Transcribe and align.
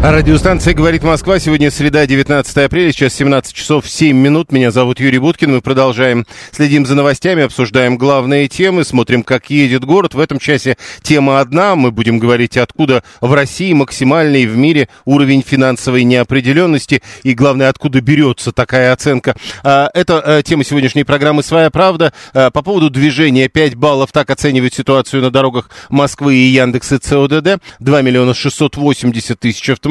Радиостанция 0.00 0.74
«Говорит 0.74 1.02
Москва». 1.02 1.40
Сегодня 1.40 1.72
среда, 1.72 2.06
19 2.06 2.56
апреля, 2.58 2.92
сейчас 2.92 3.14
17 3.14 3.52
часов 3.52 3.90
7 3.90 4.16
минут. 4.16 4.52
Меня 4.52 4.70
зовут 4.70 5.00
Юрий 5.00 5.18
Буткин. 5.18 5.54
Мы 5.54 5.60
продолжаем, 5.60 6.24
следим 6.52 6.86
за 6.86 6.94
новостями, 6.94 7.42
обсуждаем 7.42 7.98
главные 7.98 8.46
темы, 8.46 8.84
смотрим, 8.84 9.24
как 9.24 9.50
едет 9.50 9.84
город. 9.84 10.14
В 10.14 10.20
этом 10.20 10.38
часе 10.38 10.76
тема 11.02 11.40
одна. 11.40 11.74
Мы 11.74 11.90
будем 11.90 12.20
говорить, 12.20 12.56
откуда 12.56 13.02
в 13.20 13.34
России 13.34 13.72
максимальный 13.72 14.46
в 14.46 14.56
мире 14.56 14.88
уровень 15.04 15.42
финансовой 15.42 16.04
неопределенности 16.04 17.02
и, 17.24 17.34
главное, 17.34 17.68
откуда 17.68 18.00
берется 18.00 18.52
такая 18.52 18.92
оценка. 18.92 19.34
А, 19.64 19.90
Это 19.94 20.22
э, 20.24 20.42
тема 20.44 20.62
сегодняшней 20.62 21.02
программы 21.02 21.42
«Своя 21.42 21.70
правда». 21.70 22.12
А, 22.34 22.52
По 22.52 22.62
поводу 22.62 22.88
движения 22.88 23.48
5 23.48 23.74
баллов 23.74 24.12
так 24.12 24.30
оценивает 24.30 24.74
ситуацию 24.74 25.22
на 25.22 25.32
дорогах 25.32 25.70
Москвы 25.90 26.36
и 26.36 26.50
Яндекс 26.50 26.92
и 26.92 26.98
ЦОДД. 26.98 27.60
2 27.80 28.02
миллиона 28.02 28.32
680 28.32 29.40
тысяч 29.40 29.68
автомобилей, 29.70 29.87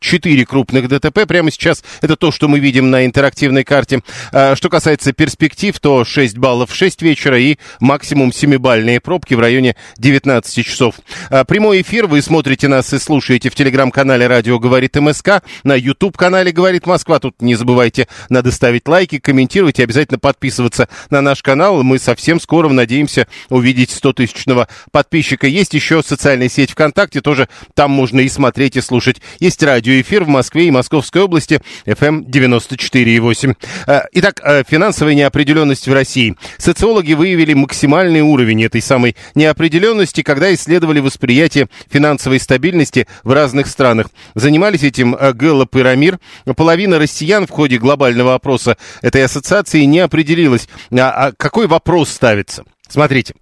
4 0.00 0.46
крупных 0.46 0.88
ДТП. 0.88 1.26
Прямо 1.26 1.50
сейчас 1.50 1.82
это 2.00 2.16
то, 2.16 2.30
что 2.30 2.48
мы 2.48 2.58
видим 2.58 2.90
на 2.90 3.06
интерактивной 3.06 3.64
карте. 3.64 4.02
А, 4.32 4.56
Что 4.56 4.68
касается 4.68 5.12
перспектив, 5.12 5.78
то 5.78 6.04
6 6.04 6.38
баллов 6.38 6.70
в 6.70 6.74
6 6.74 7.02
вечера 7.02 7.38
и 7.38 7.56
максимум 7.80 8.30
7-бальные 8.30 9.00
пробки 9.00 9.34
в 9.34 9.40
районе 9.40 9.76
19 9.98 10.64
часов. 10.64 10.96
А, 11.30 11.44
Прямой 11.44 11.82
эфир 11.82 12.06
вы 12.06 12.22
смотрите 12.22 12.68
нас 12.68 12.92
и 12.92 12.98
слушаете 12.98 13.50
в 13.50 13.54
телеграм-канале 13.54 14.26
«Радио 14.26 14.58
говорит 14.58 14.96
МСК», 14.96 15.42
на 15.64 15.74
YouTube-канале 15.74 16.52
«Говорит 16.52 16.86
Москва». 16.86 17.18
Тут 17.18 17.40
не 17.42 17.54
забывайте, 17.54 18.08
надо 18.28 18.52
ставить 18.52 18.86
лайки, 18.88 19.18
комментировать 19.18 19.78
и 19.78 19.82
обязательно 19.82 20.18
подписываться 20.18 20.88
на 21.10 21.20
наш 21.20 21.42
канал. 21.42 21.82
Мы 21.82 21.98
совсем 21.98 22.40
скоро 22.40 22.68
надеемся 22.68 23.26
увидеть 23.48 23.90
100-тысячного 23.90 24.68
подписчика. 24.90 25.46
Есть 25.46 25.74
еще 25.74 26.02
социальная 26.02 26.48
сеть 26.48 26.70
ВКонтакте, 26.70 27.20
тоже 27.20 27.48
там 27.74 27.90
можно 27.90 28.20
и 28.20 28.28
смотреть, 28.28 28.76
и 28.76 28.80
слушать. 28.80 29.18
Есть 29.40 29.62
радиоэфир 29.62 30.24
в 30.24 30.28
Москве 30.28 30.66
и 30.66 30.70
Московской 30.70 31.22
области, 31.22 31.60
FM 31.86 32.24
94,8. 32.26 33.54
Э, 33.86 34.00
Итак, 34.12 34.40
э, 34.44 34.62
финансовая 34.68 35.14
неопределенность 35.14 35.88
в 35.88 35.92
России. 35.92 36.36
Социологи 36.58 37.12
выявили 37.12 37.54
максимальный 37.54 38.20
уровень 38.20 38.64
этой 38.64 38.82
самой 38.82 39.16
неопределенности, 39.34 40.22
когда 40.22 40.52
исследовали 40.54 41.00
восприятие 41.00 41.68
финансовой 41.90 42.40
стабильности 42.40 43.06
в 43.24 43.32
разных 43.32 43.66
странах. 43.66 44.08
Занимались 44.34 44.82
этим 44.82 45.14
э, 45.14 45.32
Гэллоп 45.32 45.76
и 45.76 45.82
Рамир. 45.82 46.18
Половина 46.56 46.98
россиян 46.98 47.46
в 47.46 47.50
ходе 47.50 47.78
глобального 47.78 48.34
опроса 48.34 48.76
этой 49.02 49.24
ассоциации 49.24 49.82
не 49.82 50.00
определилась. 50.00 50.68
А, 50.92 51.28
а 51.28 51.32
какой 51.36 51.66
вопрос 51.66 52.10
ставится? 52.10 52.64
Смотрите. 52.88 53.34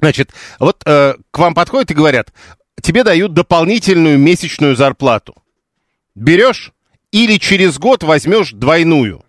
Значит, 0.00 0.30
вот 0.58 0.82
э, 0.86 1.14
к 1.30 1.38
вам 1.38 1.54
подходят 1.54 1.90
и 1.90 1.94
говорят, 1.94 2.32
тебе 2.80 3.04
дают 3.04 3.34
дополнительную 3.34 4.18
месячную 4.18 4.76
зарплату. 4.76 5.34
Берешь 6.14 6.72
или 7.12 7.38
через 7.38 7.78
год 7.78 8.02
возьмешь 8.02 8.52
двойную? 8.52 9.24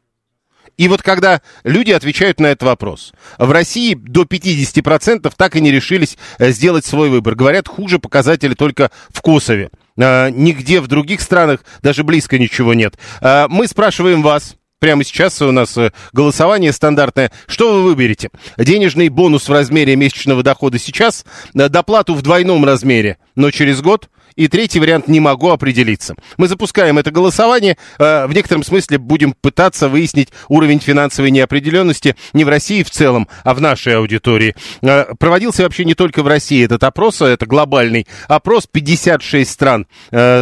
И 0.77 0.87
вот 0.87 1.03
когда 1.03 1.41
люди 1.63 1.91
отвечают 1.91 2.39
на 2.39 2.47
этот 2.47 2.63
вопрос, 2.63 3.13
в 3.37 3.51
России 3.51 3.93
до 3.93 4.23
50% 4.23 5.31
так 5.37 5.55
и 5.55 5.61
не 5.61 5.71
решились 5.71 6.17
э, 6.39 6.51
сделать 6.51 6.85
свой 6.85 7.09
выбор. 7.09 7.35
Говорят, 7.35 7.67
хуже 7.67 7.99
показатели 7.99 8.55
только 8.55 8.89
в 9.09 9.21
Косове. 9.21 9.69
Э, 9.97 10.29
Нигде 10.31 10.81
в 10.81 10.87
других 10.87 11.21
странах 11.21 11.63
даже 11.83 12.03
близко 12.03 12.39
ничего 12.39 12.73
нет. 12.73 12.97
Э, 13.21 13.47
Мы 13.47 13.67
спрашиваем 13.67 14.23
вас, 14.23 14.55
Прямо 14.81 15.03
сейчас 15.03 15.39
у 15.43 15.51
нас 15.51 15.77
э, 15.77 15.91
голосование 16.11 16.73
стандартное. 16.73 17.31
Что 17.45 17.71
вы 17.71 17.83
выберете? 17.83 18.31
Денежный 18.57 19.09
бонус 19.09 19.47
в 19.47 19.51
размере 19.51 19.95
месячного 19.95 20.41
дохода 20.41 20.79
сейчас, 20.79 21.23
э, 21.53 21.69
доплату 21.69 22.15
в 22.15 22.23
двойном 22.23 22.65
размере, 22.65 23.19
но 23.35 23.51
через 23.51 23.79
год? 23.83 24.09
И 24.35 24.47
третий 24.47 24.79
вариант 24.79 25.07
не 25.07 25.19
могу 25.19 25.49
определиться. 25.49 26.15
Мы 26.37 26.47
запускаем 26.47 26.97
это 26.97 27.11
голосование. 27.11 27.77
э, 27.99 28.27
В 28.27 28.33
некотором 28.33 28.63
смысле 28.63 28.97
будем 28.97 29.33
пытаться 29.33 29.89
выяснить 29.89 30.29
уровень 30.49 30.79
финансовой 30.79 31.31
неопределенности 31.31 32.15
не 32.33 32.43
в 32.43 32.49
России 32.49 32.83
в 32.83 32.89
целом, 32.89 33.27
а 33.43 33.53
в 33.53 33.61
нашей 33.61 33.95
аудитории. 33.97 34.55
Э, 34.81 35.05
Проводился 35.19 35.63
вообще 35.63 35.85
не 35.85 35.93
только 35.95 36.23
в 36.23 36.27
России 36.27 36.63
этот 36.63 36.83
опрос, 36.83 37.21
а 37.21 37.27
это 37.27 37.45
глобальный 37.45 38.07
опрос. 38.27 38.67
56 38.71 39.49
стран 39.49 39.87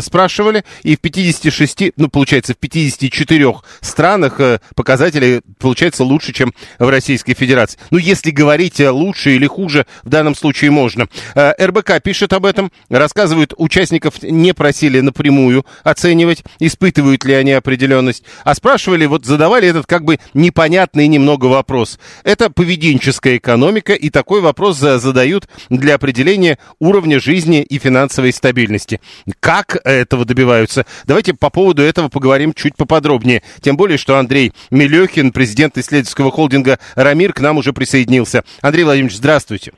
спрашивали, 0.01 0.63
и 0.83 0.95
в 0.95 0.99
56, 0.99 1.93
ну, 1.97 2.09
получается, 2.09 2.53
в 2.53 2.57
54 2.57 3.53
странах 3.81 4.39
показатели, 4.75 5.41
получается, 5.59 6.03
лучше, 6.03 6.33
чем 6.33 6.53
в 6.77 6.89
Российской 6.89 7.33
Федерации. 7.33 7.79
Ну, 7.91 7.97
если 7.97 8.31
говорить 8.31 8.79
лучше 8.79 9.35
или 9.35 9.45
хуже, 9.47 9.85
в 10.03 10.09
данном 10.09 10.35
случае 10.35 10.71
можно. 10.71 11.07
РБК 11.35 12.01
пишет 12.03 12.33
об 12.33 12.45
этом, 12.45 12.71
рассказывают, 12.89 13.53
участников 13.89 14.21
не 14.21 14.53
просили 14.53 14.99
напрямую 14.99 15.65
оценивать, 15.83 16.43
испытывают 16.59 17.23
ли 17.25 17.33
они 17.33 17.51
определенность, 17.53 18.23
а 18.43 18.53
спрашивали, 18.53 19.05
вот 19.05 19.25
задавали 19.25 19.67
этот 19.67 19.85
как 19.87 20.03
бы 20.03 20.19
непонятный 20.33 21.07
немного 21.07 21.45
вопрос. 21.45 21.99
Это 22.23 22.49
поведенческая 22.49 23.37
экономика, 23.37 23.93
и 23.93 24.09
такой 24.09 24.41
вопрос 24.41 24.77
за- 24.77 24.99
задают 24.99 25.47
для 25.69 25.95
определения 25.95 26.59
уровня 26.79 27.19
жизни 27.19 27.63
и 27.63 27.79
финансовой 27.79 28.31
стабильности. 28.31 29.01
Как 29.39 29.77
этого 29.83 30.25
добиваются? 30.25 30.85
Давайте 31.05 31.33
по 31.33 31.49
поводу 31.49 31.81
этого 31.81 32.09
поговорим 32.09 32.53
чуть 32.53 32.75
поподробнее. 32.75 33.41
Тем 33.61 33.75
более, 33.75 33.97
что 33.97 34.17
Андрей 34.17 34.53
Мелехин, 34.69 35.31
президент 35.31 35.77
исследовательского 35.77 36.31
холдинга 36.31 36.79
«Рамир», 36.95 37.33
к 37.33 37.39
нам 37.39 37.57
уже 37.57 37.73
присоединился. 37.73 38.43
Андрей 38.61 38.83
Владимирович, 38.83 39.17
здравствуйте. 39.17 39.71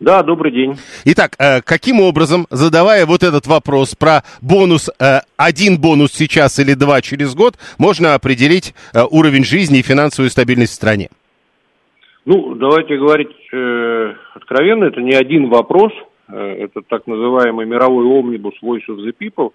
Да, 0.00 0.22
добрый 0.22 0.52
день. 0.52 0.76
Итак, 1.06 1.32
э, 1.40 1.60
каким 1.60 2.00
образом, 2.00 2.46
задавая 2.50 3.04
вот 3.04 3.24
этот 3.24 3.48
вопрос 3.48 3.96
про 3.96 4.22
бонус, 4.40 4.88
э, 5.00 5.20
один 5.36 5.80
бонус 5.80 6.12
сейчас 6.12 6.60
или 6.60 6.74
два 6.74 7.00
через 7.00 7.34
год, 7.34 7.54
можно 7.78 8.14
определить 8.14 8.74
э, 8.94 9.02
уровень 9.10 9.44
жизни 9.44 9.80
и 9.80 9.82
финансовую 9.82 10.30
стабильность 10.30 10.72
в 10.72 10.76
стране? 10.76 11.08
Ну, 12.26 12.54
давайте 12.54 12.96
говорить 12.96 13.34
э, 13.52 14.14
откровенно, 14.34 14.84
это 14.84 15.00
не 15.00 15.14
один 15.14 15.48
вопрос, 15.48 15.92
э, 16.28 16.36
это 16.36 16.82
так 16.82 17.08
называемый 17.08 17.66
мировой 17.66 18.04
омнибус 18.04 18.54
Voice 18.62 18.86
of 18.88 18.98
the 18.98 19.12
People, 19.18 19.50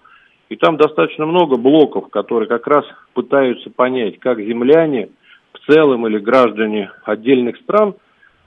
и 0.50 0.56
там 0.56 0.76
достаточно 0.76 1.24
много 1.24 1.56
блоков, 1.56 2.10
которые 2.10 2.48
как 2.48 2.66
раз 2.66 2.84
пытаются 3.14 3.70
понять, 3.70 4.18
как 4.18 4.40
земляне 4.40 5.08
в 5.54 5.72
целом 5.72 6.06
или 6.06 6.18
граждане 6.18 6.90
отдельных 7.04 7.56
стран 7.58 7.94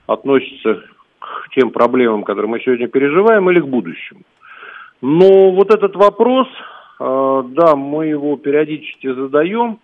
относятся 0.06 0.84
к 1.18 1.50
тем 1.54 1.70
проблемам, 1.70 2.22
которые 2.22 2.50
мы 2.50 2.60
сегодня 2.60 2.88
переживаем, 2.88 3.50
или 3.50 3.60
к 3.60 3.66
будущему. 3.66 4.22
Но 5.00 5.50
вот 5.52 5.72
этот 5.72 5.96
вопрос, 5.96 6.48
э, 7.00 7.42
да, 7.50 7.76
мы 7.76 8.06
его 8.06 8.36
периодически 8.36 9.12
задаем, 9.12 9.78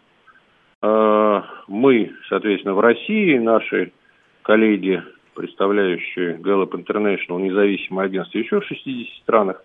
Э, 0.85 1.43
мы, 1.67 2.13
соответственно, 2.29 2.75
в 2.75 2.81
России, 2.81 3.39
наши 3.39 3.93
коллеги, 4.43 5.03
представляющие 5.35 6.37
Gallup 6.37 6.73
International, 6.73 7.41
независимое 7.41 8.07
агентство 8.07 8.39
еще 8.39 8.61
в 8.61 8.67
60 8.67 9.23
странах, 9.23 9.65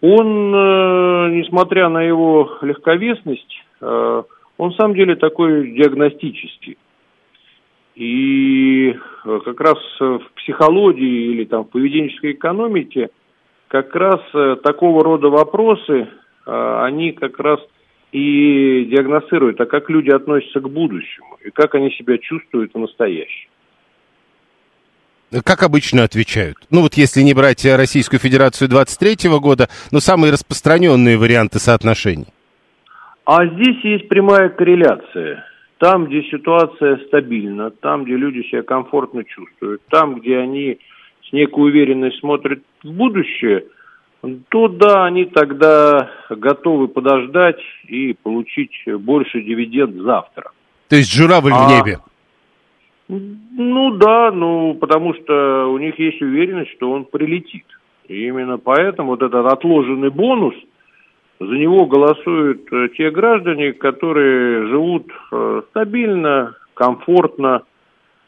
он, 0.00 0.52
э, 0.52 1.28
несмотря 1.30 1.88
на 1.88 2.02
его 2.02 2.58
легковесность, 2.62 3.64
он 3.80 4.70
в 4.70 4.76
самом 4.76 4.94
деле 4.94 5.16
такой 5.16 5.72
диагностический. 5.72 6.78
И 8.02 8.90
э, 8.90 9.40
как 9.44 9.60
раз 9.60 9.78
в 10.00 10.22
психологии 10.34 11.30
или 11.30 11.44
там 11.44 11.62
в 11.62 11.68
поведенческой 11.68 12.32
экономике 12.32 13.10
как 13.68 13.94
раз 13.94 14.20
э, 14.34 14.56
такого 14.64 15.04
рода 15.04 15.28
вопросы, 15.28 16.08
э, 16.46 16.80
они 16.82 17.12
как 17.12 17.38
раз 17.38 17.60
и 18.10 18.88
диагностируют, 18.90 19.60
а 19.60 19.66
как 19.66 19.88
люди 19.88 20.10
относятся 20.10 20.58
к 20.58 20.68
будущему, 20.68 21.38
и 21.44 21.50
как 21.50 21.76
они 21.76 21.92
себя 21.92 22.18
чувствуют 22.18 22.74
в 22.74 22.78
настоящем. 22.78 23.48
Как 25.44 25.62
обычно 25.62 26.02
отвечают? 26.02 26.58
Ну 26.70 26.80
вот 26.80 26.94
если 26.94 27.22
не 27.22 27.34
брать 27.34 27.64
э, 27.64 27.76
Российскую 27.76 28.18
Федерацию 28.18 28.68
23 28.68 29.30
года, 29.38 29.68
но 29.92 30.00
самые 30.00 30.32
распространенные 30.32 31.16
варианты 31.16 31.60
соотношений. 31.60 32.26
А 33.26 33.46
здесь 33.46 33.78
есть 33.84 34.08
прямая 34.08 34.48
корреляция. 34.48 35.44
Там, 35.82 36.06
где 36.06 36.22
ситуация 36.30 36.98
стабильна, 37.08 37.72
там, 37.72 38.04
где 38.04 38.16
люди 38.16 38.42
себя 38.42 38.62
комфортно 38.62 39.24
чувствуют, 39.24 39.82
там, 39.90 40.20
где 40.20 40.38
они 40.38 40.78
с 41.28 41.32
некой 41.32 41.64
уверенностью 41.64 42.20
смотрят 42.20 42.62
в 42.84 42.92
будущее, 42.92 43.64
то 44.48 44.68
да, 44.68 45.06
они 45.06 45.24
тогда 45.24 46.08
готовы 46.30 46.86
подождать 46.86 47.58
и 47.88 48.12
получить 48.12 48.70
больше 48.86 49.42
дивиденд 49.42 49.96
завтра. 50.02 50.52
То 50.88 50.94
есть 50.94 51.12
журавль 51.12 51.50
а, 51.52 51.66
в 51.66 51.70
небе? 51.72 51.98
Ну 53.08 53.90
да, 53.96 54.30
ну 54.30 54.74
потому 54.74 55.14
что 55.14 55.66
у 55.66 55.78
них 55.78 55.98
есть 55.98 56.22
уверенность, 56.22 56.70
что 56.76 56.92
он 56.92 57.06
прилетит. 57.06 57.66
И 58.06 58.28
именно 58.28 58.56
поэтому 58.56 59.08
вот 59.08 59.22
этот 59.22 59.52
отложенный 59.52 60.10
бонус– 60.10 60.54
за 61.46 61.54
него 61.56 61.86
голосуют 61.86 62.72
э, 62.72 62.88
те 62.96 63.10
граждане, 63.10 63.72
которые 63.72 64.68
живут 64.68 65.10
э, 65.32 65.62
стабильно, 65.70 66.56
комфортно 66.74 67.62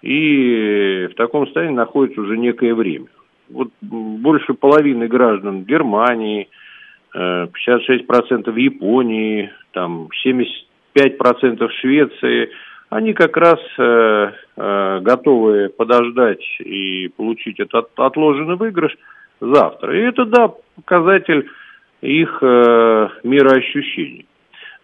и 0.03 1.09
в 1.11 1.15
таком 1.15 1.47
состоянии 1.47 1.75
находятся 1.75 2.21
уже 2.21 2.37
некое 2.37 2.75
время. 2.75 3.07
Вот 3.51 3.69
больше 3.81 4.55
половины 4.55 5.07
граждан 5.09 5.65
Германии, 5.65 6.49
56% 7.15 7.53
э, 8.55 8.61
Японии, 8.61 9.51
там 9.73 10.09
75% 10.27 11.69
Швеции, 11.81 12.51
они 12.91 13.13
как 13.13 13.37
раз 13.37 13.59
готовы 14.57 15.69
подождать 15.71 16.45
и 16.61 17.09
получить 17.17 17.59
этот 17.59 17.89
отложенный 17.97 18.55
выигрыш 18.55 18.97
завтра. 19.41 19.97
И 19.97 20.03
это, 20.03 20.27
да, 20.27 20.53
показатель 20.77 21.49
их 22.05 22.39
э, 22.43 23.09
мироощущений. 23.25 24.27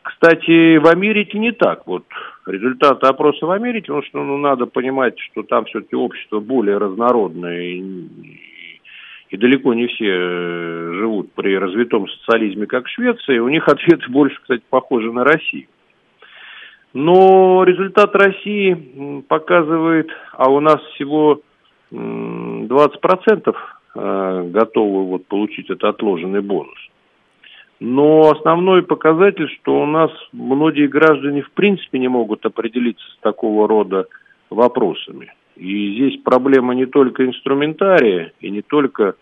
Кстати, 0.03 0.79
в 0.79 0.87
Америке 0.89 1.39
не 1.39 1.53
так. 1.53 1.87
Вот 1.87 2.05
результаты 2.47 3.07
опроса 3.07 3.47
в 3.47 3.51
Америке, 3.51 3.89
потому 3.89 4.03
что 4.03 4.25
ну, 4.25 4.39
надо 4.39 4.67
понимать, 4.67 5.19
что 5.19 5.43
там 5.43 5.67
все-таки 5.67 5.95
общество 5.95 6.41
более 6.41 6.79
разнородное, 6.79 7.61
и, 7.61 7.83
и, 9.29 9.37
далеко 9.37 9.75
не 9.75 9.87
все 9.89 10.07
э, 10.09 10.93
живут 10.95 11.33
при 11.35 11.57
развитом 11.57 12.09
социализме, 12.09 12.67
как 12.67 12.87
в 12.87 12.91
Швеции. 12.91 13.39
У 13.39 13.49
них 13.49 13.69
ответы 13.69 14.09
больше, 14.09 14.41
кстати, 14.41 14.63
похожи 14.71 15.13
на 15.13 15.25
Россию. 15.25 15.67
Но 16.93 17.63
результат 17.65 18.17
России 18.17 19.23
показывает, 19.29 20.09
а 20.33 20.51
у 20.51 20.59
нас 20.59 20.83
всего 20.95 21.41
20% 21.93 23.55
э, 23.95 24.43
готовы 24.51 25.05
вот 25.05 25.27
получить 25.27 25.67
этот 25.67 25.85
отложенный 25.85 26.41
бонус. 26.41 26.90
Но 27.81 28.31
основной 28.31 28.83
показатель, 28.83 29.49
что 29.49 29.81
у 29.81 29.87
нас 29.87 30.11
многие 30.33 30.87
граждане 30.87 31.41
в 31.41 31.51
принципе 31.53 31.99
не 31.99 32.09
могут 32.09 32.45
определиться 32.45 33.05
с 33.13 33.19
такого 33.23 33.67
рода 33.67 34.07
вопросами. 34.51 35.33
И 35.57 35.95
здесь 35.95 36.21
проблема 36.23 36.75
не 36.75 36.85
только 36.85 37.25
инструментария 37.25 38.33
и 38.41 38.51
не 38.51 38.61
только 38.61 39.15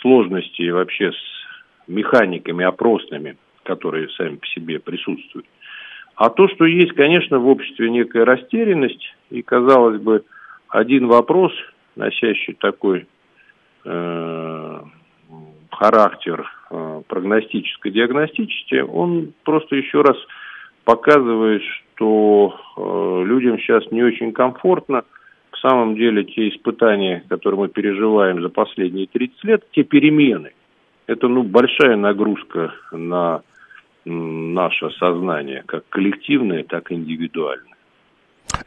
сложности 0.00 0.68
вообще 0.70 1.12
с 1.12 1.88
механиками 1.88 2.64
опросными, 2.64 3.36
которые 3.64 4.08
сами 4.10 4.36
по 4.36 4.46
себе 4.46 4.78
присутствуют. 4.78 5.46
А 6.16 6.30
то, 6.30 6.48
что 6.48 6.64
есть, 6.64 6.92
конечно, 6.92 7.38
в 7.38 7.48
обществе 7.48 7.90
некая 7.90 8.24
растерянность, 8.24 9.14
и, 9.30 9.42
казалось 9.42 10.00
бы, 10.00 10.24
один 10.68 11.06
вопрос, 11.06 11.52
носящий 11.96 12.54
такой 12.54 13.06
э, 13.84 14.80
характер 15.80 16.46
э, 16.70 17.02
прогностическо-диагностический, 17.08 18.82
он 18.82 19.32
просто 19.44 19.76
еще 19.76 20.02
раз 20.02 20.16
показывает, 20.84 21.62
что 21.94 22.54
э, 22.76 23.24
людям 23.26 23.58
сейчас 23.58 23.90
не 23.90 24.02
очень 24.02 24.32
комфортно. 24.32 25.04
В 25.52 25.58
самом 25.58 25.96
деле 25.96 26.24
те 26.24 26.50
испытания, 26.50 27.24
которые 27.28 27.60
мы 27.60 27.68
переживаем 27.68 28.42
за 28.42 28.50
последние 28.50 29.06
30 29.06 29.44
лет, 29.44 29.64
те 29.72 29.82
перемены, 29.82 30.52
это 31.06 31.28
ну, 31.28 31.42
большая 31.42 31.96
нагрузка 31.96 32.74
на 32.92 33.42
наше 34.04 34.90
сознание, 34.98 35.62
как 35.66 35.88
коллективное, 35.88 36.62
так 36.64 36.90
и 36.90 36.94
индивидуальное. 36.94 37.74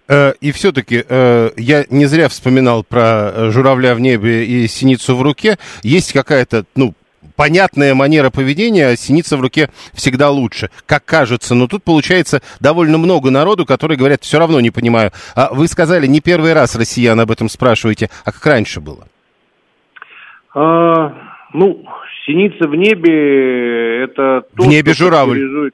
Э, 0.07 0.33
и 0.41 0.51
все-таки 0.51 1.03
я 1.05 1.85
не 1.89 2.05
зря 2.05 2.27
вспоминал 2.27 2.83
про 2.83 3.51
журавля 3.51 3.93
в 3.93 3.99
небе 3.99 4.45
и 4.45 4.67
синицу 4.67 5.15
в 5.15 5.21
руке. 5.21 5.57
Есть 5.83 6.13
какая-то, 6.13 6.65
ну, 6.75 6.93
понятная 7.35 7.95
манера 7.95 8.29
поведения, 8.29 8.87
а 8.87 8.95
синица 8.95 9.37
в 9.37 9.41
руке 9.41 9.69
всегда 9.93 10.29
лучше, 10.29 10.69
как 10.85 11.05
кажется. 11.05 11.55
Но 11.55 11.67
тут 11.67 11.83
получается 11.83 12.41
довольно 12.59 12.97
много 12.97 13.31
народу, 13.31 13.65
которые 13.65 13.97
говорят, 13.97 14.23
все 14.23 14.39
равно 14.39 14.59
не 14.59 14.71
понимаю. 14.71 15.11
А 15.35 15.53
вы 15.53 15.67
сказали, 15.67 16.07
не 16.07 16.21
первый 16.21 16.53
раз 16.53 16.75
россиян 16.75 17.19
об 17.19 17.31
этом 17.31 17.49
спрашиваете, 17.49 18.09
а 18.25 18.31
как 18.31 18.45
раньше 18.45 18.81
было? 18.81 19.07
А, 20.55 21.13
ну, 21.53 21.85
синица 22.25 22.67
в 22.67 22.75
небе 22.75 24.03
это 24.03 24.43
то, 24.55 24.63
В 24.63 24.67
небе 24.67 24.93
журавль. 24.93 25.71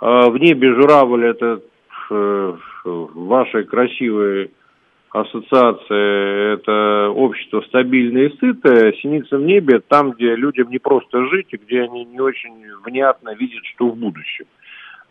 А, 0.00 0.28
в 0.28 0.38
небе 0.38 0.74
журавль 0.74 1.26
это 1.26 1.60
э, 2.10 2.52
ваши 2.84 3.64
красивые 3.64 4.50
ассоциация– 5.12 6.54
это 6.54 7.10
общество 7.10 7.60
стабильное 7.68 8.28
и 8.28 8.38
сытое, 8.38 8.92
синица 8.94 9.36
в 9.36 9.42
небе– 9.42 9.80
там, 9.88 10.12
где 10.12 10.34
людям 10.34 10.70
не 10.70 10.78
просто 10.78 11.26
жить, 11.28 11.48
и 11.50 11.58
где 11.58 11.82
они 11.82 12.04
не 12.04 12.20
очень 12.20 12.54
внятно 12.84 13.34
видят, 13.34 13.64
что 13.74 13.88
в 13.88 13.96
будущем. 13.96 14.46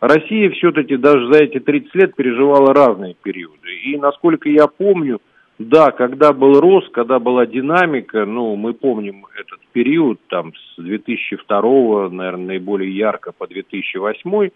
Россия 0.00 0.50
все-таки 0.50 0.96
даже 0.96 1.32
за 1.32 1.44
эти 1.44 1.60
30 1.60 1.94
лет 1.94 2.16
переживала 2.16 2.74
разные 2.74 3.14
периоды. 3.22 3.72
И, 3.84 3.96
насколько 3.96 4.48
я 4.48 4.66
помню, 4.66 5.20
да, 5.60 5.92
когда 5.92 6.32
был 6.32 6.58
рост, 6.58 6.90
когда 6.90 7.20
была 7.20 7.46
динамика, 7.46 8.26
ну, 8.26 8.56
мы 8.56 8.74
помним 8.74 9.26
этот 9.38 9.60
период, 9.72 10.18
там, 10.28 10.52
с 10.54 10.82
2002, 10.82 12.08
наверное, 12.10 12.46
наиболее 12.46 12.90
ярко 12.90 13.30
по 13.30 13.46
2008, 13.46 14.50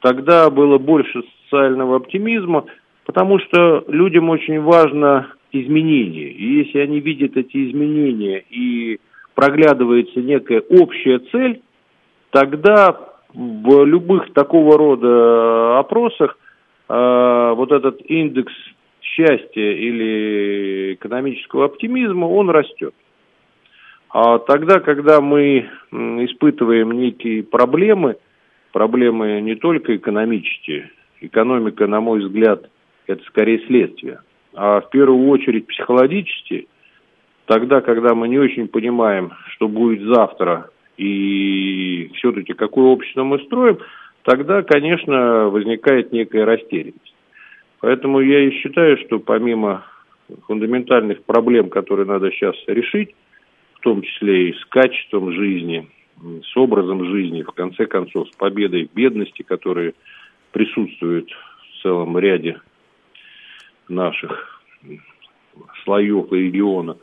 тогда 0.00 0.48
было 0.50 0.78
больше 0.78 1.24
социального 1.42 1.96
оптимизма– 1.96 2.66
Потому 3.04 3.38
что 3.38 3.84
людям 3.88 4.30
очень 4.30 4.60
важно 4.60 5.28
изменение. 5.52 6.30
И 6.30 6.64
если 6.64 6.78
они 6.78 7.00
видят 7.00 7.36
эти 7.36 7.70
изменения 7.70 8.42
и 8.50 8.98
проглядывается 9.34 10.20
некая 10.20 10.60
общая 10.60 11.18
цель, 11.30 11.62
тогда 12.30 12.98
в 13.32 13.84
любых 13.84 14.32
такого 14.32 14.78
рода 14.78 15.78
опросах 15.78 16.38
э, 16.88 17.52
вот 17.56 17.72
этот 17.72 18.00
индекс 18.08 18.52
счастья 19.00 19.70
или 19.72 20.94
экономического 20.94 21.66
оптимизма, 21.66 22.26
он 22.26 22.50
растет. 22.50 22.94
А 24.10 24.38
тогда, 24.38 24.78
когда 24.78 25.20
мы 25.20 25.68
испытываем 25.90 26.92
некие 26.92 27.42
проблемы, 27.42 28.16
проблемы 28.72 29.40
не 29.40 29.56
только 29.56 29.96
экономические, 29.96 30.90
экономика, 31.20 31.86
на 31.86 32.00
мой 32.00 32.20
взгляд, 32.20 32.70
это 33.06 33.22
скорее 33.24 33.64
следствие. 33.66 34.20
А 34.54 34.80
в 34.80 34.90
первую 34.90 35.28
очередь 35.28 35.66
психологически, 35.66 36.68
тогда, 37.46 37.80
когда 37.80 38.14
мы 38.14 38.28
не 38.28 38.38
очень 38.38 38.68
понимаем, 38.68 39.32
что 39.54 39.68
будет 39.68 40.02
завтра, 40.02 40.70
и 40.96 42.10
все-таки 42.14 42.52
какое 42.52 42.86
общество 42.86 43.24
мы 43.24 43.40
строим, 43.40 43.78
тогда, 44.22 44.62
конечно, 44.62 45.48
возникает 45.48 46.12
некая 46.12 46.44
растерянность. 46.44 47.14
Поэтому 47.80 48.20
я 48.20 48.40
и 48.40 48.50
считаю, 48.52 48.96
что 48.98 49.18
помимо 49.18 49.84
фундаментальных 50.46 51.22
проблем, 51.24 51.68
которые 51.68 52.06
надо 52.06 52.30
сейчас 52.30 52.54
решить, 52.66 53.14
в 53.74 53.80
том 53.80 54.02
числе 54.02 54.50
и 54.50 54.54
с 54.54 54.64
качеством 54.66 55.32
жизни, 55.32 55.88
с 56.22 56.56
образом 56.56 57.04
жизни, 57.04 57.42
в 57.42 57.52
конце 57.52 57.86
концов, 57.86 58.28
с 58.30 58.36
победой 58.36 58.88
бедности, 58.94 59.42
которые 59.42 59.94
присутствуют 60.52 61.30
в 61.30 61.82
целом 61.82 62.16
ряде 62.18 62.60
наших 63.88 64.62
слоев 65.84 66.32
и 66.32 66.36
регионов. 66.36 66.98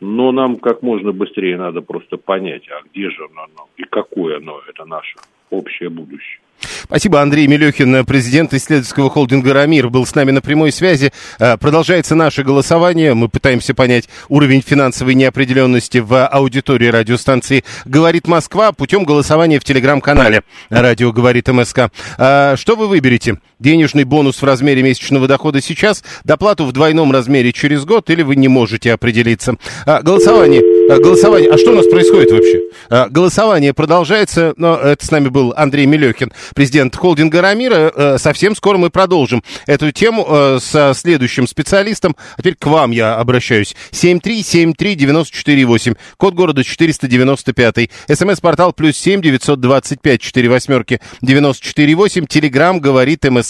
Но 0.00 0.30
нам 0.30 0.56
как 0.56 0.82
можно 0.82 1.12
быстрее 1.12 1.56
надо 1.56 1.80
просто 1.80 2.16
понять, 2.18 2.68
а 2.68 2.86
где 2.86 3.08
же 3.10 3.28
оно 3.34 3.68
и 3.76 3.84
какое 3.84 4.38
оно, 4.38 4.60
это 4.68 4.84
наше 4.84 5.16
общее 5.50 5.88
будущее. 5.88 6.40
Спасибо, 6.84 7.20
Андрей 7.20 7.46
Мелехин, 7.46 8.04
президент 8.06 8.54
исследовательского 8.54 9.10
холдинга 9.10 9.52
«Рамир», 9.52 9.88
был 9.88 10.06
с 10.06 10.14
нами 10.14 10.30
на 10.30 10.40
прямой 10.40 10.72
связи. 10.72 11.12
Э, 11.38 11.56
продолжается 11.58 12.14
наше 12.14 12.42
голосование. 12.44 13.14
Мы 13.14 13.28
пытаемся 13.28 13.74
понять 13.74 14.08
уровень 14.28 14.62
финансовой 14.62 15.14
неопределенности 15.14 15.98
в 15.98 16.26
аудитории 16.26 16.86
радиостанции 16.86 17.64
«Говорит 17.84 18.26
Москва» 18.26 18.72
путем 18.72 19.04
голосования 19.04 19.60
в 19.60 19.64
телеграм-канале 19.64 20.42
«Радио 20.70 21.12
говорит 21.12 21.48
МСК». 21.48 21.90
Э, 22.18 22.56
что 22.56 22.76
вы 22.76 22.88
выберете? 22.88 23.38
Денежный 23.58 24.04
бонус 24.04 24.40
в 24.40 24.44
размере 24.44 24.82
месячного 24.82 25.26
дохода 25.26 25.60
сейчас, 25.60 26.04
доплату 26.24 26.64
в 26.64 26.72
двойном 26.72 27.12
размере 27.12 27.52
через 27.52 27.84
год, 27.84 28.08
или 28.10 28.22
вы 28.22 28.36
не 28.36 28.48
можете 28.48 28.92
определиться. 28.92 29.56
А, 29.86 30.02
голосование. 30.02 30.62
А, 30.90 30.98
голосование. 30.98 31.50
А 31.50 31.58
что 31.58 31.72
у 31.72 31.74
нас 31.74 31.86
происходит 31.86 32.30
вообще? 32.30 32.60
А, 32.88 33.08
голосование 33.08 33.74
продолжается. 33.74 34.54
Но 34.56 34.76
это 34.76 35.04
с 35.04 35.10
нами 35.10 35.28
был 35.28 35.52
Андрей 35.56 35.86
Мелехин, 35.86 36.32
президент 36.54 36.94
холдинга 36.94 37.40
Рамира. 37.40 37.92
А, 37.94 38.18
совсем 38.18 38.54
скоро 38.54 38.78
мы 38.78 38.90
продолжим 38.90 39.42
эту 39.66 39.90
тему 39.92 40.26
а, 40.28 40.58
со 40.60 40.92
следующим 40.94 41.46
специалистом. 41.46 42.16
А 42.36 42.42
теперь 42.42 42.56
к 42.56 42.66
вам 42.66 42.90
я 42.90 43.16
обращаюсь. 43.16 43.74
7373948. 43.92 45.96
Код 46.16 46.34
города 46.34 46.62
495. 46.62 47.88
СМС-портал 48.12 48.72
плюс 48.72 48.96
7 48.96 49.22
925 49.22 50.20
4 50.20 50.48
восьмерки 50.48 51.00
948. 51.22 52.26
Телеграмм 52.26 52.80
говорит 52.80 53.24
МСК 53.24 53.45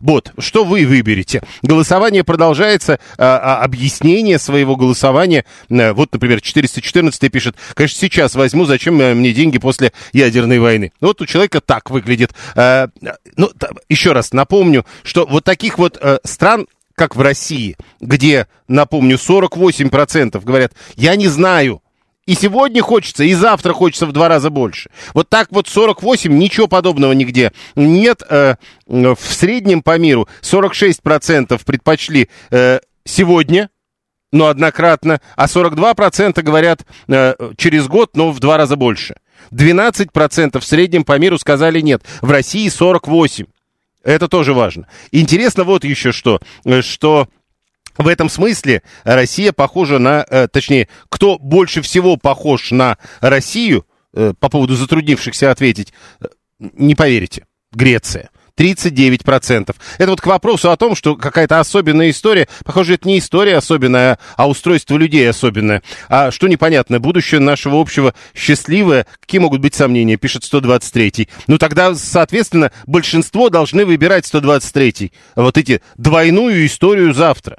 Бот. 0.00 0.32
Что 0.38 0.64
вы 0.64 0.86
выберете? 0.86 1.42
Голосование 1.62 2.24
продолжается. 2.24 2.98
А, 3.18 3.38
а, 3.38 3.64
объяснение 3.64 4.38
своего 4.38 4.76
голосования. 4.76 5.44
А, 5.70 5.92
вот, 5.92 6.12
например, 6.12 6.40
414 6.40 7.30
пишет. 7.30 7.56
Конечно, 7.74 7.98
сейчас 7.98 8.34
возьму. 8.34 8.64
Зачем 8.64 8.94
мне 8.94 9.32
деньги 9.32 9.58
после 9.58 9.92
ядерной 10.12 10.58
войны? 10.58 10.92
Вот 11.00 11.20
у 11.20 11.26
человека 11.26 11.60
так 11.60 11.90
выглядит. 11.90 12.32
А, 12.54 12.88
ну, 13.36 13.50
еще 13.88 14.12
раз 14.12 14.32
напомню, 14.32 14.84
что 15.02 15.26
вот 15.26 15.44
таких 15.44 15.78
вот 15.78 16.00
стран 16.24 16.66
как 16.94 17.16
в 17.16 17.20
России, 17.22 17.76
где, 18.00 18.46
напомню, 18.68 19.16
48% 19.16 20.38
говорят, 20.44 20.74
я 20.96 21.16
не 21.16 21.28
знаю, 21.28 21.82
и 22.26 22.34
сегодня 22.34 22.82
хочется, 22.82 23.24
и 23.24 23.34
завтра 23.34 23.72
хочется 23.72 24.06
в 24.06 24.12
два 24.12 24.28
раза 24.28 24.50
больше. 24.50 24.90
Вот 25.14 25.28
так 25.28 25.48
вот 25.50 25.68
48, 25.68 26.36
ничего 26.36 26.66
подобного 26.66 27.12
нигде. 27.12 27.52
Нет, 27.74 28.22
э, 28.28 28.54
в 28.86 29.18
среднем 29.20 29.82
по 29.82 29.98
миру 29.98 30.28
46% 30.42 31.60
предпочли 31.64 32.28
э, 32.50 32.80
сегодня, 33.04 33.70
но 34.32 34.46
однократно, 34.46 35.20
а 35.36 35.46
42% 35.46 36.40
говорят 36.42 36.86
э, 37.08 37.34
через 37.56 37.88
год, 37.88 38.16
но 38.16 38.30
в 38.30 38.38
два 38.38 38.56
раза 38.56 38.76
больше. 38.76 39.16
12% 39.50 40.60
в 40.60 40.64
среднем 40.64 41.04
по 41.04 41.18
миру 41.18 41.38
сказали 41.38 41.80
нет. 41.80 42.02
В 42.20 42.30
России 42.30 42.68
48%. 42.68 43.48
Это 44.02 44.28
тоже 44.28 44.54
важно. 44.54 44.86
Интересно 45.12 45.64
вот 45.64 45.84
еще 45.84 46.12
что, 46.12 46.40
э, 46.64 46.82
что 46.82 47.28
в 47.96 48.06
этом 48.06 48.28
смысле 48.28 48.82
Россия 49.04 49.52
похожа 49.52 49.98
на, 49.98 50.24
э, 50.28 50.48
точнее, 50.48 50.88
кто 51.08 51.38
больше 51.38 51.82
всего 51.82 52.16
похож 52.16 52.70
на 52.70 52.98
Россию, 53.20 53.86
э, 54.14 54.32
по 54.38 54.48
поводу 54.48 54.74
затруднившихся 54.76 55.50
ответить, 55.50 55.92
не 56.58 56.94
поверите, 56.94 57.46
Греция. 57.72 58.30
39%. 58.60 59.74
Это 59.96 60.10
вот 60.10 60.20
к 60.20 60.26
вопросу 60.26 60.70
о 60.70 60.76
том, 60.76 60.94
что 60.94 61.16
какая-то 61.16 61.60
особенная 61.60 62.10
история. 62.10 62.46
Похоже, 62.62 62.94
это 62.94 63.08
не 63.08 63.18
история 63.18 63.56
особенная, 63.56 64.18
а 64.36 64.50
устройство 64.50 64.98
людей 64.98 65.28
особенное. 65.30 65.82
А 66.10 66.30
что 66.30 66.46
непонятно, 66.46 67.00
будущее 67.00 67.40
нашего 67.40 67.80
общего 67.80 68.14
счастливое, 68.34 69.06
какие 69.18 69.40
могут 69.40 69.62
быть 69.62 69.74
сомнения, 69.74 70.16
пишет 70.16 70.42
123-й. 70.42 71.30
Ну 71.46 71.56
тогда, 71.56 71.94
соответственно, 71.94 72.70
большинство 72.86 73.48
должны 73.48 73.86
выбирать 73.86 74.30
123-й. 74.30 75.12
Вот 75.36 75.56
эти 75.56 75.80
двойную 75.96 76.66
историю 76.66 77.14
завтра. 77.14 77.56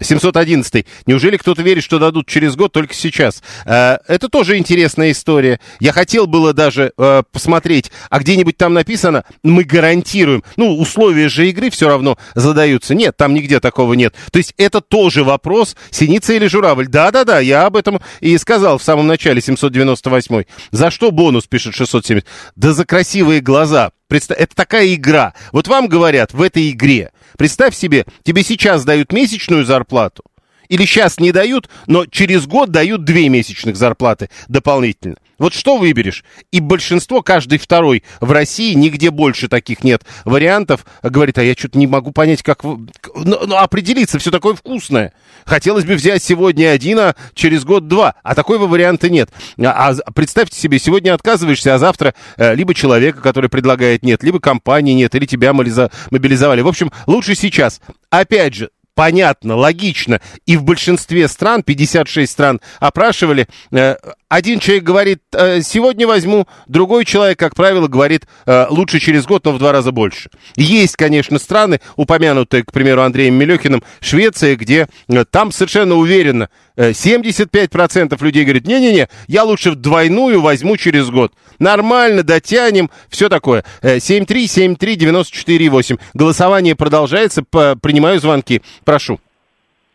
711. 0.00 0.86
Неужели 1.06 1.36
кто-то 1.36 1.62
верит, 1.62 1.82
что 1.82 1.98
дадут 1.98 2.26
через 2.26 2.56
год 2.56 2.72
только 2.72 2.94
сейчас? 2.94 3.42
Э, 3.66 3.98
это 4.08 4.28
тоже 4.28 4.56
интересная 4.56 5.10
история. 5.10 5.60
Я 5.78 5.92
хотел 5.92 6.26
было 6.26 6.52
даже 6.52 6.92
э, 6.96 7.22
посмотреть, 7.30 7.90
а 8.08 8.18
где-нибудь 8.18 8.56
там 8.56 8.74
написано, 8.74 9.24
мы 9.42 9.64
гарантируем. 9.64 10.42
Ну, 10.56 10.78
условия 10.78 11.28
же 11.28 11.48
игры 11.48 11.70
все 11.70 11.88
равно 11.88 12.18
задаются. 12.34 12.94
Нет, 12.94 13.16
там 13.16 13.34
нигде 13.34 13.60
такого 13.60 13.94
нет. 13.94 14.14
То 14.32 14.38
есть 14.38 14.54
это 14.56 14.80
тоже 14.80 15.24
вопрос, 15.24 15.76
синица 15.90 16.32
или 16.32 16.46
журавль. 16.46 16.88
Да-да-да, 16.88 17.40
я 17.40 17.66
об 17.66 17.76
этом 17.76 18.00
и 18.20 18.36
сказал 18.38 18.78
в 18.78 18.82
самом 18.82 19.06
начале 19.06 19.40
798. 19.40 20.44
За 20.70 20.90
что 20.90 21.10
бонус, 21.10 21.46
пишет 21.46 21.74
670? 21.74 22.26
Да 22.56 22.72
за 22.72 22.84
красивые 22.84 23.40
глаза. 23.40 23.92
Это 24.10 24.56
такая 24.56 24.92
игра. 24.94 25.34
Вот 25.52 25.68
вам 25.68 25.86
говорят 25.86 26.32
в 26.32 26.42
этой 26.42 26.70
игре, 26.70 27.12
представь 27.40 27.74
себе, 27.74 28.04
тебе 28.22 28.42
сейчас 28.42 28.84
дают 28.84 29.14
месячную 29.14 29.64
зарплату, 29.64 30.22
или 30.68 30.84
сейчас 30.84 31.18
не 31.18 31.32
дают, 31.32 31.70
но 31.86 32.04
через 32.04 32.46
год 32.46 32.70
дают 32.70 33.04
две 33.04 33.30
месячных 33.30 33.76
зарплаты 33.76 34.28
дополнительно. 34.48 35.16
Вот 35.40 35.54
что 35.54 35.78
выберешь? 35.78 36.22
И 36.52 36.60
большинство, 36.60 37.22
каждый 37.22 37.58
второй 37.58 38.04
в 38.20 38.30
России, 38.30 38.74
нигде 38.74 39.10
больше 39.10 39.48
таких 39.48 39.82
нет 39.82 40.04
вариантов, 40.26 40.84
говорит, 41.02 41.38
а 41.38 41.42
я 41.42 41.54
что-то 41.54 41.78
не 41.78 41.86
могу 41.86 42.12
понять, 42.12 42.42
как... 42.42 42.62
Ну, 42.62 42.84
ну, 43.14 43.56
определиться, 43.56 44.18
все 44.18 44.30
такое 44.30 44.54
вкусное. 44.54 45.14
Хотелось 45.46 45.86
бы 45.86 45.94
взять 45.94 46.22
сегодня 46.22 46.68
один, 46.68 46.98
а 46.98 47.14
через 47.32 47.64
год 47.64 47.88
два. 47.88 48.16
А 48.22 48.34
такого 48.34 48.66
варианта 48.66 49.08
нет. 49.08 49.30
А, 49.58 49.94
а 50.04 50.12
представьте 50.12 50.60
себе, 50.60 50.78
сегодня 50.78 51.14
отказываешься, 51.14 51.74
а 51.74 51.78
завтра 51.78 52.14
э, 52.36 52.54
либо 52.54 52.74
человека, 52.74 53.22
который 53.22 53.48
предлагает 53.48 54.02
нет, 54.02 54.22
либо 54.22 54.40
компании 54.40 54.92
нет, 54.92 55.14
или 55.14 55.24
тебя 55.24 55.54
мобилизовали. 55.54 56.60
В 56.60 56.68
общем, 56.68 56.92
лучше 57.06 57.34
сейчас. 57.34 57.80
Опять 58.10 58.56
же, 58.56 58.70
понятно, 58.94 59.56
логично. 59.56 60.20
И 60.44 60.58
в 60.58 60.64
большинстве 60.64 61.28
стран, 61.28 61.62
56 61.62 62.30
стран 62.30 62.60
опрашивали, 62.78 63.48
э, 63.70 63.96
один 64.30 64.58
человек 64.60 64.84
говорит, 64.84 65.18
«Э, 65.32 65.60
сегодня 65.60 66.06
возьму, 66.06 66.46
другой 66.68 67.04
человек, 67.04 67.36
как 67.36 67.56
правило, 67.56 67.88
говорит, 67.88 68.28
«Э, 68.46 68.66
лучше 68.70 69.00
через 69.00 69.26
год, 69.26 69.44
но 69.44 69.50
в 69.50 69.58
два 69.58 69.72
раза 69.72 69.90
больше. 69.90 70.30
Есть, 70.54 70.94
конечно, 70.94 71.40
страны, 71.40 71.80
упомянутые, 71.96 72.62
к 72.62 72.70
примеру, 72.70 73.02
Андреем 73.02 73.34
Мелехиным, 73.34 73.82
Швеция, 74.00 74.54
где 74.54 74.86
там 75.32 75.50
совершенно 75.50 75.96
уверенно 75.96 76.48
75% 76.76 78.22
людей 78.22 78.44
говорят, 78.44 78.66
не-не-не, 78.66 79.08
я 79.26 79.42
лучше 79.42 79.72
в 79.72 79.74
двойную 79.74 80.40
возьму 80.40 80.76
через 80.76 81.10
год. 81.10 81.32
Нормально, 81.58 82.22
дотянем, 82.22 82.88
все 83.08 83.28
такое. 83.28 83.64
7373948. 83.82 85.98
Голосование 86.14 86.76
продолжается, 86.76 87.42
принимаю 87.42 88.20
звонки. 88.20 88.62
Прошу. 88.84 89.18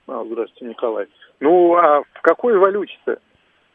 А, 0.07 0.25
здравствуйте, 0.29 0.65
Николай. 0.65 1.05
Ну, 1.39 1.75
а 1.75 2.01
в 2.01 2.21
какой 2.21 2.57
валюте-то 2.57 3.19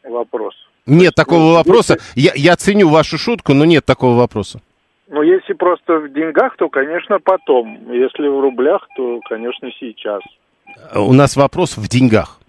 вопрос? 0.03 0.55
Нет 0.85 1.13
такого 1.15 1.39
ну, 1.39 1.53
вопроса. 1.53 1.97
Я, 2.15 2.31
я 2.35 2.55
ценю 2.55 2.89
вашу 2.89 3.17
шутку, 3.17 3.53
но 3.53 3.65
нет 3.65 3.85
такого 3.85 4.17
вопроса. 4.17 4.61
Ну, 5.07 5.21
если 5.23 5.53
просто 5.53 5.99
в 5.99 6.13
деньгах, 6.13 6.55
то, 6.57 6.69
конечно, 6.69 7.19
потом. 7.19 7.91
Если 7.91 8.27
в 8.27 8.39
рублях, 8.39 8.87
то, 8.95 9.19
конечно, 9.27 9.69
сейчас. 9.79 10.21
У 10.95 11.13
нас 11.13 11.35
вопрос 11.35 11.77
в 11.77 11.87
деньгах. 11.87 12.39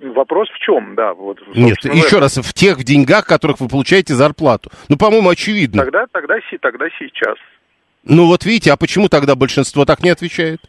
Вопрос 0.00 0.48
в 0.50 0.58
чем, 0.58 0.94
да. 0.94 1.14
Вот, 1.14 1.38
Нет, 1.54 1.78
еще 1.84 2.18
раз, 2.18 2.36
в 2.36 2.52
тех 2.52 2.84
деньгах, 2.84 3.26
которых 3.26 3.60
вы 3.60 3.68
получаете 3.68 4.14
зарплату. 4.14 4.70
Ну, 4.88 4.96
по-моему, 4.96 5.30
очевидно. 5.30 5.82
Тогда, 5.82 6.04
тогда, 6.12 6.36
тогда 6.60 6.86
сейчас. 6.98 7.36
Ну, 8.04 8.26
вот 8.26 8.44
видите, 8.44 8.72
а 8.72 8.76
почему 8.76 9.08
тогда 9.08 9.34
большинство 9.34 9.84
так 9.84 10.02
не 10.02 10.10
отвечает? 10.10 10.60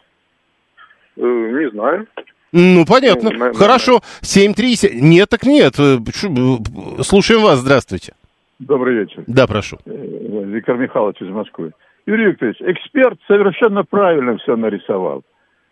Э, 1.16 1.20
не 1.20 1.70
знаю. 1.70 2.06
Ну, 2.52 2.84
понятно. 2.86 3.30
Ну, 3.30 3.54
Хорошо. 3.54 4.00
7-3... 4.22 4.94
Нет, 4.94 5.28
так 5.28 5.44
нет. 5.44 5.74
Э, 5.78 5.98
слушаем 7.02 7.42
вас. 7.42 7.58
Здравствуйте. 7.58 8.14
Добрый 8.58 8.94
вечер. 9.00 9.24
Да, 9.26 9.46
прошу. 9.46 9.76
Э, 9.84 10.44
Виктор 10.46 10.76
Михайлович 10.76 11.20
из 11.20 11.28
Москвы. 11.28 11.72
Юрий 12.06 12.26
Викторович, 12.26 12.56
эксперт 12.60 13.18
совершенно 13.26 13.84
правильно 13.84 14.38
все 14.38 14.56
нарисовал. 14.56 15.22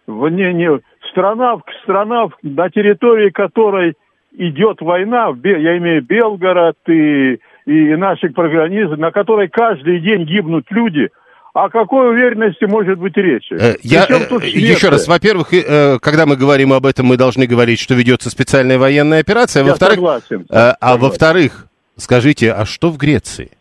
Не, 0.06 0.52
не, 0.52 0.80
страна, 1.11 1.56
страна, 1.83 2.28
на 2.42 2.71
территории 2.71 3.30
которой 3.30 3.95
идет 4.33 4.83
война, 4.83 5.35
я 5.42 5.78
имею 5.78 6.02
Белгород 6.02 6.76
и, 6.88 7.40
и 7.64 7.97
наши 7.97 8.28
программисты, 8.28 8.97
на 8.97 9.11
которой 9.11 9.49
каждый 9.49 10.00
день 10.00 10.25
гибнут 10.25 10.66
люди– 10.71 11.09
о 11.57 11.71
какой 11.71 12.11
уверенности 12.11 12.65
может 12.65 12.99
быть 12.99 13.17
речь? 13.17 13.51
Э, 13.51 13.77
я, 13.83 14.07
э, 14.09 14.47
еще 14.47 14.91
раз, 14.91 15.09
во-первых, 15.09 15.55
э, 15.55 15.99
когда 16.01 16.27
мы 16.27 16.37
говорим 16.37 16.75
об 16.75 16.85
этом, 16.85 17.07
мы 17.07 17.17
должны 17.17 17.47
говорить, 17.47 17.81
что 17.81 17.95
ведется 17.95 18.29
специальная 18.29 18.79
военная 18.79 19.21
операция. 19.21 19.65
Я 19.65 19.71
во-вторых, 19.71 19.95
согласен. 19.97 20.47
А 20.51 20.97
во-вторых, 20.99 21.67
скажите, 21.97 22.53
а 22.53 22.67
что 22.67 22.91
в 22.91 22.99
Греции? 22.99 23.53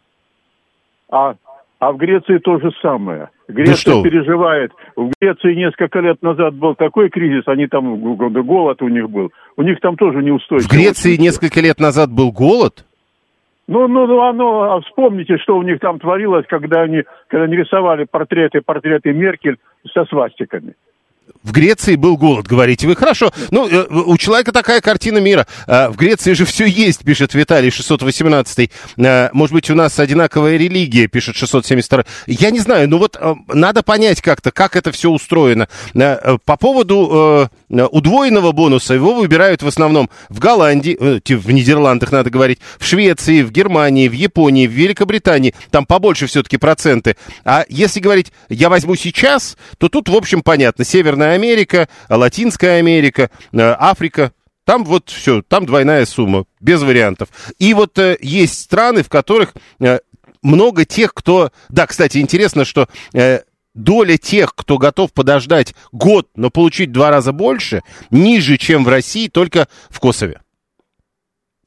А, 1.09 1.35
а 1.79 1.91
в 1.93 1.97
Греции 1.97 2.37
то 2.39 2.59
же 2.59 2.71
самое. 2.81 3.29
Греция 3.47 3.95
да 3.95 4.01
переживает. 4.01 4.73
В 4.97 5.11
Греции 5.21 5.55
несколько 5.55 5.99
лет 5.99 6.21
назад 6.21 6.53
был 6.53 6.75
такой 6.75 7.09
кризис, 7.09 7.43
они 7.45 7.67
там 7.67 7.97
голод 7.97 8.81
у 8.81 8.89
них 8.89 9.09
был. 9.09 9.31
У 9.55 9.61
них 9.61 9.79
там 9.79 9.95
тоже 9.95 10.21
неустойчиво. 10.21 10.67
В 10.67 10.71
Греции 10.71 11.15
несколько 11.15 11.61
лет 11.61 11.79
назад 11.79 12.11
был 12.11 12.33
голод? 12.33 12.83
Ну, 13.67 13.87
ну, 13.87 14.05
ну, 14.05 14.21
оно, 14.21 14.73
а 14.75 14.81
вспомните, 14.81 15.37
что 15.37 15.57
у 15.57 15.63
них 15.63 15.79
там 15.79 15.99
творилось, 15.99 16.45
когда 16.47 16.81
они, 16.81 17.03
когда 17.27 17.45
они 17.45 17.55
рисовали 17.55 18.05
портреты, 18.05 18.61
портреты 18.61 19.11
Меркель 19.11 19.57
со 19.91 20.05
свастиками. 20.05 20.75
В 21.45 21.51
Греции 21.51 21.95
был 21.95 22.17
голод, 22.17 22.47
говорите 22.47 22.87
вы. 22.87 22.95
Хорошо. 22.95 23.31
Ну, 23.51 23.69
э, 23.69 23.85
у 23.87 24.17
человека 24.17 24.51
такая 24.51 24.81
картина 24.81 25.19
мира. 25.19 25.45
Э, 25.67 25.89
в 25.89 25.95
Греции 25.95 26.33
же 26.33 26.43
все 26.43 26.65
есть, 26.65 27.03
пишет 27.05 27.35
Виталий 27.35 27.69
618. 27.69 28.71
Э, 28.97 29.29
может 29.31 29.53
быть, 29.53 29.69
у 29.69 29.75
нас 29.75 29.99
одинаковая 29.99 30.57
религия, 30.57 31.07
пишет 31.07 31.35
672. 31.35 32.03
Я 32.25 32.49
не 32.49 32.59
знаю, 32.59 32.89
ну 32.89 32.97
вот 32.97 33.15
э, 33.21 33.35
надо 33.53 33.83
понять 33.83 34.21
как-то, 34.21 34.51
как 34.51 34.75
это 34.75 34.91
все 34.91 35.11
устроено. 35.11 35.67
По 35.93 36.57
поводу 36.57 37.49
удвоенного 37.69 38.51
бонуса, 38.51 38.95
его 38.95 39.13
выбирают 39.13 39.61
в 39.61 39.67
основном 39.67 40.09
в 40.29 40.39
Голландии, 40.39 40.97
в 40.97 41.51
Нидерландах, 41.51 42.11
надо 42.11 42.31
говорить, 42.31 42.59
в 42.79 42.85
Швеции, 42.85 43.43
в 43.43 43.51
Германии, 43.51 44.07
в 44.07 44.13
Японии, 44.13 44.65
в 44.65 44.71
Великобритании. 44.71 45.53
Там 45.69 45.85
побольше 45.85 46.25
все-таки 46.25 46.57
проценты. 46.57 47.15
А 47.43 47.65
если 47.69 47.99
говорить, 47.99 48.31
я 48.49 48.69
возьму 48.69 48.95
сейчас, 48.95 49.57
то 49.77 49.89
тут, 49.89 50.09
в 50.09 50.15
общем, 50.15 50.41
понятно. 50.41 50.83
Северная 50.83 51.34
Америка, 51.35 51.87
Латинская 52.09 52.79
Америка, 52.79 53.29
э, 53.51 53.75
Африка. 53.79 54.33
Там 54.65 54.83
вот 54.83 55.09
все, 55.09 55.43
там 55.43 55.65
двойная 55.65 56.05
сумма, 56.05 56.45
без 56.59 56.81
вариантов. 56.81 57.29
И 57.59 57.73
вот 57.73 57.99
э, 57.99 58.17
есть 58.21 58.59
страны, 58.59 59.03
в 59.03 59.09
которых 59.09 59.53
э, 59.79 59.99
много 60.41 60.85
тех, 60.85 61.13
кто... 61.13 61.51
Да, 61.69 61.85
кстати, 61.85 62.17
интересно, 62.17 62.65
что 62.65 62.87
доля 63.75 64.17
тех, 64.17 64.55
кто 64.55 64.77
готов 64.77 65.13
подождать 65.13 65.75
год, 65.91 66.29
но 66.35 66.49
получить 66.49 66.91
два 66.91 67.11
раза 67.11 67.31
больше, 67.31 67.83
ниже, 68.09 68.57
чем 68.57 68.83
в 68.83 68.87
России, 68.87 69.27
только 69.27 69.67
в 69.89 69.99
Косове. 69.99 70.41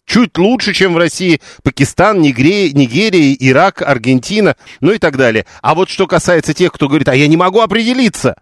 Чуть 0.09 0.39
лучше, 0.39 0.73
чем 0.73 0.95
в 0.95 0.97
России 0.99 1.39
Пакистан, 1.63 2.23
Нигерия, 2.23 2.73
Нигерия, 2.73 3.37
Ирак, 3.39 3.83
Аргентина, 3.83 4.57
ну 4.81 4.93
и 4.93 4.99
так 4.99 5.19
далее. 5.19 5.45
А 5.61 5.75
вот 5.75 5.91
что 5.91 6.07
касается 6.07 6.55
тех, 6.55 6.73
кто 6.73 6.89
говорит, 6.89 7.11
а 7.11 7.15
я 7.15 7.27
не 7.27 7.37
могу 7.37 7.61
определиться, 7.61 8.37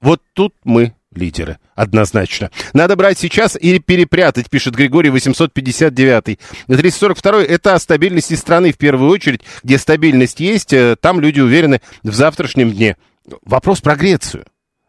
вот 0.00 0.20
тут 0.32 0.54
мы 0.64 0.94
лидеры, 1.14 1.58
однозначно. 1.74 2.50
Надо 2.74 2.96
брать 2.96 3.18
сейчас 3.18 3.56
или 3.58 3.78
перепрятать, 3.78 4.50
пишет 4.50 4.74
Григорий 4.74 5.10
859. 5.10 6.38
342 6.66 7.42
это 7.42 7.74
о 7.74 7.78
стабильности 7.78 8.34
страны 8.34 8.72
в 8.72 8.78
первую 8.78 9.10
очередь, 9.10 9.42
где 9.62 9.78
стабильность 9.78 10.40
есть, 10.40 10.72
э, 10.72 10.96
там 11.00 11.20
люди 11.20 11.40
уверены 11.40 11.80
в 12.02 12.14
завтрашнем 12.14 12.72
дне. 12.72 12.96
Вопрос 13.42 13.80
про 13.80 13.96
Грецию. 13.96 14.44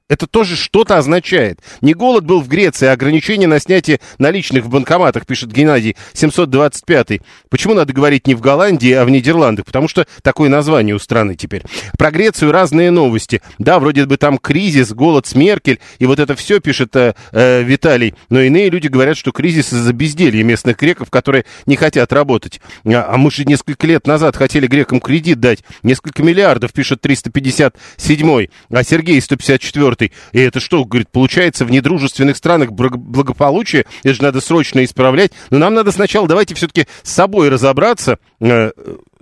Это 0.09 0.25
тоже 0.25 0.55
что-то 0.55 0.97
означает. 0.97 1.59
Не 1.81 1.93
голод 1.93 2.23
был 2.23 2.39
в 2.39 2.47
Греции, 2.47 2.87
а 2.87 2.93
ограничение 2.93 3.47
на 3.47 3.59
снятие 3.59 3.99
наличных 4.19 4.63
в 4.63 4.69
банкоматах, 4.69 5.25
пишет 5.25 5.51
Геннадий 5.51 5.97
725. 6.13 7.19
Почему 7.49 7.73
надо 7.73 7.91
говорить 7.91 8.25
не 8.25 8.33
в 8.33 8.39
Голландии, 8.39 8.93
а 8.93 9.03
в 9.03 9.09
Нидерландах? 9.09 9.65
Потому 9.65 9.89
что 9.89 10.07
такое 10.21 10.47
название 10.47 10.95
у 10.95 10.99
страны 10.99 11.35
теперь. 11.35 11.63
Про 11.97 12.11
Грецию 12.11 12.53
разные 12.53 12.89
новости. 12.89 13.41
Да, 13.57 13.79
вроде 13.79 14.05
бы 14.05 14.15
там 14.15 14.37
кризис, 14.37 14.93
голод 14.93 15.27
с 15.27 15.35
Меркель, 15.35 15.79
и 15.99 16.05
вот 16.05 16.19
это 16.19 16.35
все 16.35 16.61
пишет 16.61 16.95
э, 16.95 17.13
э, 17.33 17.63
Виталий. 17.63 18.15
Но 18.29 18.39
иные 18.39 18.69
люди 18.69 18.87
говорят, 18.87 19.17
что 19.17 19.33
кризис 19.33 19.73
из-за 19.73 19.91
безделья 19.91 20.41
местных 20.41 20.77
греков, 20.77 21.09
которые 21.09 21.43
не 21.65 21.75
хотят 21.75 22.13
работать. 22.13 22.61
А, 22.85 23.09
а 23.09 23.17
мы 23.17 23.29
же 23.29 23.43
несколько 23.43 23.85
лет 23.85 24.07
назад 24.07 24.37
хотели 24.37 24.67
грекам 24.67 25.01
кредит 25.01 25.41
дать. 25.41 25.65
Несколько 25.83 26.23
миллиардов, 26.23 26.71
пишет 26.71 27.01
357. 27.01 28.47
А 28.71 28.83
Сергей 28.85 29.19
154 29.19 29.96
четвертый. 29.97 30.11
И 30.31 30.39
это 30.39 30.59
что, 30.59 30.85
говорит, 30.85 31.09
получается 31.09 31.65
в 31.65 31.71
недружественных 31.71 32.37
странах 32.37 32.71
благополучие? 32.71 33.85
Это 34.03 34.13
же 34.13 34.23
надо 34.23 34.41
срочно 34.41 34.83
исправлять. 34.83 35.31
Но 35.49 35.57
нам 35.57 35.73
надо 35.73 35.91
сначала, 35.91 36.27
давайте 36.27 36.55
все-таки 36.55 36.85
с 37.03 37.11
собой 37.11 37.49
разобраться, 37.49 38.19
э, 38.39 38.71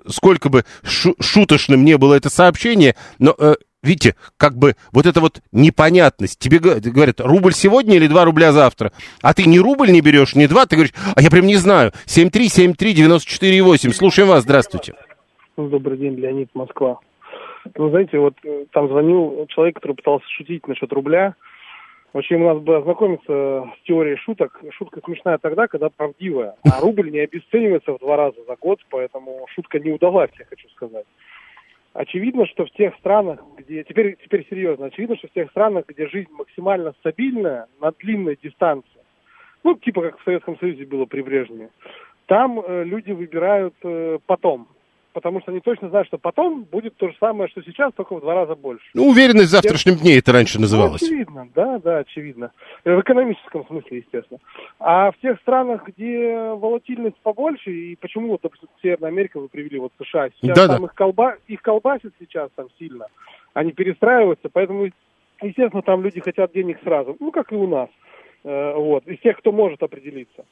сколько 0.07 0.49
бы 0.49 0.65
шу 0.83 1.15
шуточным 1.19 1.83
не 1.83 1.97
было 1.97 2.15
это 2.15 2.29
сообщение, 2.29 2.95
но... 3.19 3.35
Э, 3.37 3.55
видите, 3.81 4.15
как 4.37 4.57
бы 4.57 4.75
вот 4.91 5.05
эта 5.05 5.21
вот 5.21 5.41
непонятность. 5.51 6.39
Тебе 6.39 6.57
говорят, 6.57 7.21
рубль 7.21 7.53
сегодня 7.53 7.97
или 7.97 8.07
2 8.07 8.25
рубля 8.25 8.51
завтра? 8.51 8.91
А 9.21 9.35
ты 9.35 9.45
ни 9.45 9.59
рубль 9.59 9.91
не 9.91 10.01
берешь, 10.01 10.33
ни 10.33 10.47
2, 10.47 10.65
ты 10.65 10.75
говоришь, 10.75 10.93
а 11.15 11.21
я 11.21 11.29
прям 11.29 11.45
не 11.45 11.55
знаю. 11.57 11.91
7373948. 12.07 13.93
Слушаем 13.93 14.29
вас, 14.29 14.41
здравствуйте. 14.41 14.95
Добрый 15.55 15.99
день, 15.99 16.15
Леонид, 16.15 16.49
Москва. 16.55 16.97
Ну, 17.75 17.89
знаете, 17.89 18.19
вот 18.19 18.35
э, 18.43 18.65
там 18.71 18.87
звонил 18.87 19.47
человек, 19.49 19.75
который 19.75 19.93
пытался 19.95 20.27
шутить 20.29 20.67
насчет 20.67 20.91
рубля. 20.93 21.35
Очень 22.13 22.37
у 22.37 22.53
нас 22.53 22.59
бы 22.59 22.77
ознакомиться 22.77 23.67
с 23.77 23.83
теорией 23.85 24.15
шуток. 24.17 24.61
Шутка 24.71 25.01
смешная 25.03 25.37
тогда, 25.37 25.67
когда 25.67 25.89
правдивая. 25.89 26.55
А 26.63 26.79
рубль 26.79 27.11
не 27.11 27.19
обесценивается 27.19 27.93
в 27.93 27.99
два 27.99 28.15
раза 28.15 28.37
за 28.47 28.55
год, 28.55 28.79
поэтому 28.89 29.45
шутка 29.53 29.79
не 29.79 29.91
удалась, 29.91 30.31
я 30.39 30.45
хочу 30.45 30.69
сказать. 30.69 31.05
Очевидно, 31.93 32.45
что 32.45 32.65
в 32.65 32.71
тех 32.71 32.93
странах, 32.95 33.39
где... 33.57 33.83
Теперь, 33.83 34.17
теперь 34.23 34.45
серьезно. 34.49 34.87
Очевидно, 34.87 35.17
что 35.17 35.27
в 35.27 35.31
тех 35.31 35.49
странах, 35.51 35.85
где 35.87 36.07
жизнь 36.07 36.29
максимально 36.31 36.93
стабильная, 36.99 37.67
на 37.81 37.91
длинной 37.91 38.37
дистанции, 38.41 39.01
ну, 39.63 39.75
типа 39.75 40.01
как 40.01 40.19
в 40.19 40.23
Советском 40.23 40.57
Союзе 40.59 40.85
было 40.85 41.05
при 41.05 41.21
Брежневе, 41.21 41.69
там 42.27 42.59
э, 42.59 42.83
люди 42.83 43.11
выбирают 43.11 43.75
э, 43.83 44.19
потом 44.25 44.67
потому 45.15 45.39
что 45.39 45.51
они 45.51 45.61
точно 45.61 45.87
знают, 45.87 46.09
что 46.09 46.17
потом 46.17 46.65
будет 46.65 46.97
то 46.97 47.07
же 47.07 47.15
самое, 47.21 47.47
что 47.47 47.63
сейчас, 47.63 47.93
только 47.93 48.15
в 48.15 48.19
два 48.19 48.35
раза 48.35 48.53
больше. 48.53 48.85
Ну, 48.93 49.07
уверенность 49.07 49.47
в 49.47 49.51
завтрашнем 49.51 49.95
дне 49.95 50.17
это 50.17 50.33
раньше 50.33 50.59
называлось. 50.59 51.01
Ну, 51.01 51.07
очевидно, 51.07 51.49
да, 51.55 51.79
да, 51.79 51.97
очевидно. 51.99 52.51
В 52.83 52.99
экономическом 52.99 53.65
смысле, 53.65 53.99
естественно. 53.99 54.41
А 54.77 55.11
в 55.11 55.17
тех 55.19 55.39
странах, 55.39 55.87
где 55.87 56.35
волатильность 56.35 57.15
побольше, 57.23 57.71
и 57.71 57.95
почему, 57.95 58.27
вот, 58.27 58.41
допустим, 58.43 58.67
Северная 58.81 59.09
Америка 59.09 59.39
вы 59.39 59.47
привели, 59.47 59.79
вот 59.79 59.93
США, 60.03 60.29
сейчас 60.31 60.57
да, 60.57 60.67
там 60.67 60.81
да. 60.81 60.85
Их, 60.87 60.93
колба... 60.93 61.37
их 61.47 61.61
колбасит 61.61 62.13
сейчас 62.19 62.49
там 62.57 62.67
сильно, 62.77 63.07
они 63.53 63.71
перестраиваются, 63.71 64.49
поэтому, 64.51 64.89
естественно, 65.41 65.81
там 65.81 66.03
люди 66.03 66.19
хотят 66.19 66.51
денег 66.51 66.77
сразу, 66.83 67.15
ну, 67.21 67.31
как 67.31 67.53
и 67.53 67.55
у 67.55 67.67
нас, 67.67 67.87
э, 68.43 68.73
вот, 68.75 69.07
из 69.07 69.17
тех, 69.21 69.37
кто 69.37 69.53
может 69.53 69.81
определиться. 69.81 70.43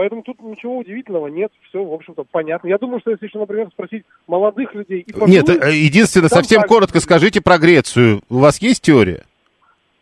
Поэтому 0.00 0.22
тут 0.22 0.40
ничего 0.40 0.78
удивительного 0.78 1.26
нет, 1.26 1.52
все, 1.68 1.84
в 1.84 1.92
общем-то, 1.92 2.24
понятно. 2.24 2.68
Я 2.68 2.78
думаю, 2.78 3.00
что 3.00 3.10
если 3.10 3.26
еще, 3.26 3.38
например, 3.38 3.68
спросить 3.70 4.06
молодых 4.26 4.74
людей... 4.74 5.00
И 5.00 5.12
пожилых, 5.12 5.28
нет, 5.28 5.50
э, 5.50 5.76
единственное, 5.76 6.30
совсем 6.30 6.62
так... 6.62 6.70
коротко 6.70 7.00
скажите 7.00 7.42
про 7.42 7.58
Грецию. 7.58 8.22
У 8.30 8.38
вас 8.38 8.62
есть 8.62 8.80
теория? 8.80 9.24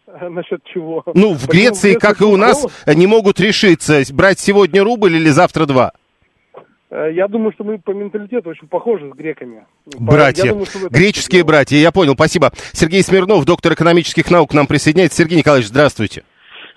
Насчет 0.20 0.62
чего? 0.72 1.02
Ну, 1.14 1.34
в 1.34 1.48
Греции, 1.48 1.94
как 1.94 2.20
и 2.20 2.24
у 2.24 2.36
нас, 2.36 2.64
не 2.86 3.08
могут 3.08 3.40
решиться, 3.40 4.00
брать 4.12 4.38
сегодня 4.38 4.84
рубль 4.84 5.16
или 5.16 5.30
завтра 5.30 5.66
два. 5.66 5.90
Э, 6.90 7.10
я 7.12 7.26
думаю, 7.26 7.50
что 7.54 7.64
мы 7.64 7.80
по 7.80 7.90
менталитету 7.90 8.50
очень 8.50 8.68
похожи 8.68 9.10
с 9.10 9.16
греками. 9.16 9.66
Братья. 9.98 10.50
Думаю, 10.50 10.68
Греческие 10.90 11.42
братья, 11.42 11.76
я 11.76 11.90
понял, 11.90 12.14
спасибо. 12.14 12.52
Сергей 12.70 13.02
Смирнов, 13.02 13.44
доктор 13.44 13.72
экономических 13.72 14.30
наук, 14.30 14.52
к 14.52 14.54
нам 14.54 14.68
присоединяется. 14.68 15.18
Сергей 15.18 15.38
Николаевич, 15.38 15.66
здравствуйте. 15.66 16.22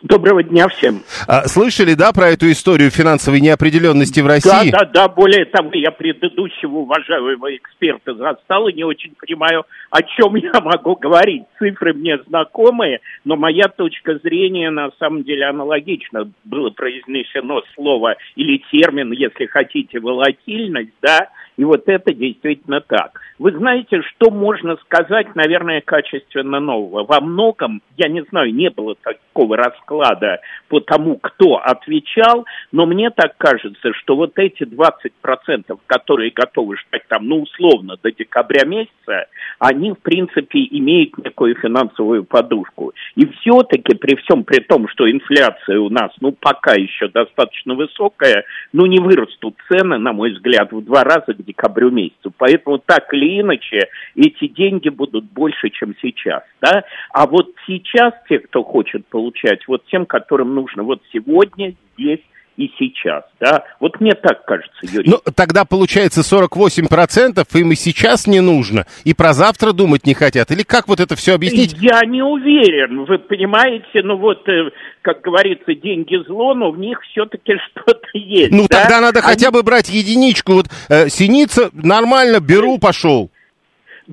Доброго 0.02 0.42
дня 0.42 0.68
всем. 0.68 1.04
А, 1.28 1.48
слышали, 1.48 1.94
да, 1.94 2.12
про 2.12 2.30
эту 2.30 2.50
историю 2.52 2.90
финансовой 2.90 3.40
неопределенности 3.40 4.20
в 4.20 4.26
России? 4.26 4.72
Да, 4.72 4.80
да, 4.80 4.86
да. 4.86 5.08
Более 5.10 5.46
того, 5.46 5.70
я 5.74 5.92
предыдущего 5.92 6.78
уважаемого 6.78 7.56
эксперта 7.56 8.16
застал 8.16 8.68
и 8.68 8.74
не 8.74 8.84
очень 8.84 9.14
понимаю, 9.16 9.64
о 9.92 10.02
чем 10.02 10.36
я 10.36 10.54
могу 10.64 10.96
говорить. 10.96 11.44
Цифры 11.60 11.94
мне 11.94 12.18
знакомые, 12.28 13.02
но 13.26 13.36
моя 13.36 13.68
точка 13.68 14.18
зрения 14.24 14.72
на 14.72 14.90
самом 14.98 15.24
деле 15.24 15.46
аналогична. 15.46 16.32
Было 16.46 16.72
произнесено 16.72 17.62
слово 17.76 18.16
или 18.36 18.60
термин, 18.72 19.12
если 19.12 19.46
хотите, 19.46 20.00
волатильность, 20.00 20.94
да, 21.02 21.30
и 21.58 21.64
вот 21.64 21.84
это 21.88 22.14
действительно 22.14 22.82
так. 22.82 23.20
Вы 23.38 23.52
знаете, 23.52 24.02
что 24.02 24.32
можно 24.32 24.78
сказать, 24.78 25.36
наверное, 25.36 25.82
качественно 25.82 26.60
нового? 26.60 27.04
Во 27.04 27.22
многом, 27.22 27.82
я 27.98 28.08
не 28.08 28.24
знаю, 28.30 28.54
не 28.54 28.70
было 28.70 28.96
такого 28.96 29.58
расклада 29.92 30.40
по 30.68 30.80
тому, 30.80 31.18
кто 31.18 31.58
отвечал, 31.58 32.46
но 32.72 32.86
мне 32.86 33.10
так 33.10 33.38
кажется, 33.38 33.94
что 33.94 34.16
вот 34.16 34.38
эти 34.38 34.64
20%, 34.64 35.78
которые 35.86 36.32
готовы 36.32 36.78
ждать 36.78 37.08
там, 37.08 37.28
ну, 37.28 37.42
условно, 37.42 37.98
до 38.02 38.12
декабря 38.12 38.66
месяца, 38.66 39.28
они, 39.60 39.92
в 39.92 40.00
принципе, 40.00 40.60
имеют 40.72 41.18
некую 41.18 41.56
финансовую 41.56 42.24
подушку. 42.24 42.94
И 43.16 43.26
все-таки, 43.26 43.96
при 43.96 44.16
всем 44.16 44.44
при 44.44 44.62
том, 44.62 44.88
что 44.88 45.10
инфляция 45.10 45.80
у 45.80 45.90
нас, 45.90 46.12
ну, 46.22 46.32
пока 46.32 46.74
еще 46.74 47.10
достаточно 47.10 47.76
высокая, 47.76 48.46
ну, 48.72 48.86
не 48.86 49.00
вырастут 49.00 49.56
цены, 49.68 49.98
на 49.98 50.14
мой 50.14 50.32
взгляд, 50.32 50.72
в 50.72 50.84
два 50.84 51.04
раза 51.04 51.34
к 51.34 51.44
декабрю 51.44 51.92
месяцу. 51.92 52.32
Поэтому 52.38 52.78
так 52.80 53.14
или 53.14 53.42
иначе 53.42 53.90
эти 54.16 54.48
деньги 54.48 54.90
будут 54.90 55.26
больше, 55.26 55.70
чем 55.70 55.96
сейчас. 56.02 56.44
Да? 56.62 56.84
А 57.12 57.28
вот 57.28 57.52
сейчас 57.68 58.14
те, 58.30 58.40
кто 58.40 58.64
хочет 58.64 59.06
получать, 59.08 59.68
вот 59.68 59.81
тем, 59.90 60.06
которым 60.06 60.56
нужно 60.56 60.84
вот 60.84 61.02
сегодня, 61.12 61.76
здесь 61.98 62.22
и 62.58 62.72
сейчас, 62.78 63.24
да? 63.40 63.64
Вот 63.80 64.00
мне 64.02 64.14
так 64.14 64.46
кажется, 64.46 64.78
Юрий. 64.84 65.10
Ну, 65.10 65.20
тогда 65.36 65.66
получается 65.66 66.22
48% 66.22 67.48
им 67.60 67.72
и 67.72 67.76
сейчас 67.76 68.28
не 68.28 68.42
нужно, 68.42 68.86
и 69.04 69.14
про 69.14 69.34
завтра 69.34 69.72
думать 69.72 70.06
не 70.06 70.14
хотят. 70.14 70.52
Или 70.52 70.64
как 70.64 70.88
вот 70.88 71.00
это 71.00 71.16
все 71.16 71.36
объяснить? 71.36 71.76
Я 71.80 72.02
не 72.06 72.22
уверен, 72.22 73.06
вы 73.06 73.20
понимаете, 73.20 74.04
ну 74.04 74.18
вот, 74.18 74.48
э, 74.48 74.72
как 75.02 75.22
говорится, 75.22 75.74
деньги 75.74 76.18
зло, 76.28 76.54
но 76.54 76.72
в 76.72 76.78
них 76.78 77.02
все-таки 77.12 77.54
что-то 77.72 78.08
есть. 78.14 78.52
Ну, 78.52 78.68
да? 78.70 78.82
тогда 78.82 79.02
надо 79.02 79.20
Они... 79.20 79.30
хотя 79.30 79.52
бы 79.52 79.64
брать 79.64 79.90
единичку. 79.90 80.54
Вот 80.54 80.68
э, 80.90 81.10
синица, 81.10 81.70
нормально, 81.74 82.40
беру, 82.40 82.78
пошел. 82.78 83.32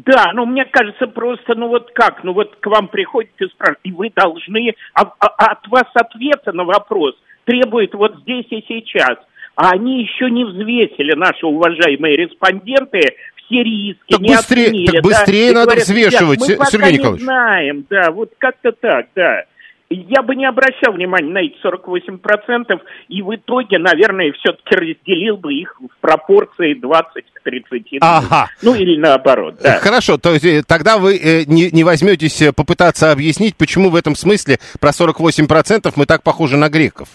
Да, 0.06 0.32
но 0.32 0.46
мне 0.46 0.64
кажется 0.64 1.06
просто, 1.06 1.54
ну 1.54 1.68
вот 1.68 1.90
как, 1.92 2.22
ну 2.22 2.32
вот 2.32 2.56
к 2.60 2.66
вам 2.66 2.88
приходит 2.88 3.32
и 3.38 3.46
спрашивает, 3.46 3.80
и 3.84 3.92
вы 3.92 4.10
должны, 4.14 4.74
а, 4.94 5.02
а- 5.18 5.52
от 5.52 5.66
вас 5.68 5.86
ответа 5.94 6.52
на 6.52 6.64
вопрос 6.64 7.14
требует 7.44 7.94
вот 7.94 8.16
здесь 8.20 8.46
и 8.50 8.64
сейчас. 8.68 9.18
А 9.56 9.70
они 9.72 10.02
еще 10.02 10.30
не 10.30 10.44
взвесили, 10.44 11.14
наши 11.16 11.44
уважаемые 11.44 12.16
респонденты, 12.16 13.00
все 13.44 13.62
риски, 13.64 13.98
Так 14.08 14.20
не 14.20 14.28
быстрее- 14.36 14.66
оценили, 14.66 14.86
так 14.86 14.94
да, 14.94 15.00
быстрее 15.02 15.50
и 15.50 15.54
надо 15.54 15.64
говорят, 15.66 15.84
взвешивать, 15.84 16.48
«Ребят, 16.48 16.58
мы 16.60 16.66
Сергей 16.66 16.78
пока 16.80 16.90
Николаевич». 16.92 17.20
не 17.20 17.24
знаем, 17.24 17.86
да, 17.90 18.10
вот 18.12 18.30
как-то 18.38 18.72
так, 18.72 19.06
да. 19.16 19.44
Я 19.90 20.22
бы 20.22 20.36
не 20.36 20.44
обращал 20.44 20.92
внимания 20.92 21.32
на 21.32 21.38
эти 21.38 21.56
48%, 21.64 22.78
и 23.08 23.22
в 23.22 23.34
итоге, 23.34 23.78
наверное, 23.78 24.32
все-таки 24.32 24.74
разделил 24.74 25.38
бы 25.38 25.54
их 25.54 25.80
в 25.80 26.00
пропорции 26.00 26.74
20 26.74 27.24
к 27.32 27.42
30. 27.42 27.98
Ага. 28.00 28.48
Ну, 28.62 28.74
или 28.74 28.98
наоборот, 28.98 29.56
да. 29.62 29.78
Хорошо, 29.78 30.18
то 30.18 30.34
есть 30.34 30.44
э, 30.44 30.62
тогда 30.66 30.98
вы 30.98 31.16
э, 31.16 31.44
не, 31.46 31.70
не 31.70 31.84
возьметесь 31.84 32.42
э, 32.42 32.52
попытаться 32.52 33.12
объяснить, 33.12 33.56
почему 33.56 33.88
в 33.88 33.96
этом 33.96 34.14
смысле 34.14 34.58
про 34.78 34.90
48% 34.90 35.90
мы 35.96 36.04
так 36.04 36.22
похожи 36.22 36.58
на 36.58 36.68
греков. 36.68 37.08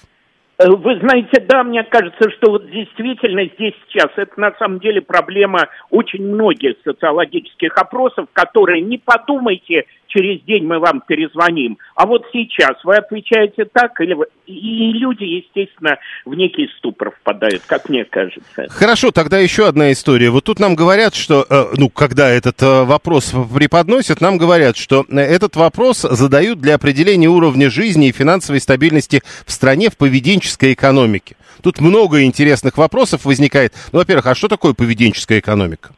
Э, 0.58 0.70
Вы 0.70 1.00
знаете, 1.00 1.44
да, 1.48 1.64
мне 1.64 1.84
кажется, 1.84 2.30
что 2.32 2.52
вот 2.52 2.70
действительно 2.70 3.46
здесь 3.56 3.74
сейчас 3.88 4.10
это 4.16 4.40
на 4.40 4.52
самом 4.60 4.80
деле 4.80 5.02
проблема 5.02 5.68
очень 5.90 6.26
многих 6.26 6.76
социологических 6.84 7.76
опросов, 7.78 8.28
которые 8.34 8.82
не 8.82 8.98
подумайте, 8.98 9.86
через 10.16 10.42
день 10.44 10.66
мы 10.66 10.80
вам 10.80 11.02
перезвоним, 11.08 11.78
а 11.96 12.06
вот 12.06 12.24
сейчас 12.32 12.76
вы 12.84 12.96
отвечаете 12.96 13.66
так, 13.66 14.00
или 14.02 14.14
вы- 14.14 14.28
и 14.46 14.92
люди, 14.94 15.24
естественно, 15.24 15.98
в 16.26 16.36
некий 16.36 16.68
ступор 16.78 17.12
впадают, 17.12 17.64
как 17.66 17.90
мне 17.90 18.06
кажется. 18.06 18.68
Хорошо, 18.70 19.12
тогда 19.12 19.40
еще 19.40 19.68
одна 19.68 19.92
история. 19.92 20.30
Вот 20.30 20.44
тут 20.44 20.60
нам 20.60 20.76
говорят, 20.76 21.16
что, 21.16 21.46
э, 21.50 21.66
ну, 21.78 21.90
когда 21.90 22.30
этот 22.30 22.62
э, 22.62 22.84
вопрос 22.84 23.34
преподносят, 23.56 24.22
нам 24.22 24.38
говорят, 24.38 24.78
что 24.78 25.06
э, 25.10 25.18
этот 25.20 25.56
вопрос 25.56 26.02
задают 26.02 26.60
для 26.60 26.76
определения 26.76 27.28
уровня 27.28 27.70
жизни 27.70 28.10
и 28.10 28.12
финансовой 28.12 28.60
стабильности 28.62 29.22
в 29.46 29.52
стране 29.52 29.90
в 29.90 29.98
поведенческой 29.98 30.74
экономике. 30.74 31.36
Тут 31.62 31.80
много 31.80 32.24
интересных 32.24 32.78
вопросов 32.78 33.26
возникает. 33.26 33.74
Ну, 33.92 34.00
во-первых, 34.00 34.28
а 34.28 34.36
что 34.36 34.48
такое 34.48 34.74
поведенческая 34.74 35.40
экономика? 35.40 35.94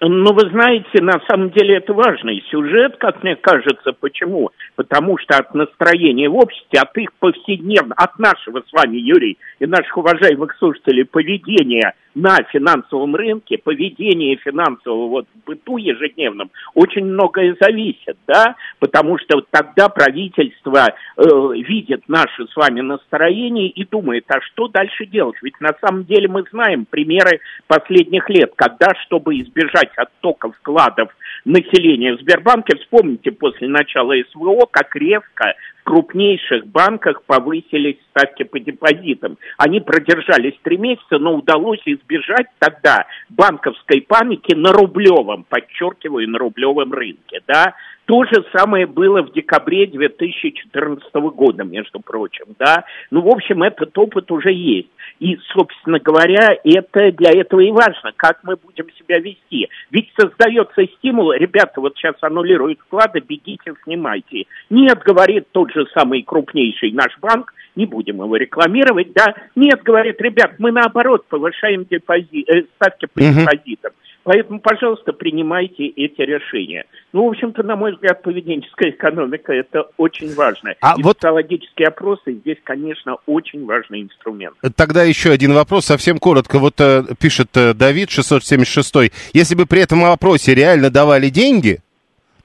Ну, 0.00 0.34
вы 0.34 0.50
знаете, 0.50 1.00
на 1.00 1.20
самом 1.26 1.50
деле 1.50 1.76
это 1.76 1.94
важный 1.94 2.44
сюжет, 2.50 2.96
как 2.98 3.22
мне 3.22 3.34
кажется. 3.34 3.92
Почему? 3.98 4.50
Потому 4.74 5.16
что 5.16 5.38
от 5.38 5.54
настроения 5.54 6.28
в 6.28 6.36
обществе, 6.36 6.80
от 6.80 6.96
их 6.98 7.12
повседневного, 7.14 7.94
от 7.96 8.18
нашего 8.18 8.60
с 8.60 8.72
вами, 8.72 8.98
Юрий, 8.98 9.38
и 9.58 9.66
наших 9.66 9.96
уважаемых 9.96 10.54
слушателей 10.58 11.06
поведения 11.06 11.94
на 12.16 12.38
финансовом 12.50 13.14
рынке, 13.14 13.58
поведение 13.58 14.36
финансового 14.36 15.08
вот 15.08 15.26
быту 15.44 15.76
ежедневном, 15.76 16.50
очень 16.74 17.04
многое 17.04 17.54
зависит, 17.60 18.16
да, 18.26 18.56
потому 18.78 19.18
что 19.18 19.44
тогда 19.50 19.90
правительство 19.90 20.86
э, 20.88 21.22
видит 21.56 22.08
наше 22.08 22.46
с 22.46 22.56
вами 22.56 22.80
настроение 22.80 23.68
и 23.68 23.84
думает, 23.84 24.24
а 24.28 24.40
что 24.40 24.66
дальше 24.68 25.04
делать? 25.04 25.36
Ведь 25.42 25.60
на 25.60 25.74
самом 25.82 26.04
деле 26.04 26.26
мы 26.26 26.44
знаем 26.50 26.86
примеры 26.88 27.40
последних 27.66 28.30
лет, 28.30 28.50
когда, 28.56 28.94
чтобы 29.04 29.38
избежать 29.38 29.90
оттока 29.96 30.50
вкладов 30.52 31.10
населения 31.44 32.14
в 32.16 32.20
Сбербанке, 32.22 32.78
вспомните 32.78 33.30
после 33.30 33.68
начала 33.68 34.14
СВО, 34.32 34.66
как 34.70 34.96
резко 34.96 35.54
крупнейших 35.86 36.66
банках 36.66 37.22
повысились 37.22 37.96
ставки 38.10 38.42
по 38.42 38.58
депозитам. 38.58 39.38
Они 39.56 39.80
продержались 39.80 40.58
три 40.62 40.78
месяца, 40.78 41.18
но 41.18 41.36
удалось 41.36 41.80
избежать 41.86 42.48
тогда 42.58 43.06
банковской 43.30 44.02
паники 44.02 44.52
на 44.52 44.72
рублевом, 44.72 45.44
подчеркиваю, 45.48 46.28
на 46.28 46.38
рублевом 46.38 46.92
рынке, 46.92 47.40
да. 47.46 47.74
То 48.06 48.24
же 48.24 48.44
самое 48.52 48.86
было 48.86 49.22
в 49.22 49.32
декабре 49.32 49.86
2014 49.86 51.12
года, 51.14 51.62
между 51.62 52.00
прочим, 52.00 52.46
да. 52.58 52.84
Ну, 53.12 53.20
в 53.20 53.28
общем, 53.28 53.62
этот 53.62 53.96
опыт 53.96 54.30
уже 54.32 54.52
есть. 54.52 54.90
И, 55.18 55.38
собственно 55.52 55.98
говоря, 55.98 56.56
это 56.62 57.12
для 57.12 57.30
этого 57.30 57.60
и 57.60 57.70
важно, 57.70 58.12
как 58.16 58.40
мы 58.42 58.56
будем 58.56 58.86
себя 58.98 59.18
вести. 59.18 59.68
Ведь 59.90 60.10
создается 60.18 60.86
стимул, 60.98 61.32
ребята, 61.32 61.80
вот 61.80 61.96
сейчас 61.96 62.16
аннулируют 62.20 62.80
вклады, 62.80 63.20
бегите, 63.20 63.74
снимайте. 63.84 64.44
Нет, 64.68 64.98
говорит 65.04 65.48
тот 65.52 65.72
же 65.72 65.86
самый 65.94 66.22
крупнейший 66.22 66.92
наш 66.92 67.18
банк, 67.20 67.54
не 67.76 67.86
будем 67.86 68.16
его 68.16 68.36
рекламировать, 68.36 69.12
да. 69.12 69.34
Нет, 69.54 69.82
говорит, 69.82 70.20
ребят, 70.20 70.54
мы 70.58 70.70
наоборот 70.70 71.26
повышаем 71.28 71.82
депози- 71.82 72.44
э, 72.46 72.64
ставки 72.76 73.06
по 73.06 73.20
депозитам. 73.20 73.92
Поэтому, 74.26 74.58
пожалуйста, 74.58 75.12
принимайте 75.12 75.86
эти 75.86 76.20
решения. 76.20 76.84
Ну, 77.12 77.26
в 77.26 77.28
общем-то, 77.28 77.62
на 77.62 77.76
мой 77.76 77.92
взгляд, 77.92 78.22
поведенческая 78.22 78.90
экономика– 78.90 79.52
это 79.54 79.84
очень 79.98 80.34
важно. 80.34 80.74
А 80.80 80.96
И 80.98 81.02
вот- 81.04 81.18
социологические 81.18 81.86
опросы 81.86 82.32
здесь, 82.32 82.58
конечно, 82.64 83.18
очень 83.26 83.64
важный 83.64 84.02
инструмент. 84.02 84.56
Тогда 84.74 85.04
еще 85.04 85.30
один 85.30 85.52
вопрос, 85.52 85.84
совсем 85.84 86.18
коротко. 86.18 86.58
Вот 86.58 86.74
э, 86.80 87.04
пишет 87.20 87.56
э, 87.56 87.72
Давид 87.72 88.10
676. 88.10 89.12
Если 89.32 89.54
бы 89.54 89.64
при 89.64 89.82
этом 89.82 90.04
опросе 90.04 90.56
реально 90.56 90.90
давали 90.90 91.28
деньги, 91.28 91.78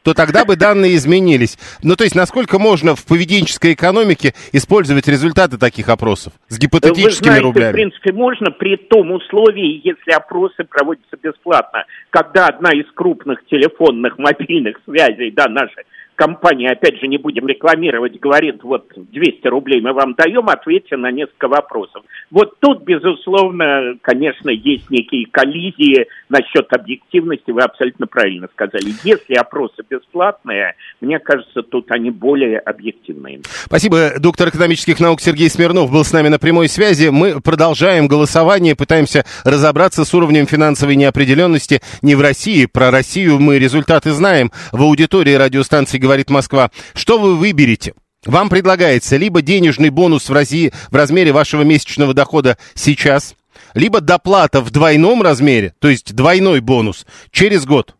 то 0.03 0.13
тогда 0.13 0.45
бы 0.45 0.55
данные 0.55 0.95
изменились. 0.95 1.57
Ну, 1.83 1.95
то 1.95 2.03
есть, 2.03 2.15
насколько 2.15 2.59
можно 2.59 2.95
в 2.95 3.05
поведенческой 3.05 3.73
экономике 3.73 4.33
использовать 4.51 5.07
результаты 5.07 5.57
таких 5.57 5.89
опросов 5.89 6.33
с 6.47 6.55
Вы 6.55 6.59
гипотетическими 6.59 7.25
знаете, 7.25 7.43
в 7.43 7.45
рублями? 7.45 7.73
принципе, 7.73 8.11
можно 8.11 8.51
при 8.51 8.77
том 8.77 9.11
условии, 9.11 9.81
если 9.83 10.11
опросы 10.11 10.63
проводятся 10.63 11.17
бесплатно, 11.21 11.85
когда 12.09 12.47
одна 12.47 12.71
из 12.71 12.85
крупных 12.93 13.45
телефонных 13.45 14.17
мобильных 14.17 14.77
связей, 14.85 15.31
да, 15.31 15.45
наша 15.47 15.81
компания, 16.21 16.69
опять 16.69 16.99
же, 16.99 17.07
не 17.07 17.17
будем 17.17 17.47
рекламировать, 17.47 18.19
говорит, 18.19 18.61
вот 18.61 18.91
200 18.95 19.47
рублей 19.47 19.81
мы 19.81 19.91
вам 19.93 20.13
даем, 20.13 20.49
ответьте 20.49 20.95
на 20.95 21.09
несколько 21.09 21.47
вопросов. 21.47 22.03
Вот 22.29 22.59
тут, 22.59 22.83
безусловно, 22.83 23.95
конечно, 24.03 24.51
есть 24.51 24.91
некие 24.91 25.25
коллизии 25.31 26.05
насчет 26.29 26.71
объективности, 26.73 27.49
вы 27.49 27.61
абсолютно 27.61 28.05
правильно 28.05 28.47
сказали. 28.53 28.93
Если 29.03 29.33
опросы 29.33 29.83
бесплатные, 29.89 30.75
мне 31.01 31.17
кажется, 31.17 31.63
тут 31.63 31.89
они 31.89 32.11
более 32.11 32.59
объективные. 32.59 33.39
Спасибо. 33.65 34.11
Доктор 34.19 34.49
экономических 34.49 34.99
наук 34.99 35.21
Сергей 35.21 35.49
Смирнов 35.49 35.91
был 35.91 36.03
с 36.03 36.13
нами 36.13 36.27
на 36.27 36.37
прямой 36.37 36.69
связи. 36.69 37.07
Мы 37.07 37.41
продолжаем 37.41 38.07
голосование, 38.07 38.75
пытаемся 38.75 39.25
разобраться 39.43 40.05
с 40.05 40.13
уровнем 40.13 40.45
финансовой 40.45 40.97
неопределенности 40.97 41.81
не 42.03 42.13
в 42.13 42.21
России. 42.21 42.67
Про 42.67 42.91
Россию 42.91 43.39
мы 43.39 43.57
результаты 43.57 44.11
знаем. 44.11 44.51
В 44.71 44.83
аудитории 44.83 45.33
радиостанции 45.33 45.97
«Говорит 45.97 46.10
Москва». 46.29 46.71
Что 46.93 47.17
вы 47.19 47.35
выберете? 47.35 47.93
Вам 48.25 48.49
предлагается 48.49 49.17
либо 49.17 49.41
денежный 49.41 49.89
бонус 49.89 50.29
в, 50.29 50.33
России, 50.33 50.71
в 50.91 50.95
размере 50.95 51.31
вашего 51.31 51.63
месячного 51.63 52.13
дохода 52.13 52.57
сейчас, 52.75 53.35
либо 53.73 53.99
доплата 53.99 54.61
в 54.61 54.69
двойном 54.69 55.23
размере, 55.23 55.73
то 55.79 55.89
есть 55.89 56.13
двойной 56.13 56.59
бонус, 56.59 57.07
через 57.31 57.65
год. 57.65 57.95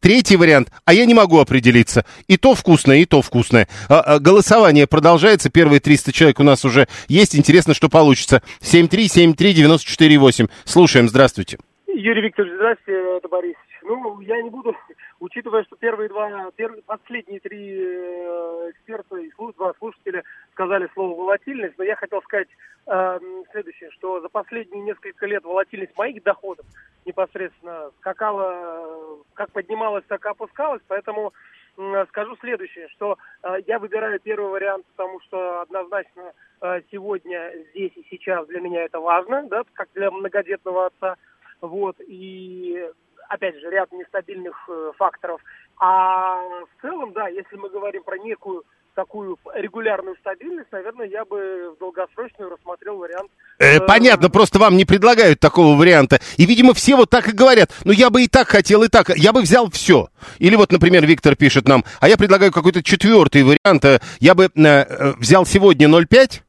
Третий 0.00 0.36
вариант, 0.36 0.72
а 0.86 0.94
я 0.94 1.04
не 1.04 1.12
могу 1.12 1.38
определиться. 1.40 2.06
И 2.26 2.38
то 2.38 2.54
вкусное, 2.54 2.96
и 2.98 3.04
то 3.04 3.20
вкусное. 3.20 3.68
А, 3.90 4.00
а, 4.00 4.18
голосование 4.18 4.86
продолжается. 4.86 5.50
Первые 5.50 5.80
300 5.80 6.10
человек 6.12 6.40
у 6.40 6.42
нас 6.42 6.64
уже 6.64 6.88
есть. 7.06 7.36
Интересно, 7.36 7.74
что 7.74 7.90
получится. 7.90 8.42
7373948. 8.62 10.48
Слушаем, 10.64 11.06
здравствуйте. 11.06 11.58
Юрий 11.86 12.22
Викторович, 12.22 12.54
здравствуйте, 12.54 12.98
это 13.18 13.28
Борис. 13.28 13.56
Ну, 13.82 14.20
я 14.22 14.40
не 14.40 14.48
буду, 14.48 14.74
учитывая, 15.20 15.62
что 15.64 15.76
первые 15.76 16.08
два, 16.08 16.50
первые, 16.56 16.82
последние 16.82 17.40
три 17.40 17.78
э, 17.78 18.70
эксперта 18.70 19.16
и 19.16 19.30
два 19.56 19.74
слушателя 19.78 20.24
сказали 20.52 20.88
слово 20.94 21.16
волатильность, 21.16 21.78
но 21.78 21.84
я 21.84 21.94
хотел 21.94 22.22
сказать 22.22 22.48
э, 22.86 23.18
следующее, 23.52 23.90
что 23.92 24.20
за 24.20 24.28
последние 24.28 24.82
несколько 24.82 25.26
лет 25.26 25.44
волатильность 25.44 25.96
моих 25.96 26.22
доходов 26.22 26.66
непосредственно 27.04 27.90
скакала, 27.98 28.52
э, 28.54 29.16
как 29.34 29.52
поднималась, 29.52 30.04
так 30.08 30.24
и 30.24 30.28
опускалась, 30.28 30.82
поэтому 30.88 31.32
м, 31.76 32.06
скажу 32.08 32.36
следующее, 32.40 32.88
что 32.88 33.18
э, 33.42 33.56
я 33.66 33.78
выбираю 33.78 34.18
первый 34.20 34.50
вариант, 34.50 34.86
потому 34.96 35.20
что 35.20 35.60
однозначно 35.60 36.32
э, 36.62 36.80
сегодня, 36.90 37.52
здесь 37.70 37.92
и 37.94 38.06
сейчас 38.10 38.46
для 38.46 38.60
меня 38.60 38.84
это 38.84 38.98
важно, 39.00 39.46
да, 39.48 39.62
как 39.74 39.88
для 39.94 40.10
многодетного 40.10 40.86
отца. 40.86 41.16
Вот, 41.60 41.96
и 42.00 42.90
опять 43.30 43.58
же, 43.60 43.70
ряд 43.70 43.90
нестабильных 43.92 44.56
э, 44.68 44.92
факторов. 44.98 45.40
А 45.78 46.36
в 46.36 46.82
целом, 46.82 47.12
да, 47.12 47.28
если 47.28 47.56
мы 47.56 47.70
говорим 47.70 48.02
про 48.02 48.18
некую 48.18 48.64
такую 48.94 49.38
регулярную 49.54 50.16
стабильность, 50.16 50.70
наверное, 50.72 51.06
я 51.06 51.24
бы 51.24 51.72
в 51.74 51.78
долгосрочную 51.78 52.50
рассмотрел 52.50 52.96
вариант. 52.96 53.30
Э, 53.58 53.76
э, 53.76 53.80
понятно, 53.86 54.30
просто 54.30 54.58
вам 54.58 54.76
не 54.76 54.84
предлагают 54.84 55.38
такого 55.38 55.76
варианта. 55.76 56.18
И, 56.36 56.44
видимо, 56.44 56.74
все 56.74 56.96
вот 56.96 57.08
так 57.08 57.28
и 57.28 57.32
говорят. 57.32 57.70
Ну, 57.84 57.92
я 57.92 58.10
бы 58.10 58.22
и 58.24 58.28
так 58.28 58.48
хотел, 58.48 58.82
и 58.82 58.88
так. 58.88 59.10
Я 59.10 59.32
бы 59.32 59.42
взял 59.42 59.70
все. 59.70 60.08
Или 60.38 60.56
вот, 60.56 60.72
например, 60.72 61.06
Виктор 61.06 61.36
пишет 61.36 61.68
нам, 61.68 61.84
а 62.00 62.08
я 62.08 62.16
предлагаю 62.16 62.50
какой-то 62.50 62.82
четвертый 62.82 63.44
вариант. 63.44 63.84
Э, 63.84 64.00
Я 64.18 64.34
бы 64.34 64.46
э, 64.46 64.50
э, 64.56 65.12
взял 65.18 65.46
сегодня 65.46 65.86
0,5, 65.86 66.42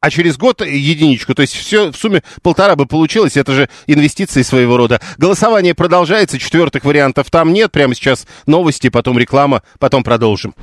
а 0.00 0.10
через 0.10 0.36
год 0.36 0.60
единичку. 0.60 1.34
То 1.34 1.42
есть 1.42 1.54
все 1.54 1.90
в 1.90 1.96
сумме 1.96 2.22
полтора 2.42 2.76
бы 2.76 2.86
получилось. 2.86 3.36
Это 3.36 3.52
же 3.52 3.68
инвестиции 3.86 4.42
своего 4.42 4.76
рода. 4.76 5.00
Голосование 5.16 5.74
продолжается. 5.74 6.38
Четвертых 6.38 6.84
вариантов 6.84 7.30
там 7.30 7.52
нет. 7.52 7.72
Прямо 7.72 7.94
сейчас 7.94 8.26
новости, 8.46 8.88
потом 8.88 9.18
реклама, 9.18 9.62
потом 9.78 10.02
продолжим. 10.02 10.54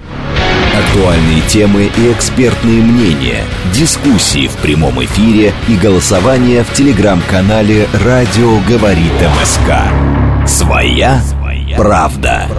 Актуальные 0.73 1.41
темы 1.47 1.89
и 1.97 2.11
экспертные 2.11 2.81
мнения, 2.81 3.45
дискуссии 3.73 4.47
в 4.47 4.57
прямом 4.57 5.03
эфире 5.05 5.53
и 5.69 5.75
голосование 5.77 6.63
в 6.65 6.73
телеграм-канале 6.73 7.87
«Радио 7.93 8.59
говорит 8.67 9.13
МСК». 9.39 10.47
Своя 10.47 11.21
правда. 11.77 12.49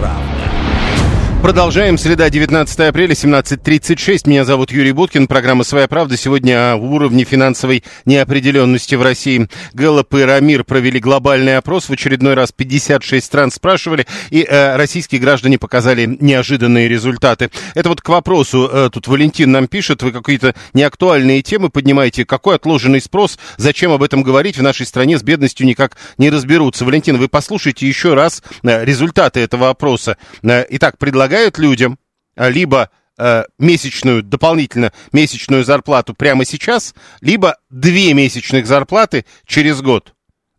Продолжаем. 1.41 1.97
Среда, 1.99 2.29
19 2.31 2.79
апреля, 2.79 3.13
17.36. 3.13 4.27
Меня 4.27 4.43
зовут 4.43 4.71
Юрий 4.71 4.91
Буткин. 4.91 5.27
Программа 5.27 5.63
«Своя 5.63 5.87
правда» 5.87 6.17
сегодня 6.17 6.73
о 6.73 6.75
уровне 6.77 7.23
финансовой 7.23 7.83
неопределенности 8.05 8.95
в 8.95 9.03
России. 9.03 9.47
Гэллоп 9.73 10.15
и 10.15 10.23
Рамир 10.23 10.63
провели 10.63 10.99
глобальный 10.99 11.57
опрос. 11.57 11.89
В 11.89 11.93
очередной 11.93 12.33
раз 12.33 12.51
56 12.51 13.25
стран 13.25 13.51
спрашивали, 13.51 14.07
и 14.29 14.43
э, 14.43 14.75
российские 14.75 15.21
граждане 15.21 15.57
показали 15.57 16.17
неожиданные 16.19 16.89
результаты. 16.89 17.49
Это 17.75 17.89
вот 17.89 18.01
к 18.01 18.09
вопросу. 18.09 18.69
Э, 18.69 18.89
тут 18.91 19.07
Валентин 19.07 19.51
нам 19.51 19.67
пишет, 19.67 20.01
вы 20.01 20.11
какие-то 20.11 20.53
неактуальные 20.73 21.43
темы 21.43 21.69
поднимаете. 21.69 22.25
Какой 22.25 22.55
отложенный 22.55 22.99
спрос? 22.99 23.37
Зачем 23.57 23.91
об 23.91 24.03
этом 24.03 24.23
говорить? 24.23 24.57
В 24.57 24.63
нашей 24.63 24.87
стране 24.87 25.17
с 25.17 25.23
бедностью 25.23 25.67
никак 25.67 25.97
не 26.17 26.29
разберутся. 26.29 26.83
Валентин, 26.83 27.17
вы 27.17 27.29
послушайте 27.29 27.87
еще 27.87 28.15
раз 28.15 28.43
э, 28.63 28.83
результаты 28.83 29.39
этого 29.39 29.69
опроса. 29.69 30.17
Э, 30.43 30.65
итак, 30.69 30.97
предлагаю 30.97 31.26
предлагают 31.27 31.57
людям 31.57 31.99
а, 32.35 32.49
либо 32.49 32.89
э, 33.17 33.43
месячную, 33.59 34.23
дополнительно 34.23 34.93
месячную 35.11 35.65
зарплату 35.65 36.13
прямо 36.13 36.45
сейчас, 36.45 36.95
либо 37.19 37.57
две 37.69 38.13
месячных 38.13 38.65
зарплаты 38.65 39.25
через 39.45 39.81
год. 39.81 40.13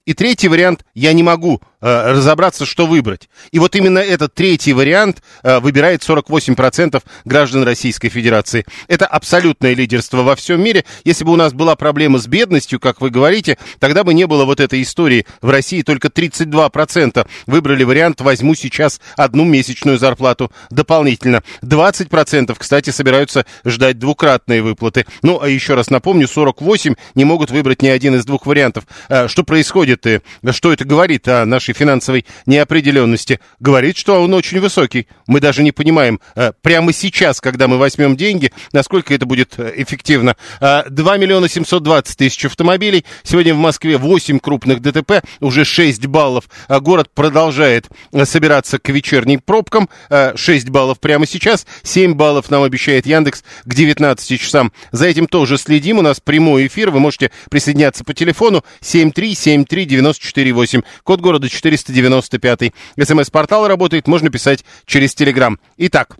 И 0.05 0.13
третий 0.13 0.49
вариант, 0.49 0.85
я 0.95 1.13
не 1.13 1.23
могу 1.23 1.63
разобраться, 1.81 2.67
что 2.67 2.87
выбрать. 2.87 3.29
И 3.53 3.59
вот 3.59 3.77
именно 3.77 3.99
этот 3.99 4.35
третий 4.35 4.73
вариант 4.73 5.23
э, 5.43 5.61
выбирает 5.61 6.03
48% 6.03 7.03
граждан 7.25 7.63
Российской 7.63 8.09
Федерации. 8.09 8.65
Это 8.89 9.07
абсолютное 9.07 9.75
лидерство 9.75 10.23
во 10.23 10.37
всем 10.37 10.63
мире. 10.63 10.85
Если 11.05 11.25
бы 11.25 11.33
у 11.33 11.37
нас 11.37 11.53
была 11.53 11.77
проблема 11.77 12.19
с 12.19 12.27
бедностью, 12.27 12.81
как 12.81 13.01
вы 13.01 13.11
говорите, 13.11 13.59
тогда 13.79 14.05
бы 14.05 14.13
не 14.15 14.27
было 14.27 14.45
вот 14.45 14.61
этой 14.61 14.83
истории. 14.83 15.27
В 15.41 15.51
России 15.51 15.83
только 15.83 16.09
32% 16.09 17.27
выбрали 17.47 17.85
вариант 17.85 18.21
«возьму 18.21 18.55
сейчас 18.55 19.01
одну 19.17 19.45
месячную 19.45 19.99
зарплату 19.99 20.51
дополнительно». 20.71 21.43
20%, 21.63 22.57
кстати, 22.59 22.91
собираются 22.91 23.47
ждать 23.65 23.99
двукратные 23.99 24.63
выплаты. 24.63 25.07
Ну, 25.23 25.41
а 25.41 25.49
еще 25.49 25.75
раз 25.75 25.91
напомню, 25.91 26.27
48 26.27 26.95
не 27.15 27.25
могут 27.25 27.51
выбрать 27.51 27.83
ни 27.83 27.89
один 27.89 28.17
из 28.17 28.25
двух 28.25 28.47
вариантов. 28.47 28.85
Э, 29.09 29.29
что 29.29 29.45
происходит? 29.45 30.05
Что 30.51 30.73
это 30.73 30.85
говорит 30.85 31.29
о 31.29 31.45
нашей 31.45 31.68
нашей 31.69 31.75
финансовой 31.75 32.25
неопределенности, 32.47 33.41
говорит, 33.61 33.97
что 33.97 34.23
он 34.23 34.35
очень 34.35 34.61
высокий. 34.61 35.07
Мы 35.27 35.41
даже 35.41 35.63
не 35.63 35.73
понимаем, 35.73 36.21
э, 36.35 36.53
прямо 36.63 36.93
сейчас, 36.93 37.41
когда 37.41 37.69
мы 37.69 37.79
возьмем 37.79 38.17
деньги, 38.17 38.53
насколько 38.73 39.15
это 39.15 39.27
будет 39.27 39.55
э, 39.59 39.73
эффективно. 39.77 40.37
2 40.61 40.85
э, 40.89 41.19
миллиона 41.19 41.49
720 41.49 42.17
тысяч 42.17 42.45
автомобилей. 42.45 43.05
Сегодня 43.23 43.55
в 43.55 43.59
Москве 43.59 43.99
8 43.99 44.39
крупных 44.39 44.81
ДТП, 44.81 45.23
уже 45.41 45.65
6 45.65 46.07
баллов. 46.07 46.45
Город 46.69 47.11
продолжает 47.15 47.89
собираться 48.25 48.79
к 48.79 48.89
вечерним 48.89 49.41
пробкам. 49.41 49.89
6 50.35 50.71
баллов 50.71 50.99
прямо 51.01 51.27
сейчас, 51.27 51.67
7 51.83 52.15
баллов 52.15 52.51
нам 52.51 52.63
обещает 52.63 53.07
Яндекс 53.07 53.45
к 53.65 53.75
19 53.75 54.41
часам. 54.41 54.73
За 54.93 55.07
этим 55.07 55.27
тоже 55.27 55.59
следим. 55.59 55.99
У 55.99 56.03
нас 56.03 56.21
прямой 56.21 56.67
эфир. 56.67 56.91
Вы 56.91 57.01
можете 57.01 57.31
присоединяться 57.51 58.05
по 58.05 58.15
телефону 58.15 58.65
7373948. 58.81 60.85
Код 61.05 61.21
города 61.21 61.49
495. 61.61 62.73
СМС-портал 63.01 63.69
работает, 63.69 64.07
можно 64.07 64.31
писать 64.31 64.65
через 64.87 65.15
Телеграм. 65.15 65.59
Итак, 65.77 66.17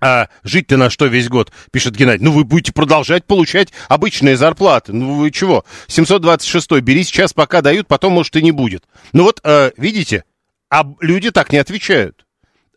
а 0.00 0.28
жить-то 0.44 0.76
на 0.76 0.88
что 0.88 1.06
весь 1.06 1.28
год, 1.28 1.52
пишет 1.70 1.94
Геннадий. 1.94 2.24
Ну, 2.24 2.32
вы 2.32 2.44
будете 2.44 2.72
продолжать 2.72 3.26
получать 3.26 3.68
обычные 3.88 4.36
зарплаты. 4.36 4.92
Ну, 4.92 5.14
вы 5.16 5.30
чего? 5.30 5.64
726 5.88 6.72
бери 6.80 7.04
сейчас, 7.04 7.32
пока 7.32 7.60
дают, 7.60 7.86
потом, 7.86 8.14
может, 8.14 8.34
и 8.36 8.42
не 8.42 8.52
будет. 8.52 8.84
Ну 9.12 9.24
вот, 9.24 9.40
э, 9.44 9.72
видите, 9.76 10.24
а 10.70 10.84
люди 11.00 11.30
так 11.30 11.52
не 11.52 11.58
отвечают. 11.58 12.24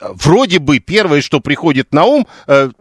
Вроде 0.02 0.60
бы 0.60 0.80
первое, 0.80 1.22
что 1.22 1.39
приходит 1.39 1.93
на 1.93 2.04
ум, 2.04 2.28
э, 2.48 2.72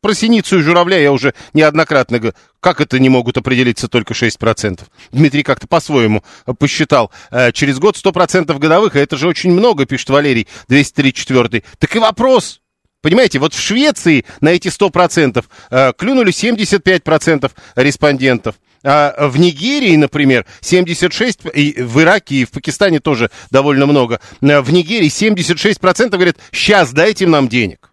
про 0.00 0.14
синицу 0.14 0.58
и 0.58 0.62
журавля 0.62 0.98
я 0.98 1.12
уже 1.12 1.34
неоднократно 1.52 2.18
говорю. 2.18 2.36
Как 2.60 2.80
это 2.80 2.98
не 2.98 3.08
могут 3.08 3.36
определиться 3.36 3.88
только 3.88 4.14
6%? 4.14 4.80
Дмитрий 5.12 5.42
как-то 5.42 5.66
по-своему 5.66 6.22
посчитал. 6.58 7.10
Э, 7.30 7.52
через 7.52 7.78
год 7.78 7.96
100% 7.96 8.58
годовых, 8.58 8.96
а 8.96 8.98
это 8.98 9.16
же 9.16 9.28
очень 9.28 9.52
много, 9.52 9.86
пишет 9.86 10.10
Валерий, 10.10 10.46
234. 10.68 11.62
Так 11.78 11.96
и 11.96 11.98
вопрос. 11.98 12.60
Понимаете, 13.02 13.38
вот 13.38 13.54
в 13.54 13.60
Швеции 13.60 14.26
на 14.40 14.50
эти 14.50 14.68
100% 14.68 15.44
э, 15.70 15.92
клюнули 15.96 16.32
75% 16.32 17.50
респондентов. 17.76 18.56
А 18.82 19.28
в 19.28 19.38
Нигерии, 19.38 19.96
например, 19.96 20.46
76, 20.60 21.40
и 21.54 21.82
в 21.82 22.00
Ираке 22.00 22.36
и 22.36 22.44
в 22.44 22.50
Пакистане 22.50 23.00
тоже 23.00 23.30
довольно 23.50 23.86
много. 23.86 24.20
Э, 24.40 24.60
в 24.60 24.72
Нигерии 24.72 25.08
76% 25.08 26.10
говорят, 26.10 26.36
сейчас 26.52 26.92
дайте 26.92 27.26
нам 27.26 27.48
денег. 27.48 27.89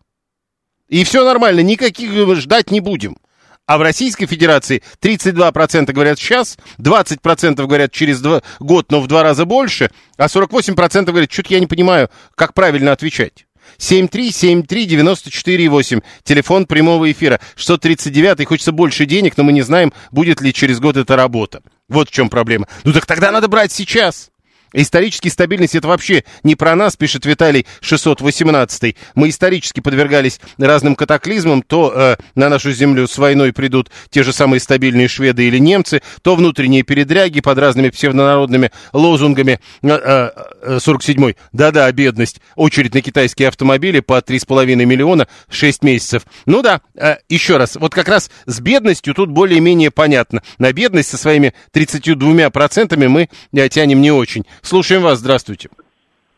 И 0.90 1.04
все 1.04 1.26
нормально, 1.26 1.62
никаких 1.62 2.12
ждать 2.36 2.70
не 2.72 2.80
будем. 2.80 3.18
А 3.66 3.78
в 3.78 3.82
Российской 3.82 4.28
Федерации 4.28 4.82
32% 5.02 5.92
говорят 5.92 6.18
сейчас, 6.18 6.58
20% 6.80 7.68
говорят 7.68 7.92
через 7.92 8.22
два, 8.22 8.42
год, 8.60 8.90
но 8.92 9.02
в 9.02 9.08
два 9.08 9.24
раза 9.24 9.44
больше, 9.44 9.92
а 10.16 10.28
48% 10.28 11.04
говорят, 11.04 11.30
что-то 11.32 11.54
я 11.54 11.60
не 11.60 11.68
понимаю, 11.68 12.10
как 12.36 12.54
правильно 12.54 12.94
отвечать. 12.94 13.46
7373948, 13.78 16.02
телефон 16.24 16.66
прямого 16.66 17.12
эфира. 17.12 17.42
639 17.58 18.48
хочется 18.48 18.72
больше 18.72 19.06
денег, 19.06 19.36
но 19.36 19.44
мы 19.44 19.52
не 19.52 19.64
знаем, 19.64 19.92
будет 20.12 20.40
ли 20.40 20.54
через 20.54 20.80
год 20.80 20.96
эта 20.96 21.18
работа. 21.18 21.62
Вот 21.90 22.08
в 22.08 22.12
чем 22.12 22.30
проблема. 22.30 22.70
Ну 22.86 22.94
так 22.94 23.06
тогда 23.06 23.32
надо 23.32 23.50
брать 23.50 23.74
сейчас. 23.74 24.32
Историческая 24.80 25.32
стабильность 25.32 25.74
это 25.74 25.88
вообще 25.88 26.24
не 26.44 26.56
про 26.56 26.76
нас, 26.76 26.96
пишет 26.96 27.26
Виталий 27.26 27.66
618. 27.82 28.96
Мы 29.16 29.30
исторически 29.30 29.80
подвергались 29.80 30.40
разным 30.60 30.96
катаклизмам. 30.96 31.64
То 31.64 31.92
э, 31.96 32.16
на 32.36 32.48
нашу 32.48 32.72
землю 32.72 33.08
с 33.08 33.18
войной 33.18 33.54
придут 33.54 33.90
те 34.12 34.22
же 34.22 34.32
самые 34.32 34.60
стабильные 34.60 35.08
шведы 35.08 35.48
или 35.48 35.58
немцы, 35.58 36.04
то 36.22 36.36
внутренние 36.36 36.84
передряги 36.84 37.42
под 37.42 37.58
разными 37.58 37.90
псевдонародными 37.90 38.72
лозунгами. 38.94 39.60
Э, 39.82 40.30
э, 40.62 40.78
47-й. 40.78 41.38
Да-да, 41.54 41.92
бедность. 41.92 42.40
Очередь 42.56 42.94
на 42.94 43.02
китайские 43.02 43.48
автомобили 43.48 44.00
по 44.00 44.20
3,5 44.20 44.76
миллиона 44.86 45.28
6 45.50 45.82
месяцев. 45.82 46.22
Ну 46.46 46.62
да, 46.62 46.82
э, 46.96 47.16
еще 47.30 47.58
раз. 47.58 47.78
Вот 47.78 47.96
как 47.96 48.10
раз 48.10 48.30
с 48.46 48.60
бедностью 48.60 49.16
тут 49.16 49.32
более-менее 49.32 49.90
понятно. 49.90 50.44
На 50.60 50.72
бедность 50.72 51.10
со 51.10 51.18
своими 51.18 51.56
32% 51.74 53.08
мы 53.08 53.28
э, 53.54 53.70
тянем 53.70 54.02
не 54.02 54.12
очень. 54.12 54.46
Слушаем 54.68 55.02
вас, 55.02 55.20
здравствуйте. 55.20 55.70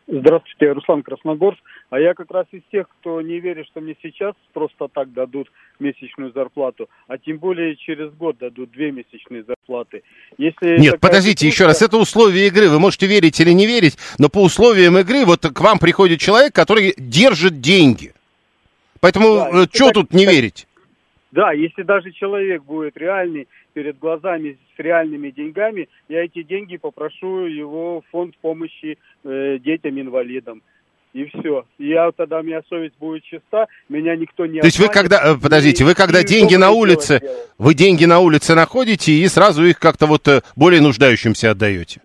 Здравствуйте, 0.08 0.68
я 0.68 0.76
Руслан 0.76 1.02
Красногорск. 1.02 1.60
А 1.90 2.00
я 2.00 2.14
как 2.14 2.30
раз 2.30 2.46
из 2.52 2.62
тех, 2.72 2.88
кто 2.88 3.20
не 3.24 3.40
верит, 3.40 3.66
что 3.66 3.82
мне 3.82 3.96
сейчас 4.04 4.36
просто 4.54 4.88
так 4.88 5.12
дадут 5.14 5.52
месячную 5.80 6.32
зарплату, 6.32 6.88
а 7.08 7.18
тем 7.18 7.40
более 7.40 7.76
через 7.76 8.14
год 8.14 8.38
дадут 8.38 8.70
две 8.70 8.92
месячные 8.92 9.44
зарплаты. 9.44 10.04
Если 10.38 10.78
Нет, 10.78 11.00
подождите, 11.00 11.48
еще 11.48 11.66
раз, 11.66 11.82
это 11.82 11.98
условия 11.98 12.46
игры. 12.46 12.70
Вы 12.70 12.80
можете 12.80 13.08
верить 13.08 13.40
или 13.40 13.50
не 13.50 13.66
верить, 13.66 13.98
но 14.20 14.30
по 14.30 14.44
условиям 14.44 14.96
игры 15.00 15.26
вот 15.26 15.48
к 15.48 15.60
вам 15.60 15.80
приходит 15.80 16.20
человек, 16.20 16.54
который 16.54 16.94
держит 16.98 17.62
деньги. 17.62 18.14
Поэтому 19.00 19.38
да, 19.38 19.64
э, 19.64 19.68
что 19.74 19.90
тут 19.90 20.14
не 20.14 20.28
верить? 20.28 20.68
Да, 21.32 21.52
если 21.52 21.82
даже 21.82 22.12
человек 22.12 22.64
будет 22.64 22.96
реальный, 22.96 23.48
перед 23.74 24.00
глазами 24.00 24.58
с 24.76 24.80
реальными 24.80 25.30
деньгами, 25.32 25.90
я 26.08 26.24
эти 26.24 26.44
деньги 26.44 26.78
попрошу 26.78 27.46
его 27.46 28.02
в 28.02 28.12
фонд 28.12 28.36
помощи 28.38 28.98
э, 29.24 29.58
детям-инвалидам. 29.60 30.62
И 31.14 31.26
все. 31.26 31.66
Я 31.80 32.12
тогда, 32.12 32.40
у 32.40 32.44
меня 32.44 32.62
совесть 32.70 32.94
будет 33.00 33.24
чиста, 33.24 33.68
меня 33.90 34.16
никто 34.16 34.46
не 34.46 34.60
То 34.60 34.68
есть 34.68 34.80
вы 34.80 34.90
когда, 34.90 35.20
э, 35.24 35.38
подождите, 35.42 35.84
вы 35.84 35.96
когда 35.96 36.24
деньги 36.24 36.56
на 36.56 36.70
улице, 36.72 37.22
вы 37.58 37.74
деньги 37.74 38.06
на 38.06 38.20
улице 38.20 38.54
находите 38.54 39.12
и 39.12 39.28
сразу 39.28 39.66
их 39.66 39.80
как-то 39.80 40.06
вот 40.06 40.28
э, 40.28 40.42
более 40.56 40.82
нуждающимся 40.82 41.52
отдаете? 41.52 42.02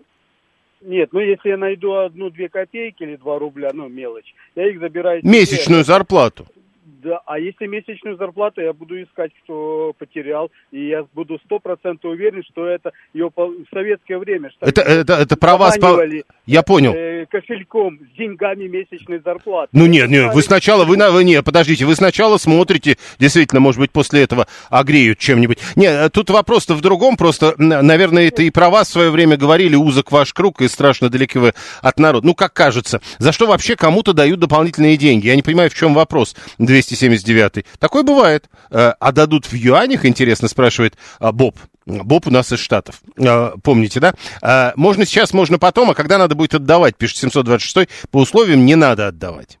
Нет, 0.81 1.09
ну 1.11 1.19
если 1.19 1.49
я 1.49 1.57
найду 1.57 1.93
одну-две 1.93 2.49
копейки 2.49 3.03
или 3.03 3.15
два 3.15 3.39
рубля, 3.39 3.71
ну 3.73 3.87
мелочь, 3.89 4.33
я 4.55 4.69
их 4.69 4.79
забираю. 4.79 5.21
Месячную 5.23 5.83
себе. 5.83 5.93
зарплату? 5.93 6.47
Да, 6.85 7.19
а 7.25 7.39
если 7.39 7.65
месячную 7.65 8.15
зарплату, 8.15 8.61
я 8.61 8.71
буду 8.71 9.01
искать, 9.01 9.31
кто 9.43 9.93
потерял, 9.97 10.51
и 10.71 10.87
я 10.87 11.03
буду 11.15 11.39
сто 11.43 11.57
процентов 11.57 12.11
уверен, 12.11 12.43
что 12.51 12.67
это 12.67 12.91
ее 13.13 13.31
в 13.35 13.65
советское 13.73 14.19
время. 14.19 14.51
что 14.51 14.67
Это, 14.67 14.81
это, 14.81 15.13
это 15.13 15.35
про 15.35 15.57
вас... 15.57 15.79
по- 15.79 15.99
Я 16.45 16.61
понял. 16.61 16.93
э, 16.95 17.25
кошельком 17.25 17.99
с 17.99 18.17
деньгами 18.17 18.65
месячной 18.67 19.19
зарплаты. 19.25 19.69
Ну 19.71 19.87
нет, 19.87 20.09
нет, 20.09 20.31
вы 20.35 20.43
сначала, 20.43 20.85
вы, 20.85 20.95
на- 20.95 21.09
вы 21.09 21.23
не, 21.23 21.41
подождите, 21.41 21.85
вы 21.85 21.95
сначала 21.95 22.37
смотрите, 22.37 22.97
действительно, 23.17 23.61
может 23.61 23.79
быть, 23.79 23.91
после 23.91 24.21
этого 24.21 24.45
огреют 24.69 25.17
чем-нибудь. 25.17 25.57
Не, 25.75 26.09
тут 26.09 26.29
вопрос-то 26.29 26.75
в 26.75 26.81
другом, 26.81 27.17
просто, 27.17 27.55
наверное, 27.57 28.27
это 28.27 28.43
и 28.43 28.51
про 28.51 28.69
вас 28.69 28.89
в 28.89 28.91
свое 28.91 29.09
время 29.09 29.37
говорили, 29.37 29.75
узок 29.75 30.11
ваш 30.11 30.33
круг, 30.33 30.61
и 30.61 30.67
страшно 30.67 31.09
далеки 31.09 31.39
вы 31.39 31.53
от 31.81 31.97
народа. 31.97 32.27
Ну, 32.27 32.35
как 32.35 32.53
кажется, 32.53 33.01
за 33.17 33.31
что 33.31 33.47
вообще 33.47 33.75
кому-то 33.75 34.13
дают 34.13 34.39
дополнительные 34.39 34.97
деньги? 34.97 35.25
Я 35.27 35.35
не 35.35 35.41
понимаю, 35.41 35.71
в 35.71 35.73
чем 35.75 35.95
вопрос, 35.95 36.35
279 36.81 37.65
Такое 37.79 38.03
бывает. 38.03 38.49
Э, 38.69 38.93
А 38.99 39.11
дадут 39.11 39.45
в 39.45 39.53
юанях, 39.53 40.05
интересно, 40.05 40.47
спрашивает 40.47 40.95
а, 41.19 41.31
Боб. 41.31 41.57
Боб 41.85 42.27
у 42.27 42.31
нас 42.31 42.51
из 42.51 42.59
Штатов. 42.59 43.01
Э, 43.17 43.51
Помните, 43.63 43.99
да? 43.99 44.13
Э, 44.41 44.73
Можно 44.75 45.05
сейчас, 45.05 45.33
можно 45.33 45.57
потом, 45.59 45.91
а 45.91 45.93
когда 45.93 46.17
надо 46.17 46.35
будет 46.35 46.55
отдавать, 46.55 46.97
пишет 46.97 47.17
726 47.17 47.89
по 48.11 48.17
условиям 48.19 48.65
не 48.65 48.75
надо 48.75 49.07
отдавать. 49.07 49.59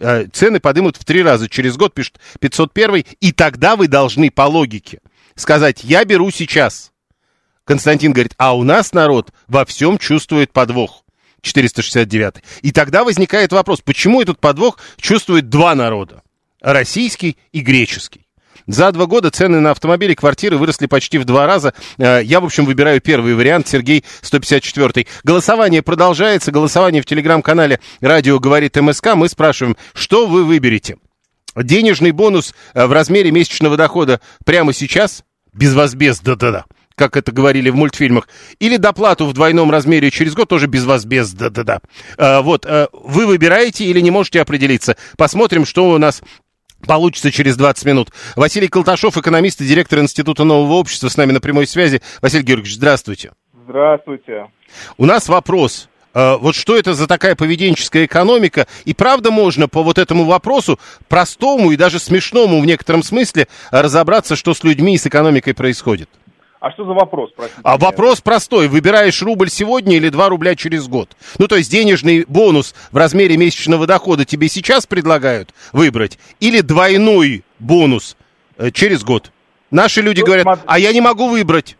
Э, 0.00 0.26
Цены 0.32 0.58
подымут 0.58 0.96
в 0.96 1.04
три 1.04 1.22
раза 1.22 1.48
через 1.48 1.76
год, 1.76 1.94
пишет 1.94 2.18
501 2.40 3.04
и 3.20 3.32
тогда 3.32 3.76
вы 3.76 3.88
должны 3.88 4.30
по 4.30 4.42
логике 4.42 5.00
сказать, 5.36 5.84
я 5.84 6.04
беру 6.04 6.30
сейчас. 6.30 6.92
Константин 7.64 8.12
говорит, 8.12 8.34
а 8.38 8.56
у 8.56 8.62
нас 8.64 8.92
народ 8.92 9.32
во 9.46 9.64
всем 9.64 9.98
чувствует 9.98 10.52
подвох. 10.52 11.04
469. 11.42 12.42
И 12.62 12.72
тогда 12.72 13.04
возникает 13.04 13.52
вопрос, 13.52 13.80
почему 13.80 14.20
этот 14.20 14.40
подвох 14.40 14.78
чувствует 14.96 15.48
два 15.48 15.74
народа? 15.74 16.22
Российский 16.60 17.36
и 17.52 17.60
греческий. 17.60 18.26
За 18.66 18.90
два 18.90 19.06
года 19.06 19.30
цены 19.30 19.60
на 19.60 19.70
автомобили 19.70 20.12
и 20.12 20.16
квартиры 20.16 20.56
выросли 20.56 20.86
почти 20.86 21.18
в 21.18 21.24
два 21.24 21.46
раза. 21.46 21.72
Э, 21.98 22.20
Я, 22.22 22.40
в 22.40 22.44
общем, 22.44 22.64
выбираю 22.64 23.00
первый 23.00 23.34
вариант. 23.34 23.68
Сергей 23.68 24.04
154. 24.22 25.06
Голосование 25.22 25.82
продолжается. 25.82 26.50
Голосование 26.50 27.00
в 27.00 27.06
телеграм-канале 27.06 27.80
«Радио 28.00 28.40
говорит 28.40 28.76
МСК». 28.76 29.14
Мы 29.14 29.28
спрашиваем, 29.28 29.76
что 29.94 30.26
вы 30.26 30.44
выберете? 30.44 30.96
Денежный 31.54 32.10
бонус 32.10 32.54
э, 32.74 32.86
в 32.86 32.92
размере 32.92 33.30
месячного 33.30 33.76
дохода 33.76 34.20
прямо 34.44 34.72
сейчас? 34.72 35.22
Безвозмездно, 35.52 36.36
да-да-да 36.36 36.64
как 36.96 37.16
это 37.16 37.30
говорили 37.30 37.68
в 37.68 37.76
мультфильмах, 37.76 38.26
или 38.58 38.78
доплату 38.78 39.26
в 39.26 39.34
двойном 39.34 39.70
размере 39.70 40.10
через 40.10 40.32
год, 40.32 40.48
тоже 40.48 40.66
безвозмездно, 40.66 41.50
да-да-да. 41.50 41.80
Э, 42.16 42.40
вот, 42.40 42.64
э, 42.64 42.88
вы 42.92 43.26
выбираете 43.26 43.84
или 43.84 44.00
не 44.00 44.10
можете 44.10 44.40
определиться. 44.40 44.96
Посмотрим, 45.18 45.66
что 45.66 45.90
у 45.90 45.98
нас 45.98 46.22
получится 46.86 47.30
через 47.30 47.56
20 47.56 47.84
минут. 47.84 48.08
Василий 48.34 48.68
Колташов, 48.68 49.16
экономист 49.16 49.60
и 49.60 49.66
директор 49.66 49.98
Института 50.00 50.44
нового 50.44 50.74
общества, 50.74 51.08
с 51.08 51.16
нами 51.16 51.32
на 51.32 51.40
прямой 51.40 51.66
связи. 51.66 52.02
Василий 52.20 52.44
Георгиевич, 52.44 52.74
здравствуйте. 52.76 53.32
Здравствуйте. 53.64 54.46
У 54.96 55.06
нас 55.06 55.28
вопрос. 55.28 55.88
Э, 56.14 56.36
Вот 56.36 56.54
что 56.54 56.76
это 56.76 56.94
за 56.94 57.06
такая 57.06 57.34
поведенческая 57.34 58.06
экономика? 58.06 58.66
И 58.84 58.94
правда 58.94 59.30
можно 59.30 59.68
по 59.68 59.82
вот 59.82 59.98
этому 59.98 60.24
вопросу, 60.24 60.78
простому 61.08 61.72
и 61.72 61.76
даже 61.76 61.98
смешному 61.98 62.60
в 62.60 62.66
некотором 62.66 63.02
смысле, 63.02 63.48
э, 63.72 63.80
разобраться, 63.80 64.36
что 64.36 64.54
с 64.54 64.64
людьми 64.64 64.94
и 64.94 64.98
с 64.98 65.06
экономикой 65.06 65.52
происходит? 65.54 66.08
А 66.66 66.72
что 66.72 66.84
за 66.84 66.94
вопрос, 66.94 67.30
простите? 67.36 67.60
А 67.62 67.78
вопрос 67.78 68.20
простой. 68.20 68.66
Выбираешь 68.66 69.22
рубль 69.22 69.48
сегодня 69.50 69.94
или 69.98 70.08
2 70.08 70.28
рубля 70.30 70.56
через 70.56 70.88
год? 70.88 71.16
Ну, 71.38 71.46
то 71.46 71.54
есть 71.54 71.70
денежный 71.70 72.24
бонус 72.26 72.74
в 72.90 72.96
размере 72.96 73.36
месячного 73.36 73.86
дохода 73.86 74.24
тебе 74.24 74.48
сейчас 74.48 74.84
предлагают 74.84 75.50
выбрать? 75.72 76.18
Или 76.40 76.62
двойной 76.62 77.44
бонус 77.60 78.16
э, 78.58 78.72
через 78.72 79.04
год? 79.04 79.30
Наши 79.70 80.02
люди 80.02 80.22
Ну, 80.22 80.26
говорят, 80.26 80.42
смотри. 80.42 80.64
а 80.66 80.78
я 80.80 80.92
не 80.92 81.00
могу 81.00 81.28
выбрать. 81.28 81.76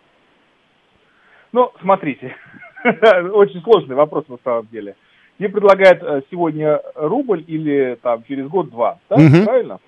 Ну, 1.51 1.72
смотрите, 1.81 2.37
очень 2.85 3.61
сложный 3.62 3.96
вопрос 3.96 4.27
на 4.29 4.38
самом 4.44 4.68
деле. 4.70 4.94
Мне 5.40 5.49
предлагают 5.49 6.01
э, 6.01 6.22
сегодня 6.31 6.81
рубль 6.94 7.42
или 7.49 7.99
там 8.01 8.22
через 8.29 8.46
год-два, 8.46 9.01
да, 9.11 9.16
Мгм. 9.16 9.44
правильно? 9.46 9.81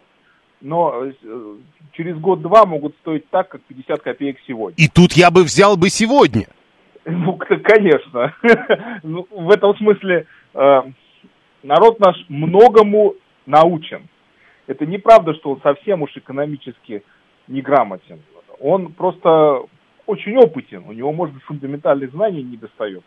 Но 0.61 1.05
э, 1.05 1.13
через 1.99 2.17
год-два 2.17 2.65
могут 2.65 2.95
стоить 2.99 3.29
так, 3.29 3.49
как 3.49 3.61
50 3.63 4.01
копеек 4.01 4.39
сегодня. 4.47 4.77
И 4.83 4.89
тут 4.89 5.13
я 5.15 5.31
бы 5.33 5.43
взял 5.43 5.77
бы 5.77 5.91
сегодня. 5.91 6.47
Ну, 7.05 7.37
конечно. 7.37 8.35
Ну, 9.03 9.27
в 9.31 9.51
этом 9.51 9.77
смысле 9.77 10.27
э, 10.55 10.83
народ 11.63 11.99
наш 12.01 12.17
многому 12.29 13.15
научен. 13.47 14.09
Это 14.67 14.87
неправда, 14.87 15.35
что 15.35 15.51
он 15.51 15.61
совсем 15.63 16.03
уж 16.03 16.17
экономически 16.17 17.03
неграмотен. 17.49 18.21
Он 18.61 18.93
просто 18.93 19.63
очень 20.07 20.37
опытен, 20.37 20.85
у 20.87 20.93
него, 20.93 21.13
может 21.13 21.35
быть, 21.35 21.45
фундаментальных 21.45 22.11
знаний 22.13 22.43
не 22.43 22.57
достает. 22.57 23.03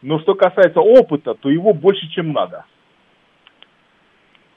Но 0.00 0.18
что 0.20 0.34
касается 0.34 0.80
опыта, 0.80 1.34
то 1.34 1.50
его 1.50 1.72
больше, 1.72 2.08
чем 2.08 2.32
надо. 2.32 2.64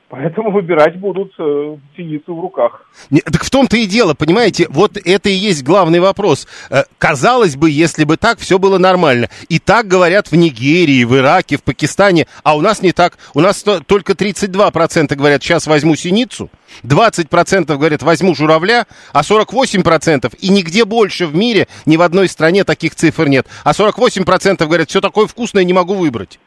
Поэтому 0.07 0.51
выбирать 0.51 0.99
будут 0.99 1.33
э, 1.39 1.77
синицу 1.97 2.35
в 2.35 2.39
руках. 2.39 2.87
Не, 3.09 3.21
так 3.21 3.43
в 3.43 3.49
том-то 3.49 3.75
и 3.75 3.87
дело, 3.87 4.13
понимаете, 4.13 4.67
вот 4.69 4.97
это 4.97 5.29
и 5.29 5.33
есть 5.33 5.63
главный 5.63 5.99
вопрос. 5.99 6.47
Э, 6.69 6.83
казалось 6.99 7.55
бы, 7.55 7.71
если 7.71 8.03
бы 8.03 8.15
так, 8.15 8.37
все 8.37 8.59
было 8.59 8.77
нормально. 8.77 9.29
И 9.49 9.57
так 9.57 9.87
говорят 9.87 10.31
в 10.31 10.35
Нигерии, 10.35 11.03
в 11.05 11.15
Ираке, 11.15 11.57
в 11.57 11.63
Пакистане, 11.63 12.27
а 12.43 12.55
у 12.55 12.61
нас 12.61 12.83
не 12.83 12.91
так. 12.91 13.17
У 13.33 13.41
нас 13.41 13.63
то- 13.63 13.79
только 13.81 14.13
32% 14.13 15.15
говорят, 15.15 15.41
сейчас 15.41 15.65
возьму 15.65 15.95
синицу, 15.95 16.51
20% 16.83 17.75
говорят, 17.75 18.03
возьму 18.03 18.35
журавля, 18.35 18.85
а 19.11 19.23
48% 19.23 20.35
и 20.39 20.49
нигде 20.49 20.85
больше 20.85 21.25
в 21.25 21.35
мире, 21.35 21.67
ни 21.87 21.97
в 21.97 22.03
одной 22.03 22.29
стране 22.29 22.63
таких 22.63 22.93
цифр 22.93 23.27
нет. 23.27 23.47
А 23.63 23.73
48% 23.73 24.67
говорят, 24.67 24.89
все 24.89 25.01
такое 25.01 25.25
вкусное, 25.25 25.63
не 25.63 25.73
могу 25.73 25.95
выбрать. 25.95 26.39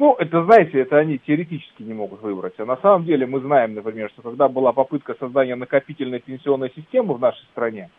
Ну, 0.00 0.14
это, 0.18 0.42
знаете, 0.44 0.80
это 0.80 0.96
они 0.96 1.18
теоретически 1.18 1.82
не 1.82 1.92
могут 1.92 2.22
выбрать. 2.22 2.54
А 2.56 2.64
на 2.64 2.78
самом 2.78 3.04
деле 3.04 3.26
мы 3.26 3.40
знаем, 3.40 3.74
например, 3.74 4.08
что 4.08 4.22
когда 4.22 4.48
была 4.48 4.72
попытка 4.72 5.14
создания 5.20 5.56
накопительной 5.56 6.20
пенсионной 6.20 6.72
системы 6.74 7.12
в 7.12 7.20
нашей 7.20 7.44
стране, 7.52 7.90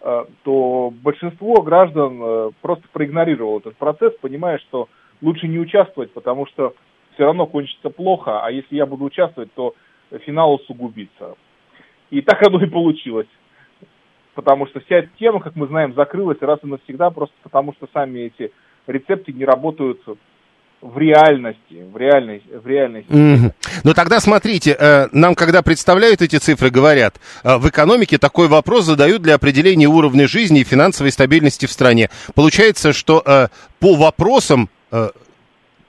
э, 0.00 0.24
то 0.42 0.90
большинство 1.02 1.60
граждан 1.60 2.18
э, 2.18 2.50
просто 2.62 2.84
проигнорировало 2.90 3.58
этот 3.58 3.76
процесс, 3.76 4.14
понимая, 4.22 4.56
что 4.56 4.88
лучше 5.20 5.48
не 5.48 5.58
участвовать, 5.58 6.10
потому 6.14 6.46
что 6.46 6.72
все 7.12 7.24
равно 7.24 7.46
кончится 7.46 7.90
плохо, 7.90 8.42
а 8.42 8.50
если 8.50 8.76
я 8.76 8.86
буду 8.86 9.04
участвовать, 9.04 9.52
то 9.52 9.74
финал 10.24 10.54
усугубится. 10.54 11.34
И 12.08 12.22
так 12.22 12.42
оно 12.42 12.64
и 12.64 12.70
получилось. 12.70 13.28
Потому 14.34 14.66
что 14.66 14.80
вся 14.80 15.00
эта 15.00 15.10
тема, 15.18 15.40
как 15.40 15.56
мы 15.56 15.66
знаем, 15.66 15.92
закрылась 15.92 16.40
раз 16.40 16.60
и 16.62 16.66
навсегда, 16.66 17.10
просто 17.10 17.34
потому 17.42 17.74
что 17.74 17.86
сами 17.92 18.20
эти 18.20 18.50
рецепты 18.86 19.34
не 19.34 19.44
работают 19.44 20.00
в 20.80 20.96
реальности, 20.98 21.84
в 21.92 21.96
реальной, 21.96 22.42
в 22.50 22.66
реальной 22.66 23.04
Мгм. 23.08 23.52
Но 23.84 23.94
тогда 23.94 24.20
смотрите, 24.20 24.76
э, 24.78 25.08
нам 25.12 25.34
когда 25.34 25.62
представляют 25.62 26.22
эти 26.22 26.36
цифры, 26.36 26.70
говорят, 26.70 27.20
э, 27.44 27.56
в 27.56 27.68
экономике 27.68 28.18
такой 28.18 28.48
вопрос 28.48 28.84
задают 28.84 29.22
для 29.22 29.34
определения 29.34 29.86
уровня 29.86 30.26
жизни 30.26 30.60
и 30.60 30.64
финансовой 30.64 31.12
стабильности 31.12 31.66
в 31.66 31.72
стране. 31.72 32.08
Получается, 32.34 32.92
что 32.92 33.22
э, 33.24 33.48
по 33.78 33.94
вопросам 33.94 34.68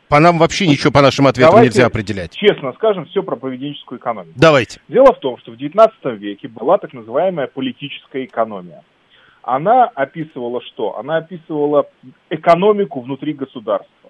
по 0.09 0.19
нам 0.19 0.37
вообще 0.37 0.67
ничего 0.67 0.91
по 0.91 1.01
нашим 1.01 1.25
ответам 1.25 1.53
Давайте 1.53 1.69
нельзя 1.69 1.85
определять. 1.85 2.35
Честно 2.35 2.73
скажем, 2.73 3.05
все 3.05 3.23
про 3.23 3.37
поведенческую 3.37 3.97
экономику. 3.97 4.33
Давайте. 4.35 4.81
Дело 4.89 5.13
в 5.13 5.19
том, 5.19 5.37
что 5.37 5.53
в 5.53 5.55
XIX 5.55 5.89
веке 6.17 6.49
была 6.49 6.77
так 6.77 6.91
называемая 6.91 7.47
политическая 7.47 8.25
экономия. 8.25 8.83
Она 9.41 9.85
описывала 9.85 10.61
что? 10.61 10.97
Она 10.99 11.17
описывала 11.17 11.87
экономику 12.29 12.99
внутри 12.99 13.33
государства 13.33 14.00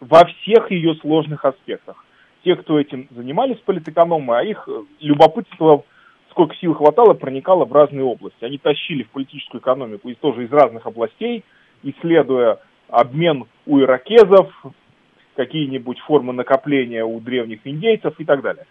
во 0.00 0.24
всех 0.24 0.70
ее 0.70 0.94
сложных 0.96 1.44
аспектах. 1.44 2.04
Те, 2.44 2.56
кто 2.56 2.78
этим 2.78 3.08
занимались 3.10 3.58
политэкономы, 3.58 4.38
а 4.38 4.42
их 4.42 4.68
э, 4.68 4.82
любопытство, 5.00 5.84
сколько 6.30 6.54
сил 6.56 6.74
хватало, 6.74 7.14
проникало 7.14 7.64
в 7.64 7.72
разные 7.72 8.04
области. 8.04 8.44
Они 8.44 8.58
тащили 8.58 9.02
в 9.02 9.10
политическую 9.10 9.60
экономику 9.60 10.08
из, 10.08 10.16
тоже 10.18 10.44
из 10.44 10.52
разных 10.52 10.86
областей, 10.86 11.44
исследуя 11.82 12.60
обмен 12.88 13.46
у 13.66 13.80
иракезов, 13.80 14.52
какие-нибудь 15.34 15.98
формы 16.00 16.32
накопления 16.32 17.04
у 17.04 17.20
древних 17.20 17.60
индейцев 17.64 18.14
и 18.18 18.24
так 18.24 18.42
далее. 18.42 18.66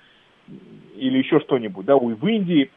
Или 0.95 1.17
еще 1.17 1.39
что-нибудь, 1.41 1.85
да, 1.85 1.95
у 1.95 2.15
в 2.15 2.27
Индии. 2.27 2.71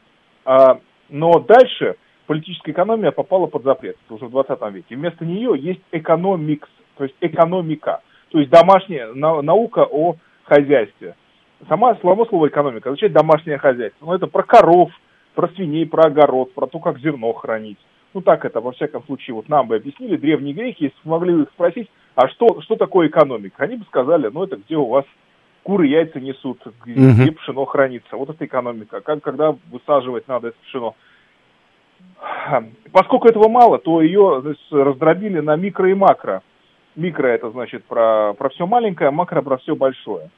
А, 0.44 0.80
но 1.08 1.38
дальше 1.40 1.96
политическая 2.26 2.72
экономия 2.72 3.10
попала 3.10 3.46
под 3.46 3.64
запрет, 3.64 3.96
уже 4.10 4.26
в 4.26 4.30
20 4.30 4.60
веке. 4.72 4.96
Вместо 4.96 5.24
нее 5.24 5.54
есть 5.58 5.80
экономикс, 5.92 6.68
то 6.96 7.04
есть 7.04 7.16
экономика, 7.20 8.02
то 8.30 8.38
есть 8.38 8.50
домашняя 8.50 9.12
на- 9.12 9.42
наука 9.42 9.86
о 9.90 10.16
хозяйстве. 10.44 11.14
Сама 11.68 11.96
само 11.96 12.24
слово 12.26 12.48
экономика 12.48 12.88
означает 12.90 13.12
домашнее 13.12 13.58
хозяйство. 13.58 14.06
Но 14.06 14.14
это 14.14 14.26
про 14.26 14.42
коров, 14.42 14.90
про 15.34 15.48
свиней, 15.48 15.86
про 15.86 16.04
огород, 16.06 16.54
про 16.54 16.66
то, 16.66 16.78
как 16.78 16.98
зерно 16.98 17.32
хранить. 17.32 17.78
Ну 18.14 18.20
так 18.20 18.44
это, 18.44 18.60
во 18.60 18.72
всяком 18.72 19.02
случае, 19.04 19.34
вот 19.34 19.48
нам 19.48 19.66
бы 19.68 19.76
объяснили, 19.76 20.16
древние 20.16 20.54
греки, 20.54 20.84
если 20.84 20.96
бы 21.04 21.10
могли 21.10 21.42
их 21.42 21.48
спросить, 21.50 21.88
а 22.14 22.28
что, 22.28 22.60
что 22.62 22.76
такое 22.76 23.08
экономика? 23.08 23.64
Они 23.64 23.76
бы 23.76 23.84
сказали, 23.84 24.28
ну 24.32 24.44
это 24.44 24.56
где 24.56 24.76
у 24.76 24.86
вас 24.86 25.04
куры 25.62 25.86
яйца 25.86 26.18
несут, 26.20 26.60
где 26.84 26.98
Мгм. 27.00 27.34
пшено 27.34 27.64
хранится. 27.66 28.16
Вот 28.16 28.30
это 28.30 28.44
экономика. 28.44 29.00
Как, 29.00 29.20
когда 29.22 29.54
высаживать 29.70 30.26
надо 30.26 30.48
это 30.48 30.56
пшено. 30.64 30.94
Поскольку 32.92 33.28
этого 33.28 33.48
мало, 33.48 33.78
то 33.78 34.00
ее 34.00 34.40
значит, 34.42 34.62
раздробили 34.70 35.40
на 35.40 35.56
микро 35.56 35.90
и 35.90 35.94
макро. 35.94 36.42
Микро 36.98 37.28
это 37.28 37.50
значит 37.50 37.84
про, 37.84 38.34
про 38.34 38.48
все 38.48 38.66
маленькое, 38.66 39.08
а 39.08 39.12
макро 39.12 39.40
про 39.40 39.58
все 39.58 39.76
большое. 39.76 40.30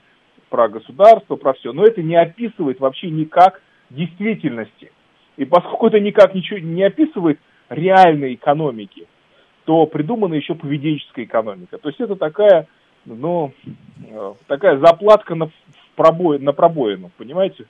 Про 0.51 0.69
государство, 0.69 1.37
про 1.37 1.55
все. 1.55 1.73
Но 1.73 1.85
это 1.85 2.03
не 2.03 2.17
описывает 2.17 2.81
вообще 2.81 3.09
никак 3.09 3.63
действительности. 3.89 4.93
И 5.39 5.47
поскольку 5.47 5.87
это 5.87 5.99
никак 6.01 6.35
ничего 6.35 6.59
не 6.59 6.83
описывает 6.83 7.41
реальной 7.71 8.35
экономики, 8.35 9.07
то 9.65 9.87
придумана 9.87 10.35
еще 10.35 10.55
поведенческая 10.55 11.25
экономика. 11.25 11.79
То 11.79 11.89
есть 11.89 12.01
это 12.01 12.15
такая, 12.15 12.67
ну, 13.07 13.55
э, 14.11 14.35
такая 14.47 14.77
заплатка 14.81 15.35
на, 15.35 15.47
в 15.47 15.53
пробой, 15.97 16.41
на 16.41 16.53
пробоину, 16.53 17.11
понимаете, 17.17 17.65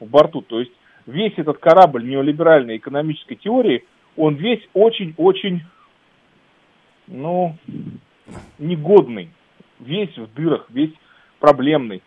в 0.00 0.06
борту. 0.06 0.42
То 0.42 0.58
есть 0.58 0.72
весь 1.06 1.34
этот 1.36 1.58
корабль 1.58 2.08
неолиберальной 2.08 2.78
экономической 2.78 3.36
теории, 3.36 3.84
он 4.16 4.34
весь 4.34 4.68
очень-очень, 4.74 5.62
ну, 7.06 7.54
негодный, 8.58 9.30
весь 9.80 10.16
в 10.16 10.32
дырах, 10.34 10.66
весь 10.70 10.92
проблемный. 11.40 12.02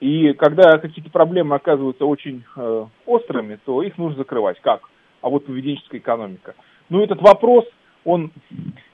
И 0.00 0.32
когда 0.32 0.78
какие-то 0.78 1.10
проблемы 1.10 1.56
оказываются 1.56 2.06
очень 2.06 2.44
э, 2.56 2.86
острыми, 3.06 3.58
то 3.64 3.82
их 3.82 3.98
нужно 3.98 4.18
закрывать. 4.18 4.58
Как? 4.60 4.80
А 5.20 5.28
вот 5.28 5.44
поведенческая 5.44 6.00
экономика. 6.00 6.54
Ну, 6.88 7.02
этот 7.02 7.20
вопрос, 7.20 7.66
он... 8.04 8.30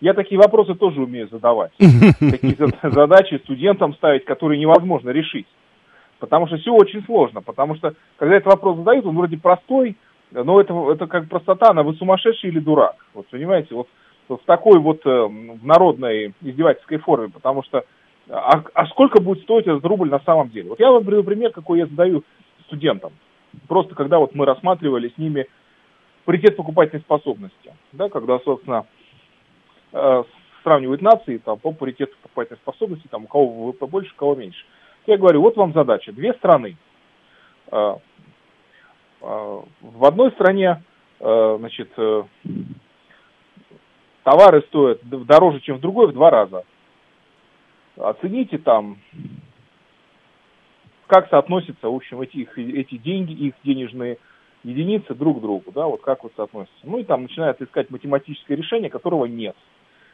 Я 0.00 0.14
такие 0.14 0.38
вопросы 0.38 0.74
тоже 0.74 1.00
умею 1.00 1.28
задавать. 1.30 1.72
Такие 1.78 2.56
за- 2.56 2.90
задачи 2.90 3.40
студентам 3.44 3.94
ставить, 3.94 4.24
которые 4.24 4.58
невозможно 4.58 5.10
решить. 5.10 5.46
Потому 6.18 6.48
что 6.48 6.56
все 6.56 6.72
очень 6.72 7.04
сложно. 7.04 7.40
Потому 7.40 7.76
что, 7.76 7.94
когда 8.16 8.36
этот 8.36 8.52
вопрос 8.52 8.78
задают, 8.78 9.06
он 9.06 9.16
вроде 9.16 9.36
простой, 9.36 9.96
но 10.32 10.60
это, 10.60 10.74
это 10.90 11.06
как 11.06 11.28
простота, 11.28 11.70
она 11.70 11.84
вы 11.84 11.94
сумасшедший 11.94 12.50
или 12.50 12.58
дурак. 12.58 12.96
Вот 13.14 13.28
понимаете, 13.28 13.74
вот 13.74 13.88
в 14.28 14.40
такой 14.46 14.78
вот 14.78 15.04
э, 15.06 15.10
в 15.10 15.64
народной 15.64 16.34
издевательской 16.40 16.98
форме, 16.98 17.28
потому 17.28 17.62
что 17.62 17.84
а, 18.28 18.62
а 18.74 18.86
сколько 18.86 19.20
будет 19.20 19.42
стоить 19.42 19.66
этот 19.66 19.84
рубль 19.84 20.10
на 20.10 20.20
самом 20.20 20.50
деле? 20.50 20.70
Вот 20.70 20.80
я 20.80 20.90
вам 20.90 21.04
приведу 21.04 21.24
пример, 21.24 21.52
какой 21.52 21.78
я 21.78 21.86
задаю 21.86 22.24
студентам. 22.64 23.12
Просто 23.68 23.94
когда 23.94 24.18
вот 24.18 24.34
мы 24.34 24.44
рассматривали 24.44 25.12
с 25.14 25.18
ними 25.18 25.46
паритет 26.24 26.56
покупательной 26.56 27.02
способности, 27.02 27.74
да, 27.92 28.08
когда, 28.08 28.38
собственно, 28.40 28.86
э, 29.92 30.24
сравнивают 30.64 31.02
нации 31.02 31.38
там, 31.38 31.58
по 31.58 31.70
паритету 31.72 32.16
покупательной 32.22 32.58
способности, 32.58 33.06
там, 33.08 33.24
у 33.24 33.28
кого 33.28 33.46
ВВП 33.46 33.86
больше, 33.86 34.12
у 34.12 34.18
кого 34.18 34.34
меньше. 34.34 34.64
Я 35.06 35.18
говорю, 35.18 35.40
вот 35.40 35.56
вам 35.56 35.72
задача. 35.72 36.12
Две 36.12 36.34
страны. 36.34 36.76
Э, 37.70 37.94
в 39.20 40.04
одной 40.04 40.30
стране, 40.32 40.82
значит, 41.18 41.90
товары 44.26 44.62
стоят 44.62 44.98
дороже, 45.04 45.60
чем 45.60 45.76
в 45.76 45.80
другой 45.80 46.08
в 46.08 46.12
два 46.12 46.30
раза. 46.30 46.64
Оцените 47.96 48.58
там, 48.58 48.98
как 51.06 51.30
соотносятся, 51.30 51.88
в 51.88 51.94
общем, 51.94 52.20
эти, 52.20 52.38
их- 52.38 52.58
эти 52.58 52.96
деньги, 52.98 53.32
их 53.32 53.54
денежные 53.62 54.18
единицы 54.64 55.14
друг 55.14 55.38
к 55.38 55.40
другу, 55.40 55.70
да, 55.70 55.86
вот 55.86 56.02
как 56.02 56.24
вот 56.24 56.32
соотносятся. 56.34 56.80
Ну 56.82 56.98
и 56.98 57.04
там 57.04 57.22
начинают 57.22 57.62
искать 57.62 57.88
математическое 57.90 58.56
решение, 58.56 58.90
которого 58.90 59.26
нет. 59.26 59.54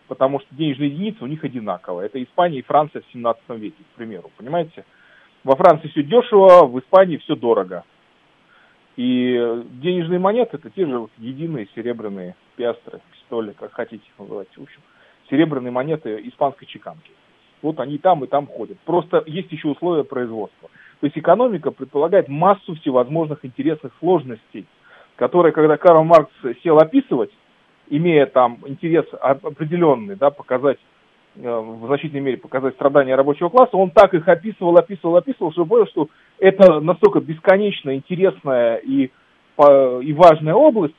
Потому 0.09 0.41
что 0.41 0.55
денежные 0.55 0.91
единицы 0.91 1.25
у 1.25 1.27
них 1.27 1.43
одинаковые. 1.43 2.05
Это 2.05 2.23
Испания 2.23 2.59
и 2.59 2.63
Франция 2.63 3.01
в 3.01 3.13
17 3.13 3.43
веке, 3.57 3.83
к 3.95 3.97
примеру, 3.97 4.31
понимаете? 4.37 4.85
Во 5.43 5.57
Франции 5.57 5.89
все 5.89 6.03
дешево, 6.03 6.67
в 6.67 6.79
Испании 6.81 7.17
все 7.17 7.35
дорого. 7.35 7.85
И 8.97 9.65
денежные 9.81 10.19
монеты 10.19 10.59
это 10.59 10.71
те 10.71 10.87
же 10.87 10.99
вот 10.99 11.11
единые 11.19 11.67
серебряные 11.75 12.35
пиастры, 12.57 13.01
пистоли, 13.13 13.53
как 13.53 13.73
хотите 13.73 14.05
называть. 14.19 14.49
В 14.57 14.63
общем, 14.63 14.81
серебряные 15.31 15.71
монеты 15.71 16.21
испанской 16.29 16.67
чеканки. 16.67 17.11
Вот 17.63 17.81
они 17.81 17.97
там, 17.99 18.25
и 18.25 18.27
там 18.27 18.47
ходят. 18.47 18.79
Просто 18.81 19.23
есть 19.27 19.51
еще 19.53 19.69
условия 19.69 20.05
производства. 20.05 20.69
То 21.01 21.07
есть 21.07 21.17
экономика 21.17 21.71
предполагает 21.71 22.29
массу 22.29 22.75
всевозможных 22.75 23.45
интересных 23.45 23.93
сложностей, 23.99 24.67
которые, 25.17 25.53
когда 25.53 25.77
Карл 25.77 26.05
Маркс 26.05 26.33
сел 26.63 26.79
описывать, 26.79 27.31
имея 27.89 28.27
там 28.27 28.59
интерес 28.67 29.07
оп- 29.13 29.47
определенный, 29.47 30.17
да, 30.17 30.31
показать 30.31 30.79
э, 31.37 31.41
в 31.43 31.87
значительной 31.87 32.21
мере 32.21 32.37
показать 32.37 32.75
страдания 32.75 33.15
рабочего 33.15 33.49
класса, 33.49 33.77
он 33.77 33.91
так 33.91 34.15
их 34.15 34.27
описывал, 34.29 34.77
описывал, 34.77 35.17
описывал, 35.17 35.53
что 35.53 35.67
понял, 35.67 35.87
что 35.87 36.09
это 36.43 36.81
настолько 36.81 37.21
бесконечно 37.21 37.95
интересная 37.95 38.77
и, 38.77 39.05
и 39.05 40.13
важная 40.13 40.55
область, 40.55 40.97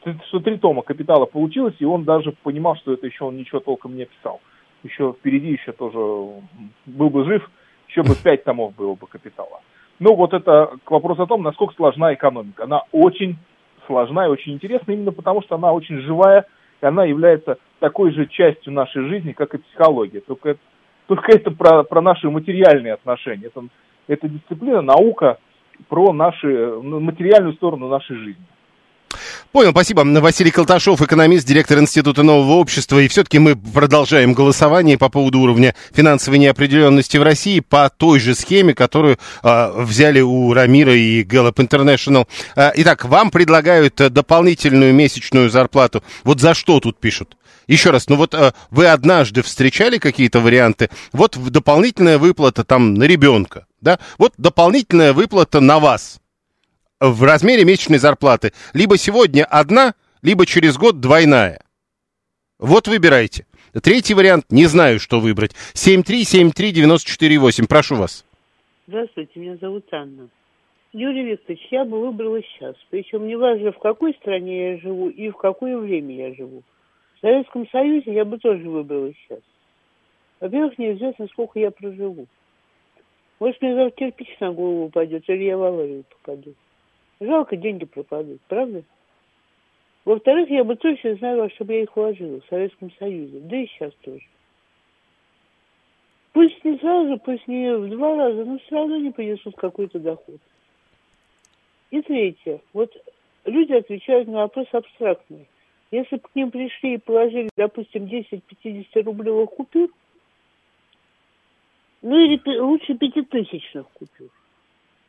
что, 0.00 0.14
что 0.28 0.40
три 0.40 0.56
тома 0.56 0.80
«Капитала» 0.80 1.26
получилось, 1.26 1.74
и 1.78 1.84
он 1.84 2.04
даже 2.04 2.32
понимал, 2.42 2.76
что 2.76 2.94
это 2.94 3.06
еще 3.06 3.24
он 3.24 3.36
ничего 3.36 3.60
толком 3.60 3.94
не 3.94 4.04
описал. 4.04 4.40
Еще 4.82 5.12
впереди 5.12 5.48
еще 5.52 5.72
тоже 5.72 5.98
был 6.86 7.10
бы 7.10 7.24
жив, 7.26 7.48
еще 7.88 8.02
бы 8.02 8.14
пять 8.14 8.44
томов 8.44 8.74
было 8.74 8.94
бы 8.94 9.06
«Капитала». 9.06 9.60
Ну, 9.98 10.14
вот 10.14 10.32
это 10.32 10.72
к 10.82 10.90
вопросу 10.90 11.22
о 11.22 11.26
том, 11.26 11.42
насколько 11.42 11.74
сложна 11.74 12.14
экономика. 12.14 12.64
Она 12.64 12.82
очень 12.92 13.36
сложна 13.86 14.26
и 14.26 14.30
очень 14.30 14.54
интересна 14.54 14.92
именно 14.92 15.12
потому, 15.12 15.42
что 15.42 15.56
она 15.56 15.72
очень 15.72 16.00
живая, 16.00 16.46
и 16.80 16.86
она 16.86 17.04
является 17.04 17.58
такой 17.80 18.12
же 18.12 18.26
частью 18.26 18.72
нашей 18.72 19.08
жизни, 19.08 19.32
как 19.32 19.54
и 19.54 19.58
психология. 19.58 20.20
Только 20.20 20.56
только 21.06 21.32
это 21.32 21.50
про, 21.50 21.84
про 21.84 22.00
наши 22.00 22.28
материальные 22.28 22.94
отношения. 22.94 23.46
Это, 23.46 23.64
это 24.08 24.28
дисциплина, 24.28 24.82
наука 24.82 25.38
про 25.88 26.12
наши, 26.12 26.46
ну, 26.82 27.00
материальную 27.00 27.54
сторону 27.54 27.88
нашей 27.88 28.16
жизни. 28.16 28.46
Понял, 29.52 29.70
спасибо. 29.70 30.02
Василий 30.20 30.50
Колташов, 30.50 31.00
экономист, 31.00 31.46
директор 31.46 31.78
Института 31.78 32.22
нового 32.22 32.54
общества. 32.54 32.98
И 32.98 33.08
все-таки 33.08 33.38
мы 33.38 33.56
продолжаем 33.56 34.34
голосование 34.34 34.98
по 34.98 35.08
поводу 35.08 35.40
уровня 35.40 35.74
финансовой 35.92 36.38
неопределенности 36.38 37.16
в 37.16 37.22
России 37.22 37.60
по 37.60 37.88
той 37.88 38.20
же 38.20 38.34
схеме, 38.34 38.74
которую 38.74 39.18
а, 39.42 39.72
взяли 39.82 40.20
у 40.20 40.52
Рамира 40.52 40.94
и 40.94 41.22
Gallup 41.24 41.54
International. 41.54 42.26
А, 42.54 42.72
итак, 42.74 43.04
вам 43.06 43.30
предлагают 43.30 44.00
э, 44.00 44.10
дополнительную 44.10 44.92
месячную 44.92 45.48
зарплату. 45.48 46.02
Вот 46.24 46.40
за 46.40 46.52
что 46.52 46.80
тут 46.80 46.98
пишут? 46.98 47.36
Еще 47.66 47.90
раз, 47.90 48.08
ну 48.08 48.16
вот 48.16 48.34
э, 48.34 48.52
вы 48.70 48.86
однажды 48.86 49.42
встречали 49.42 49.98
какие-то 49.98 50.40
варианты, 50.40 50.88
вот 51.12 51.36
дополнительная 51.36 52.18
выплата 52.18 52.64
там 52.64 52.94
на 52.94 53.04
ребенка, 53.04 53.66
да, 53.80 53.98
вот 54.18 54.34
дополнительная 54.38 55.12
выплата 55.12 55.60
на 55.60 55.78
вас 55.80 56.20
в 57.00 57.22
размере 57.24 57.64
месячной 57.64 57.98
зарплаты. 57.98 58.52
Либо 58.72 58.96
сегодня 58.96 59.44
одна, 59.44 59.94
либо 60.22 60.46
через 60.46 60.76
год 60.76 61.00
двойная. 61.00 61.60
Вот 62.58 62.88
выбирайте. 62.88 63.46
Третий 63.82 64.14
вариант, 64.14 64.46
не 64.50 64.66
знаю, 64.66 64.98
что 64.98 65.20
выбрать. 65.20 65.52
7373948, 65.74 67.66
прошу 67.68 67.96
вас. 67.96 68.24
Здравствуйте, 68.86 69.38
меня 69.38 69.56
зовут 69.60 69.84
Анна. 69.92 70.28
Юрий 70.92 71.24
Викторович, 71.24 71.60
я 71.72 71.84
бы 71.84 72.00
выбрала 72.00 72.40
сейчас. 72.40 72.74
Причем 72.88 73.26
не 73.26 73.36
важно, 73.36 73.72
в 73.72 73.78
какой 73.78 74.14
стране 74.14 74.72
я 74.72 74.78
живу 74.78 75.10
и 75.10 75.28
в 75.28 75.36
какое 75.36 75.76
время 75.76 76.28
я 76.28 76.34
живу. 76.34 76.62
В 77.16 77.20
Советском 77.20 77.68
Союзе 77.68 78.12
я 78.12 78.24
бы 78.24 78.38
тоже 78.38 78.68
выбрала 78.68 79.12
сейчас. 79.12 79.40
Во-первых, 80.40 80.78
неизвестно, 80.78 81.26
сколько 81.28 81.58
я 81.58 81.70
проживу. 81.70 82.26
Может, 83.40 83.60
мне 83.62 83.74
завтра 83.74 83.96
кирпич 83.96 84.38
на 84.40 84.52
голову 84.52 84.84
упадет, 84.86 85.28
или 85.28 85.44
я 85.44 85.56
в 85.56 85.62
аварию 85.62 86.04
попаду. 86.04 86.54
Жалко, 87.20 87.56
деньги 87.56 87.86
пропадут, 87.86 88.40
правда? 88.48 88.82
Во-вторых, 90.04 90.50
я 90.50 90.62
бы 90.62 90.76
точно 90.76 91.16
знала, 91.16 91.42
во 91.42 91.50
что 91.50 91.64
бы 91.64 91.72
я 91.74 91.82
их 91.82 91.96
вложила 91.96 92.40
в 92.40 92.46
Советском 92.46 92.92
Союзе, 92.98 93.40
да 93.40 93.56
и 93.56 93.66
сейчас 93.66 93.92
тоже. 94.02 94.24
Пусть 96.32 96.62
не 96.64 96.76
сразу, 96.78 97.18
пусть 97.18 97.48
не 97.48 97.74
в 97.74 97.88
два 97.88 98.14
раза, 98.14 98.44
но 98.44 98.58
все 98.58 98.76
равно 98.76 98.98
не 98.98 99.10
принесут 99.10 99.56
какой-то 99.56 99.98
доход. 99.98 100.38
И 101.90 102.02
третье. 102.02 102.60
Вот 102.74 102.92
люди 103.46 103.72
отвечают 103.72 104.28
на 104.28 104.42
вопрос 104.42 104.66
абстрактный. 104.72 105.48
Если 105.90 106.16
бы 106.16 106.22
к 106.22 106.34
ним 106.34 106.50
пришли 106.50 106.94
и 106.94 106.98
положили, 106.98 107.48
допустим, 107.56 108.04
10-50 108.04 109.02
рублевых 109.04 109.50
купюр, 109.50 109.88
ну 112.02 112.18
или 112.18 112.40
лучше 112.58 112.94
пятитысячных 112.94 113.86
купюр, 113.94 114.28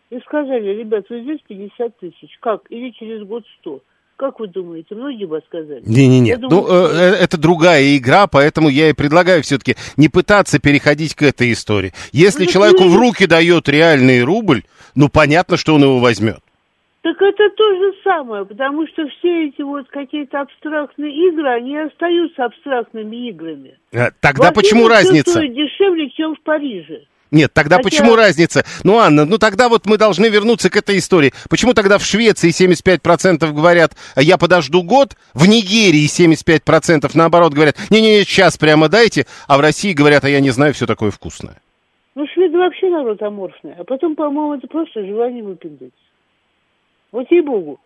и 0.10 0.20
сказали, 0.20 0.70
ребят, 0.70 1.06
вот 1.10 1.22
здесь 1.22 1.40
50 1.48 1.98
тысяч, 1.98 2.38
как? 2.40 2.62
Или 2.70 2.92
через 2.92 3.26
год 3.28 3.44
100. 3.62 3.82
Как 4.16 4.40
вы 4.40 4.48
думаете, 4.48 4.96
многие 4.96 5.26
бы 5.26 5.40
сказали? 5.46 5.84
Не-не-не, 5.86 6.38
думаю, 6.38 6.50
ну 6.50 6.68
э, 6.68 6.90
э, 6.92 7.24
это 7.24 7.38
другая 7.38 7.96
игра, 7.96 8.26
поэтому 8.26 8.68
я 8.68 8.90
и 8.90 8.94
предлагаю 8.94 9.44
все-таки 9.44 9.76
не 9.96 10.10
пытаться 10.10 10.58
переходить 10.60 11.14
к 11.14 11.22
этой 11.22 11.52
истории. 11.52 11.94
Если 12.14 12.46
Ну, 12.46 12.50
человеку 12.50 12.86
в 12.86 12.94
ну, 12.94 13.00
руки 13.00 13.28
дает 13.28 13.70
реальный 13.70 14.24
рубль, 14.24 14.64
ну 14.96 15.10
понятно, 15.10 15.56
что 15.56 15.76
он 15.76 15.84
его 15.84 16.00
возьмет. 16.00 16.40
Так 17.08 17.22
это 17.22 17.50
то 17.56 17.76
же 17.78 17.94
самое, 18.04 18.44
потому 18.44 18.86
что 18.88 19.08
все 19.08 19.48
эти 19.48 19.62
вот 19.62 19.88
какие-то 19.88 20.42
абстрактные 20.42 21.30
игры, 21.30 21.48
они 21.48 21.78
остаются 21.78 22.44
абстрактными 22.44 23.30
играми. 23.30 23.80
Э, 23.94 24.10
Тогда 24.20 24.52
почему 24.52 24.90
разница? 24.90 25.40
дешевле, 25.48 26.10
чем 26.10 26.36
в 26.36 26.42
Париже. 26.42 27.06
Нет, 27.32 27.54
тогда 27.54 27.78
Хотя- 27.78 27.90
почему 27.90 28.16
разница? 28.18 28.66
Ну, 28.84 28.98
Анна, 28.98 29.24
ну 29.24 29.38
тогда 29.38 29.70
вот 29.70 29.86
мы 29.86 29.98
должны 29.98 30.26
вернуться 30.26 30.70
к 30.70 30.76
этой 30.76 30.98
истории. 30.98 31.32
Почему 31.50 31.74
тогда 31.74 31.98
в 31.98 32.04
Швеции 32.04 32.50
75% 32.52 33.54
говорят, 33.54 33.94
я 34.18 34.38
подожду 34.38 34.84
год, 34.84 35.16
в 35.34 35.48
Нигерии 35.48 36.08
75% 36.08 37.16
наоборот 37.16 37.54
говорят, 37.54 37.78
не-не, 37.90 38.26
сейчас 38.26 38.58
прямо 38.58 38.90
дайте, 38.90 39.28
а 39.48 39.58
в 39.58 39.62
России 39.62 39.94
говорят, 39.94 40.26
а 40.26 40.30
я 40.30 40.42
не 40.42 40.50
знаю, 40.50 40.74
все 40.74 40.86
такое 40.86 41.12
вкусное. 41.12 41.56
Ну, 42.16 42.26
шведы 42.34 42.58
вообще 42.58 42.90
народ 42.90 43.22
аморфный. 43.22 43.76
А 43.80 43.86
потом, 43.86 44.16
по-моему, 44.16 44.56
это 44.56 44.68
просто 44.68 45.06
желание 45.06 45.42
выпендриться. 45.42 46.07
Вот 47.12 47.30
ей-богу. 47.32 47.80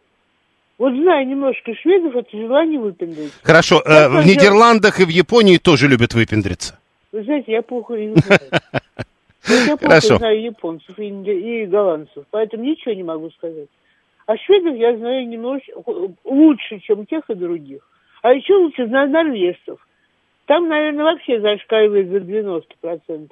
Вот 0.78 0.94
знаю 0.94 1.28
немножко 1.28 1.76
шведов, 1.76 2.16
это 2.16 2.36
желание 2.36 2.80
выпендриться. 2.80 3.38
Хорошо, 3.44 3.82
э, 3.86 4.10
в 4.10 4.26
Нидерландах 4.26 5.00
и 5.00 5.06
в 5.06 5.10
Японии 5.10 5.58
тоже 5.58 5.88
любят 5.88 6.14
выпендриться. 6.14 6.80
Вы 7.12 7.24
знаете, 7.24 7.52
я 7.52 7.62
плохо 7.62 7.94
их 7.94 8.18
знаю. 8.18 8.42
Я 9.68 9.76
плохо 9.76 10.18
знаю 10.18 10.40
японцев 10.40 11.00
и, 11.00 11.08
и 11.08 11.66
голландцев, 11.66 12.26
поэтому 12.30 12.64
ничего 12.64 12.94
не 12.94 13.02
могу 13.02 13.32
сказать. 13.32 13.70
А 14.28 14.38
шведов 14.38 14.76
я 14.76 14.96
знаю 14.96 15.28
немножко 15.28 15.72
лучше, 16.24 16.80
чем 16.80 17.08
тех 17.08 17.28
и 17.30 17.34
других. 17.34 17.82
А 18.22 18.34
еще 18.34 18.54
лучше 18.54 18.86
знаю 18.86 19.10
норвежцев. 19.10 19.80
Там, 20.46 20.68
наверное, 20.68 21.06
вообще 21.06 21.42
зашкаливает 21.42 22.10
за 22.10 22.18
90%. 22.18 23.30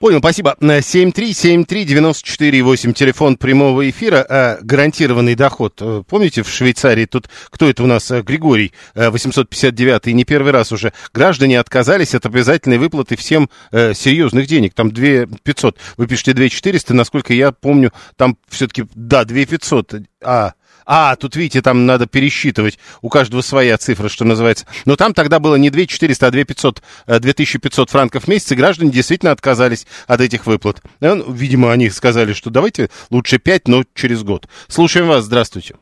Понял, 0.00 0.18
спасибо. 0.20 0.56
Э, 0.62 0.80
7373948, 0.80 2.94
телефон 2.94 3.36
прямого 3.36 3.90
эфира, 3.90 4.24
э, 4.26 4.56
гарантированный 4.62 5.34
доход. 5.34 5.74
Э, 5.82 6.02
Помните, 6.08 6.42
в 6.42 6.48
Швейцарии 6.48 7.04
тут, 7.04 7.28
кто 7.50 7.68
это 7.68 7.82
у 7.82 7.86
нас, 7.86 8.10
Э, 8.10 8.22
Григорий, 8.22 8.72
э, 8.94 9.10
859 9.10 10.14
не 10.14 10.24
первый 10.24 10.52
раз 10.52 10.72
уже, 10.72 10.94
граждане 11.12 11.60
отказались 11.60 12.14
от 12.14 12.24
обязательной 12.24 12.78
выплаты 12.78 13.14
всем 13.14 13.50
э, 13.72 13.92
серьезных 13.92 14.46
денег. 14.46 14.72
Там 14.72 14.90
2 14.90 15.26
500, 15.42 15.76
вы 15.98 16.06
пишете 16.06 16.32
2 16.32 16.48
400, 16.48 16.94
насколько 16.94 17.34
я 17.34 17.52
помню, 17.52 17.92
там 18.16 18.38
все-таки, 18.48 18.86
да, 18.94 19.26
2 19.26 19.44
500, 19.44 19.96
а... 20.22 20.54
А, 20.92 21.14
тут, 21.14 21.36
видите, 21.36 21.62
там 21.62 21.86
надо 21.86 22.08
пересчитывать. 22.08 22.76
У 23.00 23.08
каждого 23.10 23.42
своя 23.42 23.78
цифра, 23.78 24.08
что 24.08 24.24
называется. 24.24 24.66
Но 24.86 24.96
там 24.96 25.14
тогда 25.14 25.38
было 25.38 25.54
не 25.54 25.70
2 25.70 25.86
400, 25.86 26.26
а 26.26 26.30
2 26.32 26.42
500, 26.44 26.82
э, 27.06 27.20
2500 27.20 27.90
франков 27.90 28.24
в 28.24 28.28
месяц, 28.28 28.50
и 28.50 28.56
граждане 28.56 28.90
действительно 28.90 29.30
отказались 29.30 29.86
от 30.08 30.20
этих 30.20 30.46
выплат. 30.46 30.82
И 31.00 31.06
видимо, 31.28 31.70
они 31.70 31.90
сказали, 31.90 32.32
что 32.32 32.50
давайте 32.50 32.90
лучше 33.08 33.38
5, 33.38 33.68
но 33.68 33.84
через 33.94 34.24
год. 34.24 34.48
Слушаем 34.66 35.06
вас, 35.06 35.26
здравствуйте. 35.26 35.76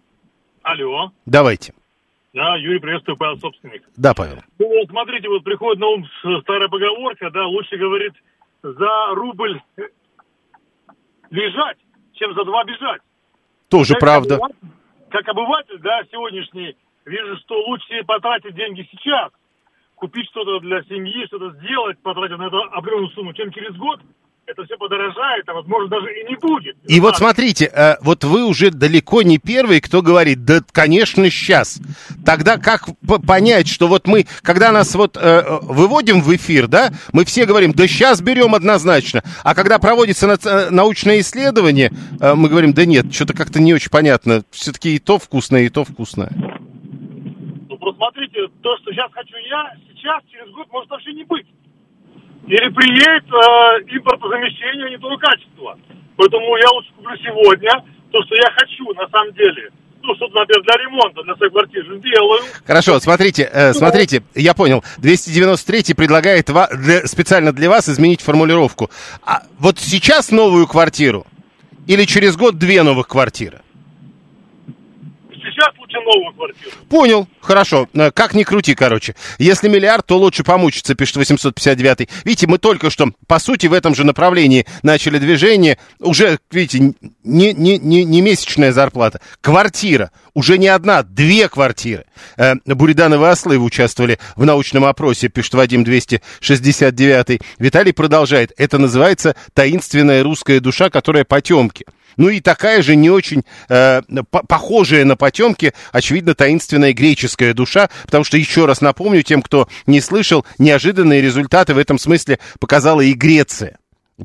Алло. 0.62 1.10
Давайте. 1.24 1.72
Да, 2.34 2.56
Юрий, 2.56 2.78
приветствую, 2.78 3.16
Павел 3.16 3.38
Собственник. 3.40 3.84
Да, 3.96 4.12
Павел. 4.12 4.42
Ну, 4.58 4.68
вот 4.68 4.90
смотрите, 4.90 5.26
вот 5.30 5.42
приходит 5.42 5.80
на 5.80 5.86
ум 5.86 6.04
с- 6.04 6.42
старая 6.42 6.68
поговорка, 6.68 7.30
да, 7.30 7.46
лучше, 7.46 7.78
говорит, 7.78 8.12
за 8.62 9.14
рубль 9.14 9.58
лежать, 11.30 11.78
чем 12.12 12.34
за 12.34 12.44
два 12.44 12.62
бежать. 12.64 13.00
Тоже 13.70 13.94
Как 13.94 14.00
правда. 14.00 14.34
обыватель- 14.36 14.56
Как 15.10 15.26
обыватель, 15.28 15.78
да, 15.78 16.02
сегодняшний, 16.10 16.76
вижу, 17.04 17.36
что 17.38 17.58
лучше 17.66 18.04
потратить 18.04 18.54
деньги 18.54 18.86
сейчас, 18.90 19.30
купить 19.94 20.28
что-то 20.28 20.60
для 20.60 20.82
семьи, 20.84 21.26
что-то 21.26 21.50
сделать, 21.58 21.98
потратить 22.02 22.36
на 22.38 22.46
это 22.46 22.58
определенную 22.72 23.10
сумму, 23.10 23.32
чем 23.32 23.50
через 23.50 23.74
год 23.76 24.00
это 24.48 24.64
все 24.64 24.76
подорожает, 24.78 25.48
а 25.48 25.54
возможно 25.54 25.88
даже 25.88 26.06
и 26.12 26.24
не 26.28 26.36
будет. 26.36 26.76
И 26.86 27.00
вот 27.00 27.16
смотрите, 27.16 27.70
э, 27.72 27.96
вот 28.00 28.24
вы 28.24 28.44
уже 28.46 28.70
далеко 28.70 29.22
не 29.22 29.38
первый, 29.38 29.80
кто 29.80 30.00
говорит, 30.02 30.44
да, 30.44 30.60
конечно, 30.72 31.28
сейчас. 31.30 31.80
Тогда 32.24 32.56
как 32.56 32.88
понять, 33.26 33.68
что 33.68 33.88
вот 33.88 34.06
мы, 34.06 34.26
когда 34.42 34.72
нас 34.72 34.94
вот 34.94 35.16
э, 35.20 35.42
выводим 35.62 36.22
в 36.22 36.34
эфир, 36.34 36.66
да, 36.66 36.90
мы 37.12 37.24
все 37.24 37.44
говорим, 37.44 37.72
да 37.72 37.86
сейчас 37.86 38.20
берем 38.22 38.54
однозначно. 38.54 39.22
А 39.44 39.54
когда 39.54 39.78
проводится 39.78 40.26
на- 40.26 40.38
э, 40.42 40.70
научное 40.70 41.20
исследование, 41.20 41.92
э, 42.20 42.34
мы 42.34 42.48
говорим, 42.48 42.72
да 42.72 42.84
нет, 42.86 43.12
что-то 43.12 43.34
как-то 43.34 43.60
не 43.60 43.74
очень 43.74 43.90
понятно. 43.90 44.42
Все-таки 44.50 44.96
и 44.96 44.98
то 44.98 45.18
вкусное, 45.18 45.62
и 45.62 45.68
то 45.68 45.84
вкусное. 45.84 46.30
Ну, 46.34 47.76
просто 47.76 47.96
смотрите, 47.98 48.38
то, 48.62 48.76
что 48.78 48.92
сейчас 48.92 49.12
хочу 49.12 49.36
я, 49.50 49.72
сейчас, 49.94 50.22
через 50.30 50.50
год, 50.54 50.66
может 50.72 50.88
вообще 50.90 51.12
не 51.12 51.24
быть. 51.24 51.46
Или 52.48 52.68
приедет 52.72 53.24
э, 53.28 53.94
импортозамещение, 53.96 54.86
а 54.86 54.90
не 54.90 54.98
то 54.98 55.08
качество. 55.18 55.78
Поэтому 56.16 56.56
я 56.56 56.68
лучше 56.74 56.90
куплю 56.96 57.16
сегодня 57.18 57.70
то, 58.10 58.22
что 58.24 58.34
я 58.36 58.50
хочу, 58.56 58.84
на 58.94 59.06
самом 59.08 59.32
деле. 59.34 59.68
Ну, 60.02 60.14
что-то, 60.14 60.34
например, 60.40 60.62
для 60.62 60.76
ремонта, 60.84 61.22
для 61.24 61.34
своей 61.36 61.52
квартиры 61.52 61.98
делаю. 61.98 62.40
Хорошо, 62.66 62.98
смотрите, 63.00 63.50
э, 63.52 63.74
смотрите, 63.74 64.22
я 64.34 64.54
понял. 64.54 64.82
293 64.98 65.92
предлагает 65.94 66.48
ва- 66.50 66.68
для- 66.72 67.06
специально 67.06 67.52
для 67.52 67.68
вас 67.68 67.88
изменить 67.88 68.22
формулировку. 68.22 68.90
А 69.26 69.42
вот 69.58 69.78
сейчас 69.78 70.30
новую 70.30 70.66
квартиру 70.66 71.26
или 71.86 72.04
через 72.04 72.36
год 72.36 72.56
две 72.58 72.82
новых 72.82 73.08
квартиры? 73.08 73.60
Лучше 75.88 76.04
новую 76.04 76.34
квартиру. 76.34 76.70
Понял, 76.88 77.28
хорошо. 77.40 77.88
Э, 77.94 78.10
Как 78.10 78.34
ни 78.34 78.42
крути, 78.42 78.74
короче. 78.74 79.14
Если 79.38 79.68
миллиард, 79.68 80.04
то 80.06 80.18
лучше 80.18 80.44
помучиться, 80.44 80.94
пишет 80.94 81.16
859. 81.16 82.08
Видите, 82.24 82.46
мы 82.46 82.58
только 82.58 82.90
что, 82.90 83.10
по 83.26 83.38
сути, 83.38 83.66
в 83.66 83.72
этом 83.72 83.94
же 83.94 84.04
направлении 84.04 84.66
начали 84.82 85.18
движение. 85.18 85.78
Уже, 85.98 86.38
видите, 86.50 86.94
не, 87.24 87.52
не, 87.54 87.78
не, 87.78 88.04
не 88.04 88.20
месячная 88.20 88.72
зарплата. 88.72 89.20
Квартира. 89.40 90.10
Уже 90.34 90.58
не 90.58 90.68
одна, 90.68 91.02
две 91.02 91.48
квартиры. 91.48 92.04
Э, 92.36 92.54
Буридановы 92.66 93.28
Ослы 93.28 93.56
участвовали 93.58 94.18
в 94.36 94.44
научном 94.44 94.84
опросе, 94.84 95.28
пишет 95.28 95.54
Вадим 95.54 95.84
269. 95.84 97.40
Виталий 97.58 97.92
продолжает. 97.92 98.52
Это 98.58 98.76
называется 98.78 99.36
таинственная 99.54 100.22
русская 100.22 100.60
душа, 100.60 100.90
которая 100.90 101.24
потемки. 101.24 101.86
Ну 102.18 102.28
и 102.28 102.40
такая 102.40 102.82
же 102.82 102.96
не 102.96 103.08
очень 103.08 103.44
э, 103.70 104.02
по- 104.30 104.42
похожая 104.42 105.06
на 105.06 105.16
потемки, 105.16 105.72
очевидно, 105.92 106.34
таинственная 106.34 106.92
греческая 106.92 107.54
душа, 107.54 107.88
потому 108.04 108.24
что, 108.24 108.36
еще 108.36 108.66
раз 108.66 108.82
напомню, 108.82 109.22
тем, 109.22 109.40
кто 109.40 109.68
не 109.86 110.02
слышал, 110.02 110.44
неожиданные 110.58 111.22
результаты 111.22 111.72
в 111.72 111.78
этом 111.78 111.98
смысле 111.98 112.38
показала 112.60 113.00
и 113.00 113.14
Греция. 113.14 113.78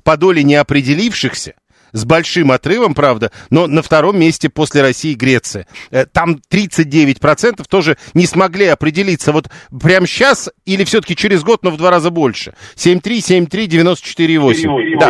По 0.03 0.17
доле 0.17 0.43
неопределившихся, 0.43 1.53
с 1.91 2.05
большим 2.05 2.51
отрывом, 2.51 2.95
правда, 2.95 3.31
но 3.51 3.67
на 3.67 3.83
втором 3.83 4.19
месте 4.19 4.49
после 4.49 4.81
России 4.81 5.13
Греция. 5.13 5.67
Э, 5.91 6.07
Там 6.11 6.39
39% 6.49 7.63
тоже 7.69 7.97
не 8.15 8.25
смогли 8.25 8.65
определиться, 8.65 9.31
вот 9.31 9.49
прямо 9.79 10.07
сейчас 10.07 10.49
или 10.65 10.83
все-таки 10.85 11.15
через 11.15 11.43
год, 11.43 11.61
но 11.63 11.69
в 11.69 11.77
два 11.77 11.91
раза 11.91 12.09
больше. 12.09 12.55
7373948. 12.75 14.97
Да. 14.99 15.09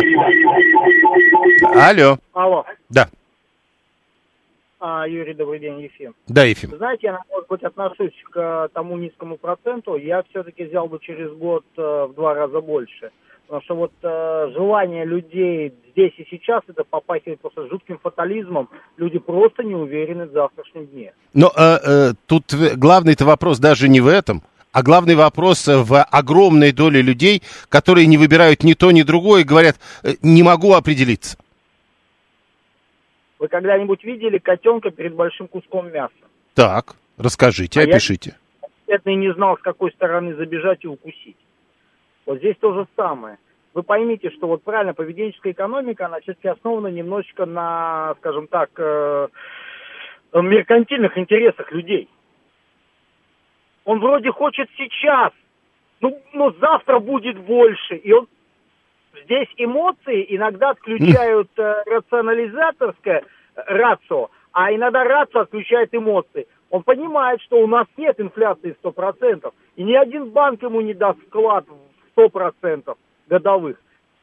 Алло. 1.74 2.18
Алло. 2.32 2.64
Да. 2.88 3.08
А, 4.78 5.08
Юрий, 5.08 5.34
добрый 5.34 5.58
день, 5.58 5.80
Ефим. 5.80 6.14
Да, 6.28 6.44
Ефим. 6.44 6.76
Знаете, 6.76 7.06
я, 7.08 7.20
может 7.30 7.48
быть, 7.48 7.62
отношусь 7.62 8.14
к 8.30 8.36
э, 8.36 8.68
тому 8.72 8.96
низкому 8.96 9.38
проценту. 9.38 9.96
Я 9.96 10.22
все-таки 10.30 10.64
взял 10.64 10.86
бы 10.86 10.98
через 11.00 11.32
год 11.32 11.64
э, 11.76 12.06
в 12.10 12.14
два 12.14 12.34
раза 12.34 12.60
больше. 12.60 13.10
Потому 13.46 13.62
что 13.62 13.74
вот 13.76 13.92
э, 14.02 14.50
желание 14.54 15.04
людей 15.04 15.74
здесь 15.92 16.12
и 16.18 16.26
сейчас, 16.30 16.62
это 16.68 16.84
попахивает 16.84 17.40
просто 17.40 17.66
жутким 17.68 17.98
фатализмом. 17.98 18.68
Люди 18.96 19.18
просто 19.18 19.62
не 19.62 19.74
уверены 19.74 20.26
в 20.26 20.32
завтрашнем 20.32 20.86
дне. 20.86 21.12
Но 21.32 21.50
э, 21.56 21.78
э, 21.82 22.12
тут 22.26 22.54
главный-то 22.76 23.24
вопрос 23.24 23.58
даже 23.58 23.88
не 23.88 24.00
в 24.00 24.06
этом, 24.06 24.42
а 24.70 24.82
главный 24.82 25.14
вопрос 25.14 25.66
в 25.66 26.02
огромной 26.02 26.72
доле 26.72 27.00
людей, 27.00 27.42
которые 27.68 28.06
не 28.06 28.18
выбирают 28.18 28.64
ни 28.64 28.74
то, 28.74 28.90
ни 28.90 29.02
другое, 29.02 29.40
и 29.42 29.44
говорят, 29.44 29.76
э, 30.02 30.14
не 30.20 30.42
могу 30.42 30.74
определиться. 30.74 31.38
Вы 33.38 33.48
когда-нибудь 33.48 34.04
видели 34.04 34.38
котенка 34.38 34.90
перед 34.90 35.14
большим 35.14 35.48
куском 35.48 35.90
мяса? 35.92 36.12
Так, 36.54 36.94
расскажите, 37.18 37.80
А 37.80 37.84
я- 37.84 37.90
опишите. 37.96 38.36
Бедный 38.86 39.16
не 39.16 39.32
знал, 39.32 39.56
с 39.58 39.60
какой 39.62 39.90
стороны 39.92 40.34
забежать 40.34 40.84
и 40.84 40.88
укусить. 40.88 41.36
Вот 42.26 42.38
здесь 42.38 42.56
то 42.60 42.72
же 42.74 42.86
самое. 42.96 43.38
Вы 43.72 43.82
поймите, 43.82 44.30
что 44.30 44.46
вот 44.46 44.62
правильно 44.62 44.94
поведенческая 44.94 45.52
экономика, 45.52 46.06
она 46.06 46.20
все-таки 46.20 46.48
основана 46.48 46.86
немножечко 46.88 47.44
на, 47.44 48.14
скажем 48.20 48.46
так, 48.46 48.70
э, 48.76 49.28
меркантильных 50.32 51.18
интересах 51.18 51.72
людей. 51.72 52.08
Он 53.84 54.00
вроде 54.00 54.30
хочет 54.30 54.68
сейчас, 54.76 55.32
ну, 56.00 56.20
но 56.32 56.52
завтра 56.60 56.98
будет 57.00 57.38
больше. 57.38 57.96
И 57.96 58.12
он 58.12 58.28
здесь 59.24 59.48
эмоции 59.56 60.26
иногда 60.28 60.70
отключают 60.70 61.50
э, 61.56 61.82
рационализаторское 61.86 63.22
э, 63.22 63.60
рацио, 63.66 64.30
а 64.52 64.72
иногда 64.72 65.04
рацио 65.04 65.40
отключает 65.40 65.94
эмоции. 65.94 66.46
Он 66.70 66.82
понимает, 66.82 67.40
что 67.42 67.60
у 67.60 67.66
нас 67.66 67.86
нет 67.96 68.20
инфляции 68.20 68.76
100%, 68.82 69.52
и 69.76 69.82
ни 69.82 69.94
один 69.94 70.30
банк 70.30 70.62
ему 70.62 70.80
не 70.80 70.94
даст 70.94 71.20
вклад 71.20 71.64
в 71.68 72.20
100% 72.20 72.96
годовых. 73.28 73.76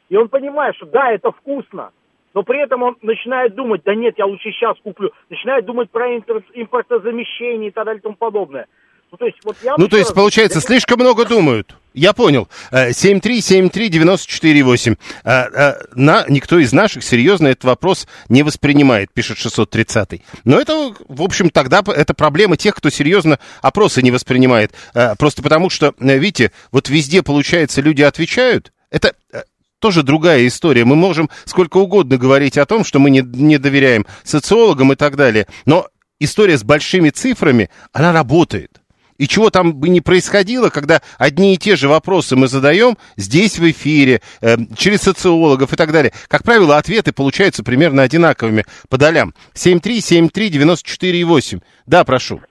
И 0.09 0.17
он 0.17 0.27
понимает, 0.27 0.75
что 0.75 0.85
да, 0.85 1.11
это 1.11 1.31
вкусно, 1.31 1.91
но 2.33 2.43
при 2.43 2.61
этом 2.61 2.83
он 2.83 2.97
начинает 3.01 3.55
думать, 3.55 3.81
да 3.85 3.95
нет, 3.95 4.15
я 4.17 4.25
лучше 4.25 4.51
сейчас 4.51 4.77
куплю. 4.83 5.11
Начинает 5.29 5.65
думать 5.65 5.89
про 5.89 6.17
импортозамещение 6.17 7.69
и 7.69 7.71
так 7.71 7.85
далее 7.85 7.99
и 7.99 8.03
тому 8.03 8.15
подобное. 8.15 8.67
Ну, 9.11 9.17
то 9.17 9.25
есть, 9.25 9.37
вот 9.43 9.57
я 9.61 9.75
Ну, 9.77 9.87
то 9.89 9.97
есть, 9.97 10.09
раз- 10.11 10.15
получается, 10.15 10.61
слишком 10.61 10.99
много 10.99 11.27
думают. 11.27 11.75
Я 11.93 12.13
понял. 12.13 12.47
Э, 12.71 12.91
7373948. 12.91 14.97
Э, 15.23 15.31
э, 15.31 15.73
На, 15.95 16.25
никто 16.29 16.59
из 16.59 16.71
наших 16.71 17.03
серьезно 17.03 17.47
этот 17.47 17.65
вопрос 17.65 18.07
не 18.29 18.43
воспринимает, 18.43 19.11
пишет 19.13 19.37
630. 19.37 20.21
Но 20.45 20.59
это, 20.59 20.93
в 21.07 21.21
общем, 21.21 21.49
тогда 21.49 21.83
это 21.85 22.13
проблема 22.13 22.57
тех, 22.57 22.75
кто 22.75 22.89
серьезно 22.89 23.39
опросы 23.61 24.01
не 24.01 24.11
воспринимает. 24.11 24.71
Э, 24.93 25.15
Просто 25.17 25.41
потому 25.41 25.69
что, 25.69 25.93
э, 25.99 26.17
видите, 26.17 26.51
вот 26.71 26.89
везде, 26.89 27.23
получается, 27.23 27.81
люди 27.81 28.01
отвечают. 28.01 28.71
Это 28.89 29.13
э, 29.33 29.41
тоже 29.79 30.03
другая 30.03 30.47
история. 30.47 30.85
Мы 30.85 30.95
можем 30.95 31.29
сколько 31.45 31.77
угодно 31.77 32.17
говорить 32.17 32.57
о 32.57 32.65
том, 32.65 32.85
что 32.85 32.99
мы 32.99 33.09
не, 33.09 33.21
не 33.21 33.57
доверяем 33.57 34.05
социологам 34.23 34.93
и 34.93 34.95
так 34.95 35.17
далее. 35.17 35.47
Но 35.65 35.87
история 36.19 36.57
с 36.57 36.63
большими 36.63 37.09
цифрами, 37.09 37.69
она 37.91 38.13
работает. 38.13 38.80
И 39.21 39.27
чего 39.27 39.51
там 39.51 39.75
бы 39.75 39.89
ни 39.89 39.99
происходило, 39.99 40.69
когда 40.69 41.01
одни 41.19 41.53
и 41.53 41.57
те 41.57 41.75
же 41.75 41.87
вопросы 41.87 42.35
мы 42.35 42.47
задаем 42.47 42.97
здесь 43.17 43.59
в 43.59 43.69
эфире, 43.69 44.21
э, 44.41 44.55
через 44.75 45.03
социологов 45.03 45.73
и 45.73 45.75
так 45.75 45.91
далее, 45.91 46.11
как 46.27 46.43
правило, 46.43 46.77
ответы 46.77 47.13
получаются 47.13 47.63
примерно 47.63 48.01
одинаковыми 48.01 48.65
по 48.89 48.97
долям. 48.97 49.35
7373948. 49.53 51.61
Да, 51.85 52.03
прошу. 52.03 52.41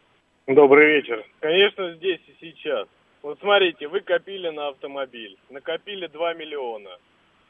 Добрый 0.47 0.95
вечер. 0.95 1.25
Конечно, 1.41 1.93
здесь 1.97 2.21
и 2.29 2.37
сейчас. 2.41 2.87
Вот 3.23 3.41
смотрите, 3.41 3.89
вы 3.89 3.99
копили 3.99 4.51
на 4.51 4.69
автомобиль, 4.69 5.37
накопили 5.51 6.07
2 6.07 6.35
миллиона. 6.35 6.91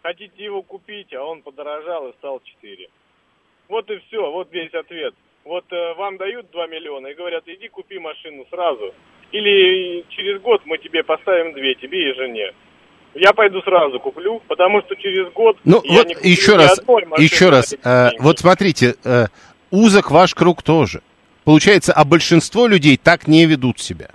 Хотите 0.02 0.42
его 0.42 0.62
купить, 0.62 1.12
а 1.12 1.22
он 1.22 1.42
подорожал 1.42 2.08
и 2.08 2.14
стал 2.14 2.40
4. 2.42 2.88
Вот 3.68 3.90
и 3.90 3.98
все, 3.98 4.32
вот 4.32 4.50
весь 4.50 4.72
ответ. 4.72 5.14
Вот 5.50 5.64
э, 5.72 5.94
вам 5.98 6.16
дают 6.16 6.48
2 6.52 6.68
миллиона 6.68 7.08
и 7.08 7.14
говорят, 7.14 7.42
иди 7.46 7.66
купи 7.66 7.98
машину 7.98 8.46
сразу. 8.50 8.94
Или 9.32 10.04
через 10.10 10.40
год 10.40 10.62
мы 10.64 10.78
тебе 10.78 11.02
поставим 11.02 11.54
две, 11.54 11.74
тебе 11.74 12.08
и 12.08 12.14
жене. 12.14 12.52
Я 13.16 13.32
пойду 13.32 13.60
сразу 13.62 13.98
куплю, 13.98 14.40
потому 14.46 14.80
что 14.82 14.94
через 14.94 15.32
год 15.32 15.58
Ну, 15.64 15.80
я 15.82 15.98
вот 15.98 16.06
не 16.06 16.14
куплю 16.14 16.30
еще 16.30 16.54
раз, 16.54 16.78
еще 17.18 17.48
раз, 17.48 17.74
э, 17.84 18.10
вот 18.20 18.38
смотрите, 18.38 18.94
э, 19.02 19.26
узок 19.72 20.12
ваш 20.12 20.36
круг 20.36 20.62
тоже. 20.62 21.02
Получается, 21.42 21.94
а 21.94 22.04
большинство 22.04 22.68
людей 22.68 22.96
так 22.96 23.26
не 23.26 23.44
ведут 23.44 23.80
себя. 23.80 24.10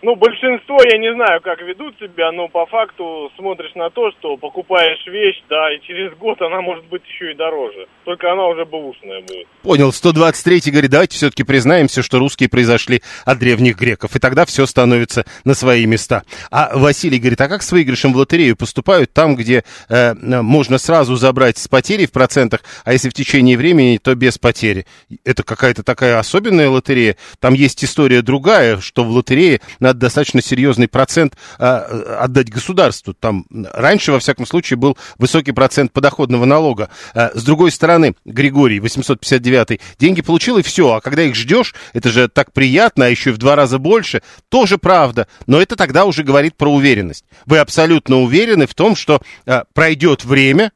Ну, 0.00 0.14
большинство, 0.14 0.78
я 0.84 0.96
не 0.96 1.12
знаю, 1.12 1.40
как 1.40 1.60
ведут 1.60 1.96
себя, 1.98 2.30
но 2.30 2.46
по 2.46 2.66
факту 2.66 3.32
смотришь 3.36 3.74
на 3.74 3.90
то, 3.90 4.12
что 4.12 4.36
покупаешь 4.36 5.04
вещь, 5.06 5.42
да, 5.50 5.74
и 5.74 5.80
через 5.80 6.16
год 6.18 6.40
она 6.40 6.60
может 6.60 6.84
быть 6.84 7.02
еще 7.04 7.32
и 7.32 7.34
дороже. 7.34 7.88
Только 8.04 8.30
она 8.30 8.46
уже 8.46 8.64
бэушная 8.64 9.22
будет. 9.22 9.48
Понял, 9.62 9.92
123 9.92 10.70
говорит, 10.70 10.92
давайте 10.92 11.16
все-таки 11.16 11.42
признаемся, 11.42 12.04
что 12.04 12.20
русские 12.20 12.48
произошли 12.48 13.02
от 13.24 13.40
древних 13.40 13.76
греков, 13.76 14.14
и 14.14 14.20
тогда 14.20 14.46
все 14.46 14.66
становится 14.66 15.24
на 15.44 15.54
свои 15.54 15.84
места. 15.84 16.22
А 16.52 16.70
Василий 16.78 17.18
говорит, 17.18 17.40
а 17.40 17.48
как 17.48 17.62
с 17.62 17.72
выигрышем 17.72 18.12
в 18.12 18.18
лотерею 18.18 18.56
поступают 18.56 19.12
там, 19.12 19.34
где 19.34 19.64
э, 19.88 20.14
можно 20.14 20.78
сразу 20.78 21.16
забрать 21.16 21.58
с 21.58 21.66
потерей 21.66 22.06
в 22.06 22.12
процентах, 22.12 22.60
а 22.84 22.92
если 22.92 23.08
в 23.08 23.14
течение 23.14 23.56
времени, 23.56 23.98
то 23.98 24.14
без 24.14 24.38
потери? 24.38 24.86
Это 25.24 25.42
какая-то 25.42 25.82
такая 25.82 26.20
особенная 26.20 26.70
лотерея. 26.70 27.16
Там 27.40 27.54
есть 27.54 27.84
история 27.84 28.22
другая, 28.22 28.78
что 28.78 29.02
в 29.02 29.10
лотерее 29.10 29.60
надо 29.88 30.00
достаточно 30.00 30.42
серьезный 30.42 30.86
процент 30.86 31.34
э, 31.58 31.64
отдать 31.64 32.50
государству. 32.50 33.14
Там 33.14 33.46
раньше, 33.72 34.12
во 34.12 34.18
всяком 34.18 34.46
случае, 34.46 34.76
был 34.76 34.98
высокий 35.16 35.52
процент 35.52 35.92
подоходного 35.92 36.44
налога. 36.44 36.90
Э, 37.14 37.30
с 37.34 37.42
другой 37.42 37.70
стороны, 37.70 38.14
Григорий, 38.26 38.80
859 38.80 39.80
деньги 39.98 40.20
получил 40.20 40.58
и 40.58 40.62
все. 40.62 40.92
А 40.92 41.00
когда 41.00 41.22
их 41.22 41.34
ждешь, 41.34 41.74
это 41.94 42.10
же 42.10 42.28
так 42.28 42.52
приятно, 42.52 43.06
а 43.06 43.08
еще 43.08 43.30
и 43.30 43.32
в 43.32 43.38
два 43.38 43.56
раза 43.56 43.78
больше, 43.78 44.22
тоже 44.50 44.76
правда. 44.76 45.26
Но 45.46 45.60
это 45.60 45.74
тогда 45.74 46.04
уже 46.04 46.22
говорит 46.22 46.54
про 46.54 46.70
уверенность. 46.70 47.24
Вы 47.46 47.58
абсолютно 47.58 48.20
уверены 48.20 48.66
в 48.66 48.74
том, 48.74 48.94
что 48.94 49.22
э, 49.46 49.62
пройдет 49.72 50.24
время, 50.24 50.70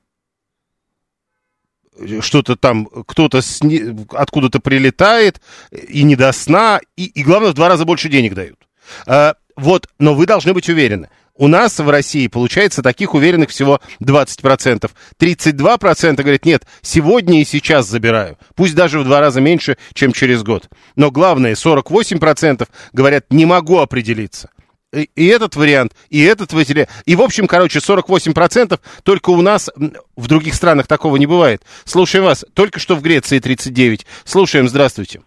что-то 2.20 2.56
там, 2.56 2.86
кто-то 2.86 3.42
сни- 3.42 4.06
откуда-то 4.10 4.60
прилетает, 4.60 5.42
и 5.70 6.02
не 6.02 6.16
до 6.16 6.32
сна, 6.32 6.80
и, 6.96 7.04
и 7.04 7.22
главное, 7.22 7.50
в 7.50 7.54
два 7.54 7.68
раза 7.68 7.84
больше 7.84 8.08
денег 8.08 8.32
дают. 8.32 8.58
А, 9.06 9.34
вот, 9.56 9.88
но 9.98 10.14
вы 10.14 10.26
должны 10.26 10.54
быть 10.54 10.68
уверены. 10.68 11.08
У 11.34 11.48
нас 11.48 11.78
в 11.78 11.88
России, 11.88 12.26
получается, 12.26 12.82
таких 12.82 13.14
уверенных 13.14 13.50
всего 13.50 13.80
20%. 14.00 14.90
32% 15.18 16.22
говорят, 16.22 16.44
нет, 16.44 16.64
сегодня 16.82 17.40
и 17.40 17.44
сейчас 17.44 17.88
забираю. 17.88 18.38
Пусть 18.54 18.74
даже 18.74 18.98
в 18.98 19.04
два 19.04 19.20
раза 19.20 19.40
меньше, 19.40 19.78
чем 19.94 20.12
через 20.12 20.42
год. 20.42 20.68
Но 20.94 21.10
главное, 21.10 21.54
48% 21.54 22.68
говорят, 22.92 23.26
не 23.30 23.46
могу 23.46 23.78
определиться. 23.78 24.50
И, 24.92 25.26
этот 25.26 25.56
вариант, 25.56 25.94
и 26.10 26.22
этот 26.22 26.52
вариант. 26.52 26.90
И, 27.06 27.16
в 27.16 27.22
общем, 27.22 27.46
короче, 27.46 27.78
48% 27.78 28.78
только 29.02 29.30
у 29.30 29.40
нас, 29.40 29.70
в 30.16 30.26
других 30.26 30.54
странах 30.54 30.86
такого 30.86 31.16
не 31.16 31.26
бывает. 31.26 31.62
Слушаем 31.86 32.26
вас. 32.26 32.44
Только 32.52 32.78
что 32.78 32.94
в 32.94 33.00
Греции 33.00 33.38
39. 33.38 34.06
Слушаем, 34.26 34.68
здравствуйте. 34.68 35.22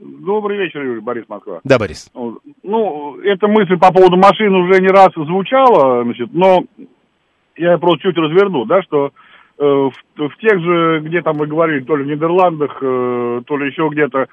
Добрый 0.00 0.56
вечер, 0.56 0.82
Юрий, 0.82 1.00
Борис 1.00 1.24
Москва. 1.28 1.60
Да, 1.62 1.78
Борис. 1.78 2.10
Ну, 2.62 3.20
эта 3.20 3.46
мысль 3.48 3.76
по 3.78 3.92
поводу 3.92 4.16
машин 4.16 4.54
уже 4.54 4.80
не 4.80 4.88
раз 4.88 5.10
звучала, 5.14 6.04
значит, 6.04 6.30
но 6.32 6.64
я 7.56 7.76
просто 7.76 8.04
чуть 8.04 8.16
разверну, 8.16 8.64
да, 8.64 8.82
что 8.82 9.12
э, 9.58 9.62
в, 9.62 9.92
в 10.16 10.36
тех 10.38 10.58
же, 10.58 11.00
где 11.00 11.20
там 11.20 11.36
вы 11.36 11.46
говорили, 11.46 11.84
то 11.84 11.96
ли 11.96 12.04
в 12.04 12.06
Нидерландах, 12.06 12.78
э, 12.80 13.42
то 13.46 13.56
ли 13.58 13.66
еще 13.66 13.88
где-то, 13.90 14.20
э, 14.20 14.28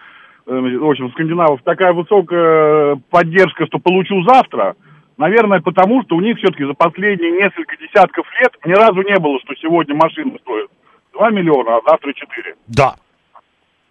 в 0.46 0.90
общем, 0.90 1.12
скандинавов, 1.12 1.62
такая 1.64 1.92
высокая 1.92 2.98
поддержка, 3.10 3.66
что 3.66 3.80
получу 3.80 4.24
завтра, 4.24 4.76
наверное, 5.18 5.60
потому 5.60 6.02
что 6.04 6.16
у 6.16 6.22
них 6.22 6.38
все-таки 6.38 6.64
за 6.64 6.76
последние 6.76 7.32
несколько 7.32 7.76
десятков 7.76 8.26
лет 8.40 8.54
ни 8.66 8.72
разу 8.74 9.02
не 9.02 9.20
было, 9.20 9.38
что 9.44 9.54
сегодня 9.56 9.96
машина 9.96 10.38
стоит 10.40 10.70
2 11.12 11.30
миллиона, 11.32 11.76
а 11.76 11.90
завтра 11.90 12.14
4. 12.14 12.56
Да. 12.68 12.96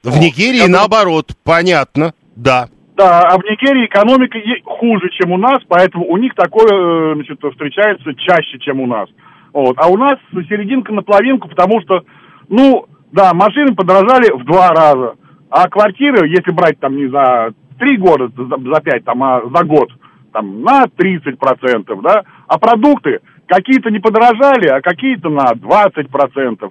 В 0.07 0.21
Нигерии 0.21 0.69
наоборот, 0.69 1.33
понятно, 1.43 2.15
да. 2.37 2.69
Да, 2.97 3.21
а 3.21 3.37
в 3.37 3.43
Нигерии 3.43 3.87
экономика 3.87 4.39
хуже, 4.65 5.11
чем 5.11 5.33
у 5.33 5.37
нас, 5.37 5.59
поэтому 5.69 6.07
у 6.07 6.17
них 6.17 6.35
такое 6.35 7.13
э, 7.13 7.15
значит, 7.15 7.41
встречается 7.43 8.15
чаще, 8.15 8.59
чем 8.61 8.81
у 8.81 8.87
нас. 8.87 9.09
Вот. 9.53 9.77
А 9.79 9.89
у 9.89 9.97
нас 9.97 10.15
серединка 10.49 10.93
на 10.93 11.03
половинку, 11.03 11.49
потому 11.49 11.81
что, 11.83 12.05
ну, 12.49 12.87
да, 13.11 13.35
машины 13.35 13.75
подорожали 13.75 14.31
в 14.33 14.45
два 14.45 14.69
раза, 14.69 15.15
а 15.51 15.69
квартиры, 15.69 16.29
если 16.29 16.53
брать 16.53 16.79
там 16.79 16.97
не 16.97 17.09
за 17.09 17.53
три 17.79 17.97
года, 17.97 18.29
за, 18.29 18.45
за 18.45 18.81
пять, 18.81 19.05
там, 19.05 19.23
а 19.23 19.43
за 19.43 19.65
год, 19.65 19.91
там, 20.33 20.63
на 20.63 20.85
30%, 20.85 22.01
да, 22.03 22.23
а 22.47 22.59
продукты 22.59 23.21
какие-то 23.47 23.91
не 23.91 23.99
подорожали, 23.99 24.69
а 24.69 24.81
какие-то 24.81 25.31
на 25.31 25.53
20%. 25.53 26.71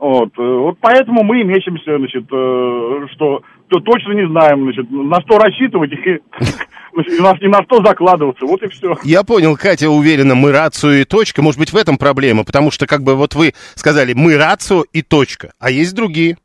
Вот, 0.00 0.30
э, 0.38 0.42
вот 0.42 0.78
поэтому 0.80 1.22
мы 1.22 1.42
и 1.42 1.44
мечемся, 1.44 1.98
значит, 1.98 2.24
э, 2.32 3.06
что 3.12 3.42
то 3.68 3.80
точно 3.80 4.12
не 4.12 4.26
знаем, 4.28 4.62
значит, 4.62 4.90
на 4.90 5.20
что 5.20 5.38
рассчитывать 5.38 5.92
и, 5.92 5.96
и 7.16 7.20
на, 7.20 7.36
и 7.38 7.46
на 7.48 7.62
что 7.64 7.84
закладываться. 7.84 8.46
Вот 8.46 8.62
и 8.62 8.68
все. 8.68 8.96
Я 9.04 9.24
понял, 9.24 9.58
Катя 9.58 9.90
уверена, 9.90 10.34
мы 10.34 10.52
рацию 10.52 11.02
и 11.02 11.04
точка. 11.04 11.42
Может 11.42 11.60
быть, 11.60 11.74
в 11.74 11.76
этом 11.76 11.98
проблема, 11.98 12.44
потому 12.44 12.70
что, 12.70 12.86
как 12.86 13.02
бы, 13.02 13.14
вот 13.14 13.34
вы 13.34 13.52
сказали, 13.74 14.14
мы 14.14 14.38
рацию 14.38 14.86
и 14.90 15.02
точка, 15.02 15.52
а 15.58 15.70
есть 15.70 15.94
другие, 15.94 16.38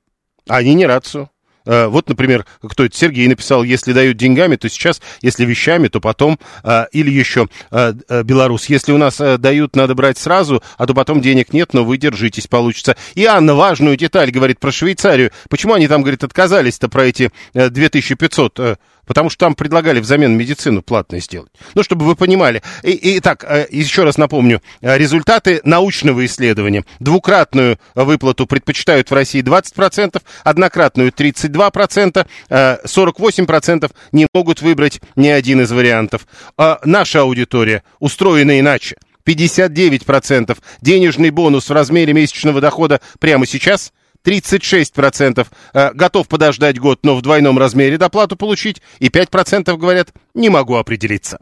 а 0.49 0.58
они 0.58 0.74
не 0.74 0.86
рацию. 0.86 1.30
Э, 1.66 1.88
Вот, 1.88 2.09
например, 2.09 2.45
кто 2.61 2.86
это, 2.86 2.95
Сергей 2.95 3.28
написал, 3.28 3.63
если 3.63 3.93
дают 3.93 4.18
деньгами, 4.18 4.55
то 4.55 4.70
сейчас, 4.70 5.01
если 5.22 5.45
вещами, 5.45 5.88
то 5.88 5.99
потом, 5.99 6.39
э, 6.63 6.86
или 6.91 7.11
еще 7.11 7.47
э, 7.72 7.93
белорус, 8.24 8.66
если 8.66 8.91
у 8.91 8.97
нас 8.97 9.18
дают, 9.18 9.76
надо 9.76 9.95
брать 9.95 10.18
сразу, 10.18 10.61
а 10.78 10.86
то 10.86 10.93
потом 10.93 11.22
денег 11.22 11.53
нет, 11.53 11.74
но 11.74 11.84
вы 11.84 11.97
держитесь, 11.97 12.47
получится. 12.47 12.95
И 13.16 13.26
Анна 13.26 13.55
важную 13.55 13.97
деталь 13.97 14.32
говорит 14.32 14.59
про 14.59 14.72
Швейцарию. 14.72 15.32
Почему 15.49 15.74
они 15.74 15.88
там, 15.88 16.01
говорит, 16.01 16.24
отказались-то 16.24 16.89
про 16.89 17.05
эти 17.05 17.32
э, 17.53 17.70
2500? 17.70 18.80
Э, 19.06 19.16
Потому 19.16 19.30
что 19.30 19.45
там 19.45 19.56
предлагали 19.56 19.99
взамен 19.99 20.38
медицину 20.38 20.82
платной 20.82 21.22
сделать. 21.22 21.51
Ну, 21.74 21.84
чтобы 21.84 22.06
вы 22.06 22.16
понимали. 22.16 22.62
И, 22.84 22.91
и 22.91 23.20
так, 23.20 23.43
э, 23.43 23.68
еще 23.70 24.03
раз 24.03 24.18
напомню, 24.18 24.62
э, 24.82 24.97
результаты 24.97 25.62
научного 25.64 26.26
исследования. 26.26 26.84
Двукратную 26.99 27.80
выплату 27.95 28.45
предпочитают 28.45 29.10
в 29.10 29.14
России 29.14 29.41
20%, 29.41 30.22
однократную 30.43 31.12
32%, 31.12 32.28
э, 32.49 32.78
48% 32.86 33.91
не 34.12 34.28
могут 34.34 34.62
выбрать 34.62 35.01
ни 35.16 35.28
один 35.28 35.62
из 35.62 35.72
вариантов. 35.72 36.28
А 36.58 36.80
наша 36.84 37.22
аудитория 37.22 37.84
устроена 37.99 38.60
иначе. 38.60 38.95
59% 39.26 40.58
денежный 40.82 41.32
бонус 41.32 41.70
в 41.70 41.74
размере 41.74 42.14
месячного 42.14 42.62
дохода 42.62 43.01
прямо 43.20 43.47
сейчас– 43.47 43.91
36% 44.26 45.47
э, 45.73 45.93
готов 45.93 46.28
подождать 46.28 46.80
год, 46.80 46.99
но 47.03 47.15
в 47.15 47.21
двойном 47.21 47.59
размере 47.59 47.97
доплату 47.97 48.36
получить, 48.36 48.82
и 48.99 49.07
5% 49.07 49.78
говорят, 49.78 50.09
не 50.34 50.49
могу 50.49 50.76
определиться. 50.76 51.39